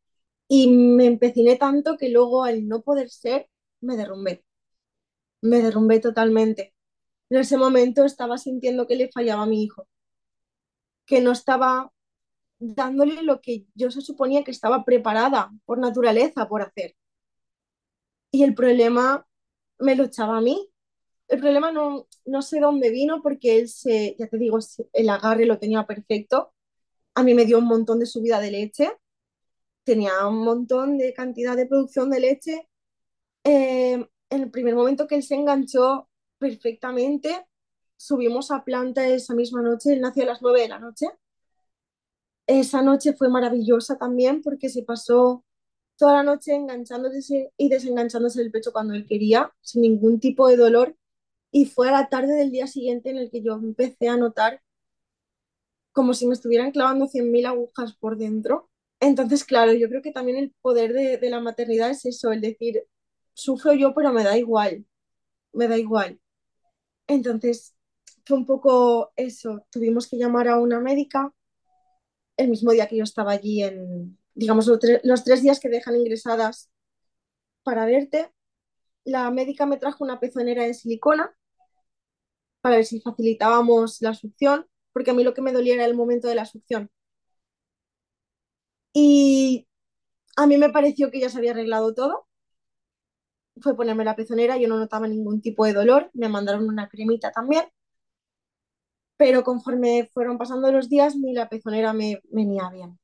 y 0.47 0.71
me 0.71 1.07
empeciné 1.07 1.57
tanto 1.57 1.97
que 1.97 2.11
luego 2.11 2.45
al 2.45 2.69
no 2.69 2.83
poder 2.83 3.11
ser, 3.11 3.49
me 3.81 3.97
derrumbé. 3.97 4.45
Me 5.41 5.61
derrumbé 5.61 5.99
totalmente. 5.99 6.74
En 7.35 7.41
ese 7.41 7.59
momento 7.59 8.05
estaba 8.05 8.39
sintiendo 8.39 8.87
que 8.87 8.95
le 8.95 9.11
fallaba 9.11 9.43
a 9.43 9.47
mi 9.47 9.65
hijo, 9.65 9.89
que 11.05 11.21
no 11.21 11.33
estaba 11.33 11.93
dándole 12.61 13.25
lo 13.25 13.41
que 13.41 13.67
yo 13.75 13.91
se 13.91 14.03
suponía 14.03 14.45
que 14.45 14.53
estaba 14.53 14.85
preparada 14.85 15.51
por 15.65 15.81
naturaleza 15.81 16.49
por 16.49 16.63
hacer. 16.63 16.95
Y 18.31 18.45
el 18.45 18.55
problema 18.55 19.27
me 19.81 19.97
lo 19.97 20.05
echaba 20.05 20.39
a 20.39 20.41
mí. 20.43 20.71
El 21.27 21.41
problema 21.41 21.73
no, 21.73 22.07
no 22.25 22.41
sé 22.41 22.61
dónde 22.61 22.91
vino 22.91 23.21
porque 23.21 23.59
él 23.59 23.69
se, 23.69 24.15
ya 24.17 24.29
te 24.29 24.39
digo, 24.39 24.61
el 24.93 25.09
agarre 25.09 25.45
lo 25.45 25.59
tenía 25.59 25.85
perfecto. 25.89 26.55
A 27.17 27.25
mí 27.25 27.35
me 27.35 27.47
dio 27.47 27.59
un 27.59 27.67
montón 27.67 27.99
de 27.99 28.07
subida 28.07 28.39
de 28.39 28.53
leche. 28.53 28.93
Tenía 29.83 30.25
un 30.29 30.45
montón 30.45 30.99
de 30.99 31.13
cantidad 31.13 31.57
de 31.57 31.67
producción 31.67 32.11
de 32.11 32.21
leche. 32.21 32.69
Eh, 33.43 34.07
en 34.31 34.41
el 34.41 34.53
primer 34.53 34.77
momento 34.77 35.09
que 35.09 35.17
él 35.17 35.25
se 35.25 35.35
enganchó 35.35 36.09
perfectamente, 36.39 37.47
subimos 37.97 38.51
a 38.51 38.65
planta 38.65 39.07
esa 39.09 39.35
misma 39.35 39.63
noche. 39.63 39.93
Él 39.93 40.01
nació 40.01 40.25
a 40.25 40.27
las 40.27 40.43
9 40.43 40.63
de 40.63 40.69
la 40.69 40.79
noche 40.79 41.09
esa 42.47 42.83
noche 42.83 43.15
fue 43.15 43.29
maravillosa 43.29 43.97
también 43.99 44.43
porque 44.43 44.69
se 44.69 44.83
pasó 44.83 45.45
toda 45.97 46.15
la 46.15 46.23
noche 46.23 46.55
enganchándose 46.55 47.53
y 47.57 47.69
desenganchándose 47.69 48.43
el 48.43 48.51
pecho 48.51 48.73
cuando 48.73 48.95
él 48.95 49.07
quería, 49.07 49.53
sin 49.61 49.83
ningún 49.83 50.21
tipo 50.21 50.49
de 50.49 50.57
dolor. 50.57 50.97
Y 51.53 51.67
fue 51.67 51.89
a 51.89 51.93
la 51.93 52.09
tarde 52.09 52.35
del 52.35 52.51
día 52.51 52.67
siguiente 52.67 53.11
en 53.11 53.19
el 53.19 53.31
que 53.31 53.43
yo 53.43 53.55
empecé 53.55 54.09
a 54.09 54.17
notar 54.17 54.61
como 55.93 56.15
si 56.15 56.27
me 56.27 56.35
estuvieran 56.35 56.73
clavando 56.73 57.07
100.000 57.07 57.47
agujas 57.47 57.95
por 57.97 58.17
dentro. 58.19 58.71
Entonces, 59.01 59.45
claro, 59.45 59.73
yo 59.73 59.89
creo 59.89 60.03
que 60.03 60.13
también 60.13 60.39
el 60.39 60.53
poder 60.63 60.93
de, 60.93 61.19
de 61.19 61.31
la 61.31 61.41
maternidad 61.41 61.91
es 61.91 62.05
eso, 62.07 62.33
el 62.33 62.41
decir, 62.41 62.85
sufro 63.35 63.73
yo, 63.75 63.95
pero 63.95 64.13
me 64.13 64.25
da 64.25 64.37
igual, 64.39 64.87
me 65.53 65.69
da 65.69 65.79
igual. 65.79 66.21
Entonces, 67.07 67.75
fue 68.27 68.37
un 68.39 68.47
poco 68.47 69.13
eso, 69.17 69.67
tuvimos 69.71 70.09
que 70.09 70.19
llamar 70.19 70.49
a 70.49 70.59
una 70.59 70.81
médica 70.81 71.33
el 72.37 72.49
mismo 72.49 72.73
día 72.73 72.87
que 72.89 72.97
yo 72.97 73.05
estaba 73.05 73.33
allí 73.33 73.63
en, 73.63 74.19
digamos, 74.35 74.67
los, 74.67 74.79
los 75.03 75.25
tres 75.25 75.43
días 75.43 75.61
que 75.61 75.69
dejan 75.69 75.97
ingresadas 75.97 76.71
para 77.65 77.87
verte, 77.87 78.33
la 79.05 79.31
médica 79.31 79.67
me 79.67 79.79
trajo 79.79 80.05
una 80.05 80.21
pezonera 80.21 80.65
de 80.65 80.75
silicona 80.75 81.35
para 82.61 82.77
ver 82.77 82.85
si 82.85 83.01
facilitábamos 83.01 84.01
la 84.03 84.13
succión, 84.15 84.67
porque 84.93 85.11
a 85.11 85.15
mí 85.15 85.23
lo 85.25 85.35
que 85.35 85.43
me 85.43 85.53
dolía 85.53 85.75
era 85.75 85.85
el 85.85 85.95
momento 85.95 86.27
de 86.29 86.35
la 86.35 86.47
succión. 86.47 86.91
Y 88.93 89.67
a 90.37 90.47
mí 90.47 90.59
me 90.59 90.71
pareció 90.71 91.11
que 91.11 91.21
ya 91.21 91.31
se 91.31 91.39
había 91.39 91.53
arreglado 91.53 91.95
todo. 91.95 92.24
Fue 93.61 93.77
ponerme 93.77 94.05
la 94.05 94.15
pezonera, 94.15 94.57
yo 94.59 94.69
no 94.69 94.79
notaba 94.79 95.09
ningún 95.09 95.41
tipo 95.41 95.65
de 95.65 95.73
dolor, 95.73 96.11
me 96.15 96.29
mandaron 96.29 96.69
una 96.69 96.89
cremita 96.89 97.33
también. 97.33 97.65
Pero 99.17 99.43
conforme 99.43 100.09
fueron 100.15 100.39
pasando 100.39 100.71
los 100.71 100.89
días, 100.89 101.17
mi 101.17 101.33
la 101.35 101.49
pezonera 101.49 101.93
me 101.93 102.21
venía 102.31 102.69
bien. 102.71 102.99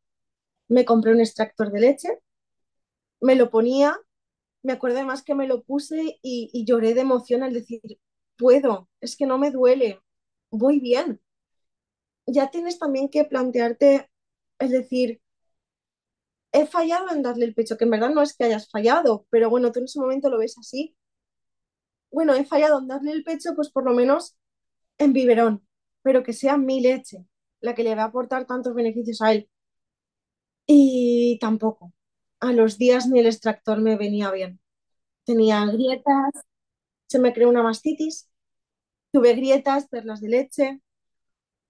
Me 0.69 0.85
compré 0.85 1.13
un 1.13 1.21
extractor 1.21 1.73
de 1.73 1.81
leche, 1.81 2.09
me 3.21 3.35
lo 3.35 3.51
ponía, 3.51 3.97
me 4.63 4.73
acuerdo 4.75 5.05
más 5.05 5.23
que 5.23 5.35
me 5.35 5.47
lo 5.49 5.63
puse 5.63 6.19
y 6.23 6.65
lloré 6.67 6.95
de 6.95 7.03
emoción 7.03 7.43
al 7.43 7.55
decir, 7.55 7.83
puedo, 8.39 8.89
es 9.01 9.17
que 9.17 9.27
no 9.27 9.39
me 9.39 9.51
duele, 9.51 10.01
voy 10.51 10.81
bien. 10.81 11.21
Ya 12.27 12.51
tienes 12.51 12.79
también 12.79 13.09
que 13.11 13.25
plantearte, 13.25 14.09
es 14.59 14.71
decir, 14.71 15.21
he 16.53 16.67
fallado 16.67 17.11
en 17.13 17.23
darle 17.23 17.45
el 17.47 17.55
pecho, 17.55 17.77
que 17.77 17.85
en 17.85 17.91
verdad 17.91 18.11
no 18.11 18.23
es 18.23 18.37
que 18.37 18.45
hayas 18.45 18.69
fallado, 18.71 19.27
pero 19.31 19.51
bueno, 19.51 19.73
tú 19.73 19.81
en 19.81 19.87
ese 19.87 20.01
momento 20.01 20.31
lo 20.31 20.39
ves 20.39 20.57
así. 20.59 20.97
Bueno, 22.13 22.35
he 22.35 22.45
fallado 22.45 22.79
en 22.79 22.87
darle 22.89 23.13
el 23.13 23.25
pecho, 23.25 23.51
pues 23.57 23.71
por 23.71 23.85
lo 23.85 23.93
menos 23.95 24.37
en 24.99 25.13
biberón, 25.15 25.67
pero 26.03 26.23
que 26.25 26.33
sea 26.35 26.59
mi 26.59 26.81
leche 26.81 27.27
la 27.61 27.75
que 27.75 27.85
le 27.85 27.95
va 27.97 28.03
a 28.05 28.07
aportar 28.07 28.47
tantos 28.47 28.75
beneficios 28.75 29.23
a 29.23 29.33
él. 29.33 29.51
Y 30.67 31.39
tampoco. 31.41 31.93
A 32.41 32.53
los 32.53 32.79
días 32.79 33.07
ni 33.09 33.21
el 33.21 33.27
extractor 33.27 33.81
me 33.81 33.97
venía 33.97 34.31
bien. 34.31 34.61
Tenía 35.25 35.67
grietas, 35.67 36.33
se 37.09 37.19
me 37.21 37.33
creó 37.35 37.51
una 37.51 37.63
mastitis, 37.65 38.31
tuve 39.13 39.35
grietas, 39.35 39.89
perlas 39.89 40.21
de 40.23 40.29
leche, 40.31 40.83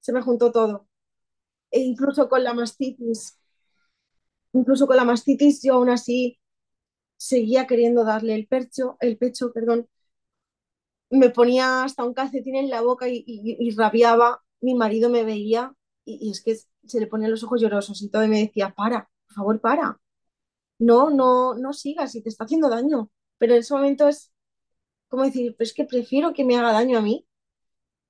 se 0.00 0.12
me 0.14 0.22
juntó 0.22 0.52
todo. 0.52 0.88
E 1.72 1.80
incluso 1.80 2.28
con 2.30 2.44
la 2.44 2.54
mastitis, 2.54 3.39
incluso 4.52 4.86
con 4.86 4.96
la 4.96 5.04
mastitis 5.04 5.62
yo 5.62 5.74
aún 5.74 5.90
así 5.90 6.38
seguía 7.16 7.66
queriendo 7.66 8.04
darle 8.04 8.34
el 8.34 8.46
pecho, 8.46 8.96
el 9.00 9.18
pecho, 9.18 9.52
perdón. 9.52 9.88
Me 11.10 11.30
ponía 11.30 11.82
hasta 11.84 12.04
un 12.04 12.14
calcetín 12.14 12.56
en 12.56 12.70
la 12.70 12.80
boca 12.82 13.06
y, 13.08 13.70
rabiaba. 13.76 14.42
Mi 14.60 14.74
marido 14.74 15.10
me 15.10 15.24
veía 15.24 15.74
y, 16.04 16.28
y, 16.28 16.30
es 16.30 16.42
que 16.42 16.56
se 16.86 17.00
le 17.00 17.06
ponían 17.06 17.30
los 17.30 17.42
ojos 17.44 17.60
llorosos 17.60 18.02
y 18.02 18.10
todo 18.10 18.24
y 18.24 18.28
me 18.28 18.40
decía, 18.40 18.74
para, 18.74 19.08
por 19.26 19.34
favor, 19.34 19.60
para. 19.60 20.00
No, 20.78 21.10
no, 21.10 21.54
no 21.54 21.72
sigas 21.72 22.14
y 22.16 22.22
te 22.22 22.30
está 22.30 22.44
haciendo 22.44 22.68
daño. 22.70 23.10
Pero 23.38 23.54
en 23.54 23.60
ese 23.60 23.74
momento 23.74 24.08
es 24.08 24.32
como 25.08 25.24
decir, 25.24 25.56
pues 25.56 25.70
es 25.70 25.74
que 25.74 25.84
prefiero 25.84 26.34
que 26.34 26.44
me 26.44 26.56
haga 26.56 26.72
daño 26.72 26.98
a 26.98 27.02
mí 27.02 27.26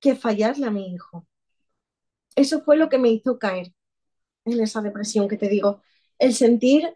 que 0.00 0.16
fallarle 0.16 0.66
a 0.66 0.70
mi 0.70 0.94
hijo. 0.94 1.26
Eso 2.36 2.62
fue 2.62 2.76
lo 2.76 2.88
que 2.88 2.98
me 2.98 3.10
hizo 3.10 3.38
caer 3.38 3.72
en 4.44 4.60
esa 4.60 4.82
depresión 4.82 5.28
que 5.28 5.36
te 5.38 5.48
digo. 5.48 5.82
El 6.20 6.34
sentir, 6.36 6.88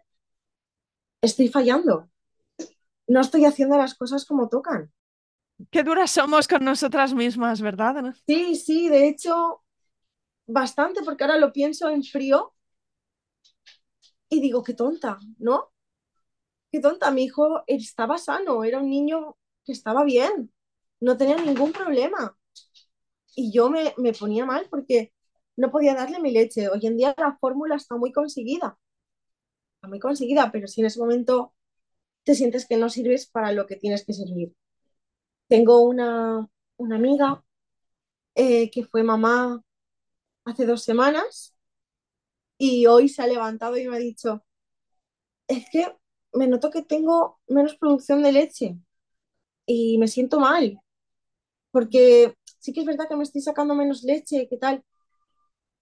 estoy 1.21 1.49
fallando, 1.49 2.09
no 3.07 3.21
estoy 3.21 3.45
haciendo 3.45 3.77
las 3.77 3.95
cosas 3.95 4.25
como 4.25 4.49
tocan. 4.49 4.91
Qué 5.71 5.83
duras 5.83 6.11
somos 6.11 6.47
con 6.47 6.63
nosotras 6.65 7.13
mismas, 7.13 7.61
¿verdad? 7.61 8.15
Sí, 8.27 8.55
sí, 8.55 8.89
de 8.89 9.07
hecho, 9.07 9.63
bastante, 10.47 11.03
porque 11.03 11.23
ahora 11.25 11.37
lo 11.37 11.53
pienso 11.53 11.89
en 11.89 12.03
frío 12.03 12.53
y 14.29 14.41
digo, 14.41 14.63
qué 14.63 14.73
tonta, 14.73 15.17
¿no? 15.39 15.71
Qué 16.71 16.79
tonta, 16.81 17.11
mi 17.11 17.23
hijo 17.25 17.63
estaba 17.67 18.17
sano, 18.17 18.63
era 18.63 18.79
un 18.79 18.89
niño 18.89 19.37
que 19.65 19.71
estaba 19.71 20.03
bien, 20.03 20.53
no 20.99 21.17
tenía 21.17 21.37
ningún 21.37 21.71
problema. 21.71 22.37
Y 23.35 23.51
yo 23.51 23.69
me, 23.69 23.93
me 23.97 24.13
ponía 24.13 24.45
mal 24.45 24.67
porque 24.69 25.13
no 25.57 25.71
podía 25.71 25.95
darle 25.95 26.19
mi 26.19 26.31
leche. 26.31 26.69
Hoy 26.69 26.85
en 26.87 26.97
día 26.97 27.13
la 27.17 27.37
fórmula 27.39 27.75
está 27.75 27.95
muy 27.97 28.11
conseguida, 28.11 28.77
muy 29.87 29.99
conseguida, 29.99 30.51
pero 30.51 30.67
si 30.67 30.81
en 30.81 30.87
ese 30.87 30.99
momento 30.99 31.53
te 32.23 32.35
sientes 32.35 32.67
que 32.67 32.77
no 32.77 32.89
sirves 32.89 33.27
para 33.27 33.51
lo 33.53 33.67
que 33.67 33.77
tienes 33.77 34.05
que 34.05 34.13
servir. 34.13 34.53
Tengo 35.47 35.81
una, 35.81 36.49
una 36.77 36.95
amiga 36.97 37.43
eh, 38.35 38.71
que 38.71 38.85
fue 38.85 39.03
mamá 39.03 39.63
hace 40.45 40.65
dos 40.65 40.83
semanas 40.83 41.55
y 42.57 42.85
hoy 42.85 43.07
se 43.09 43.21
ha 43.21 43.27
levantado 43.27 43.77
y 43.77 43.87
me 43.87 43.95
ha 43.95 43.99
dicho, 43.99 44.43
es 45.47 45.65
que 45.71 45.95
me 46.33 46.47
noto 46.47 46.69
que 46.71 46.81
tengo 46.83 47.39
menos 47.47 47.75
producción 47.77 48.21
de 48.23 48.31
leche 48.31 48.77
y 49.65 49.97
me 49.99 50.07
siento 50.07 50.39
mal, 50.41 50.79
porque 51.71 52.35
sí 52.59 52.73
que 52.73 52.81
es 52.81 52.85
verdad 52.87 53.07
que 53.09 53.15
me 53.17 53.23
estoy 53.23 53.41
sacando 53.41 53.75
menos 53.75 54.03
leche, 54.03 54.47
¿qué 54.49 54.57
tal? 54.57 54.83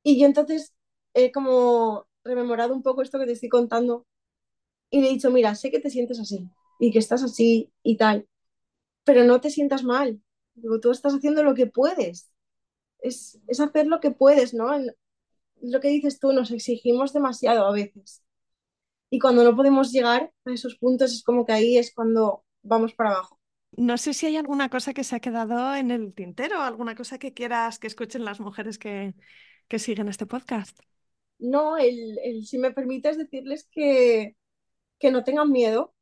Y 0.04 0.20
yo 0.20 0.26
entonces 0.26 0.74
he 1.14 1.32
como 1.32 2.08
rememorado 2.24 2.74
un 2.74 2.84
poco 2.84 3.02
esto 3.02 3.20
que 3.20 3.26
te 3.26 3.34
estoy 3.34 3.50
contando 3.50 4.06
y 4.90 5.02
le 5.02 5.08
he 5.08 5.14
dicho, 5.14 5.32
mira, 5.32 5.56
sé 5.56 5.72
que 5.72 5.80
te 5.80 5.90
sientes 5.90 6.20
así 6.20 6.50
y 6.80 6.92
que 6.92 7.00
estás 7.00 7.24
así 7.24 7.72
y 7.84 7.98
tal, 7.98 8.28
pero 9.04 9.24
no 9.24 9.42
te 9.42 9.50
sientas 9.50 9.84
mal. 9.84 10.22
Digo, 10.56 10.80
tú 10.80 10.92
estás 10.92 11.14
haciendo 11.14 11.44
lo 11.44 11.56
que 11.56 11.68
puedes. 11.68 12.32
Es, 13.00 13.40
es 13.48 13.60
hacer 13.60 13.88
lo 13.88 14.00
que 14.00 14.12
puedes, 14.12 14.54
¿no? 14.54 14.72
Lo 15.62 15.80
que 15.80 15.90
dices 15.90 16.20
tú, 16.20 16.32
nos 16.32 16.52
exigimos 16.52 17.14
demasiado 17.14 17.66
a 17.66 17.72
veces. 17.74 18.24
Y 19.10 19.20
cuando 19.20 19.44
no 19.44 19.56
podemos 19.56 19.92
llegar 19.92 20.32
a 20.46 20.52
esos 20.52 20.76
puntos 20.76 21.14
es 21.14 21.24
como 21.24 21.46
que 21.46 21.54
ahí 21.54 21.78
es 21.78 21.94
cuando 21.94 22.44
vamos 22.62 22.94
para 22.94 23.12
abajo. 23.12 23.40
No 23.76 23.98
sé 23.98 24.14
si 24.14 24.28
hay 24.28 24.38
alguna 24.38 24.70
cosa 24.70 24.94
que 24.94 25.04
se 25.04 25.16
ha 25.16 25.20
quedado 25.20 25.74
en 25.76 25.90
el 25.90 26.14
tintero, 26.14 26.62
alguna 26.62 26.96
cosa 26.96 27.18
que 27.18 27.34
quieras 27.34 27.80
que 27.80 27.88
escuchen 27.88 28.26
las 28.26 28.40
mujeres 28.40 28.78
que, 28.78 29.16
que 29.68 29.80
siguen 29.80 30.10
este 30.10 30.28
podcast. 30.28 30.80
No, 31.44 31.78
el, 31.78 32.18
el, 32.24 32.46
si 32.46 32.58
me 32.58 32.72
permites 32.72 33.18
decirles 33.18 33.68
que, 33.70 34.38
que 34.98 35.12
no 35.12 35.26
tengan 35.26 35.52
miedo, 35.52 35.94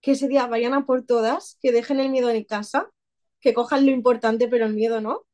que 0.00 0.12
ese 0.12 0.26
día 0.26 0.48
vayan 0.48 0.74
a 0.74 0.86
por 0.86 1.06
todas, 1.06 1.56
que 1.62 1.70
dejen 1.70 2.00
el 2.00 2.10
miedo 2.10 2.30
en 2.30 2.42
casa, 2.42 2.90
que 3.40 3.54
cojan 3.54 3.86
lo 3.86 3.92
importante, 3.92 4.48
pero 4.48 4.66
el 4.66 4.74
miedo 4.74 5.00
no. 5.00 5.24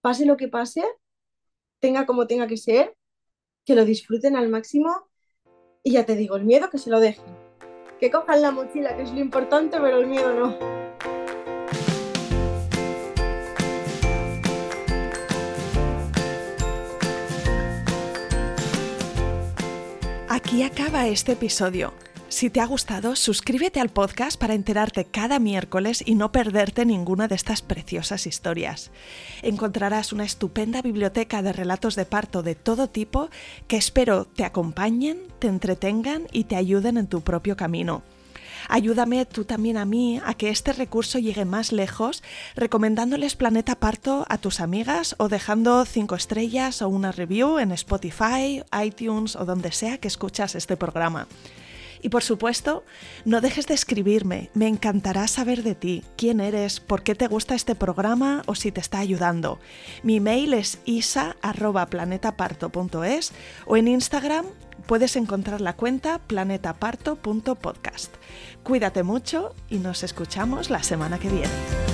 Pase 0.00 0.26
lo 0.26 0.36
que 0.36 0.48
pase, 0.48 0.82
tenga 1.78 2.04
como 2.04 2.26
tenga 2.26 2.48
que 2.48 2.56
ser, 2.56 2.96
que 3.64 3.76
lo 3.76 3.84
disfruten 3.84 4.34
al 4.34 4.48
máximo 4.48 5.08
y 5.84 5.92
ya 5.92 6.04
te 6.04 6.16
digo, 6.16 6.34
el 6.34 6.44
miedo 6.44 6.68
que 6.68 6.78
se 6.78 6.90
lo 6.90 6.98
dejen. 6.98 7.24
Que 8.00 8.10
cojan 8.10 8.42
la 8.42 8.50
mochila, 8.50 8.96
que 8.96 9.02
es 9.02 9.12
lo 9.12 9.20
importante, 9.20 9.78
pero 9.80 10.00
el 10.00 10.08
miedo 10.08 10.34
no. 10.34 10.81
Aquí 20.52 20.64
acaba 20.64 21.08
este 21.08 21.32
episodio. 21.32 21.94
Si 22.28 22.50
te 22.50 22.60
ha 22.60 22.66
gustado, 22.66 23.16
suscríbete 23.16 23.80
al 23.80 23.88
podcast 23.88 24.38
para 24.38 24.52
enterarte 24.52 25.06
cada 25.06 25.38
miércoles 25.38 26.04
y 26.04 26.14
no 26.14 26.30
perderte 26.30 26.84
ninguna 26.84 27.26
de 27.26 27.36
estas 27.36 27.62
preciosas 27.62 28.26
historias. 28.26 28.90
Encontrarás 29.40 30.12
una 30.12 30.24
estupenda 30.24 30.82
biblioteca 30.82 31.40
de 31.40 31.54
relatos 31.54 31.96
de 31.96 32.04
parto 32.04 32.42
de 32.42 32.54
todo 32.54 32.90
tipo 32.90 33.30
que 33.66 33.78
espero 33.78 34.26
te 34.26 34.44
acompañen, 34.44 35.22
te 35.38 35.46
entretengan 35.46 36.26
y 36.32 36.44
te 36.44 36.56
ayuden 36.56 36.98
en 36.98 37.06
tu 37.06 37.22
propio 37.22 37.56
camino. 37.56 38.02
Ayúdame 38.68 39.26
tú 39.26 39.44
también 39.44 39.76
a 39.76 39.84
mí 39.84 40.20
a 40.24 40.34
que 40.34 40.50
este 40.50 40.72
recurso 40.72 41.18
llegue 41.18 41.44
más 41.44 41.72
lejos, 41.72 42.22
recomendándoles 42.54 43.36
Planeta 43.36 43.76
Parto 43.76 44.24
a 44.28 44.38
tus 44.38 44.60
amigas 44.60 45.14
o 45.18 45.28
dejando 45.28 45.84
5 45.84 46.14
estrellas 46.14 46.82
o 46.82 46.88
una 46.88 47.12
review 47.12 47.58
en 47.58 47.72
Spotify, 47.72 48.62
iTunes 48.84 49.36
o 49.36 49.44
donde 49.44 49.72
sea 49.72 49.98
que 49.98 50.08
escuchas 50.08 50.54
este 50.54 50.76
programa. 50.76 51.26
Y 52.02 52.08
por 52.08 52.24
supuesto, 52.24 52.82
no 53.24 53.40
dejes 53.40 53.68
de 53.68 53.74
escribirme, 53.74 54.50
me 54.54 54.66
encantará 54.66 55.28
saber 55.28 55.62
de 55.62 55.76
ti, 55.76 56.02
quién 56.16 56.40
eres, 56.40 56.80
por 56.80 57.04
qué 57.04 57.14
te 57.14 57.28
gusta 57.28 57.54
este 57.54 57.76
programa 57.76 58.42
o 58.46 58.56
si 58.56 58.72
te 58.72 58.80
está 58.80 58.98
ayudando. 58.98 59.60
Mi 60.02 60.18
mail 60.18 60.54
es 60.54 60.80
isa.planetaparto.es 60.84 63.32
o 63.66 63.76
en 63.76 63.86
Instagram 63.86 64.46
puedes 64.86 65.14
encontrar 65.14 65.60
la 65.60 65.76
cuenta 65.76 66.18
planetaparto.podcast. 66.18 68.12
Cuídate 68.62 69.02
mucho 69.02 69.54
y 69.68 69.78
nos 69.78 70.04
escuchamos 70.04 70.70
la 70.70 70.82
semana 70.82 71.18
que 71.18 71.28
viene. 71.28 71.91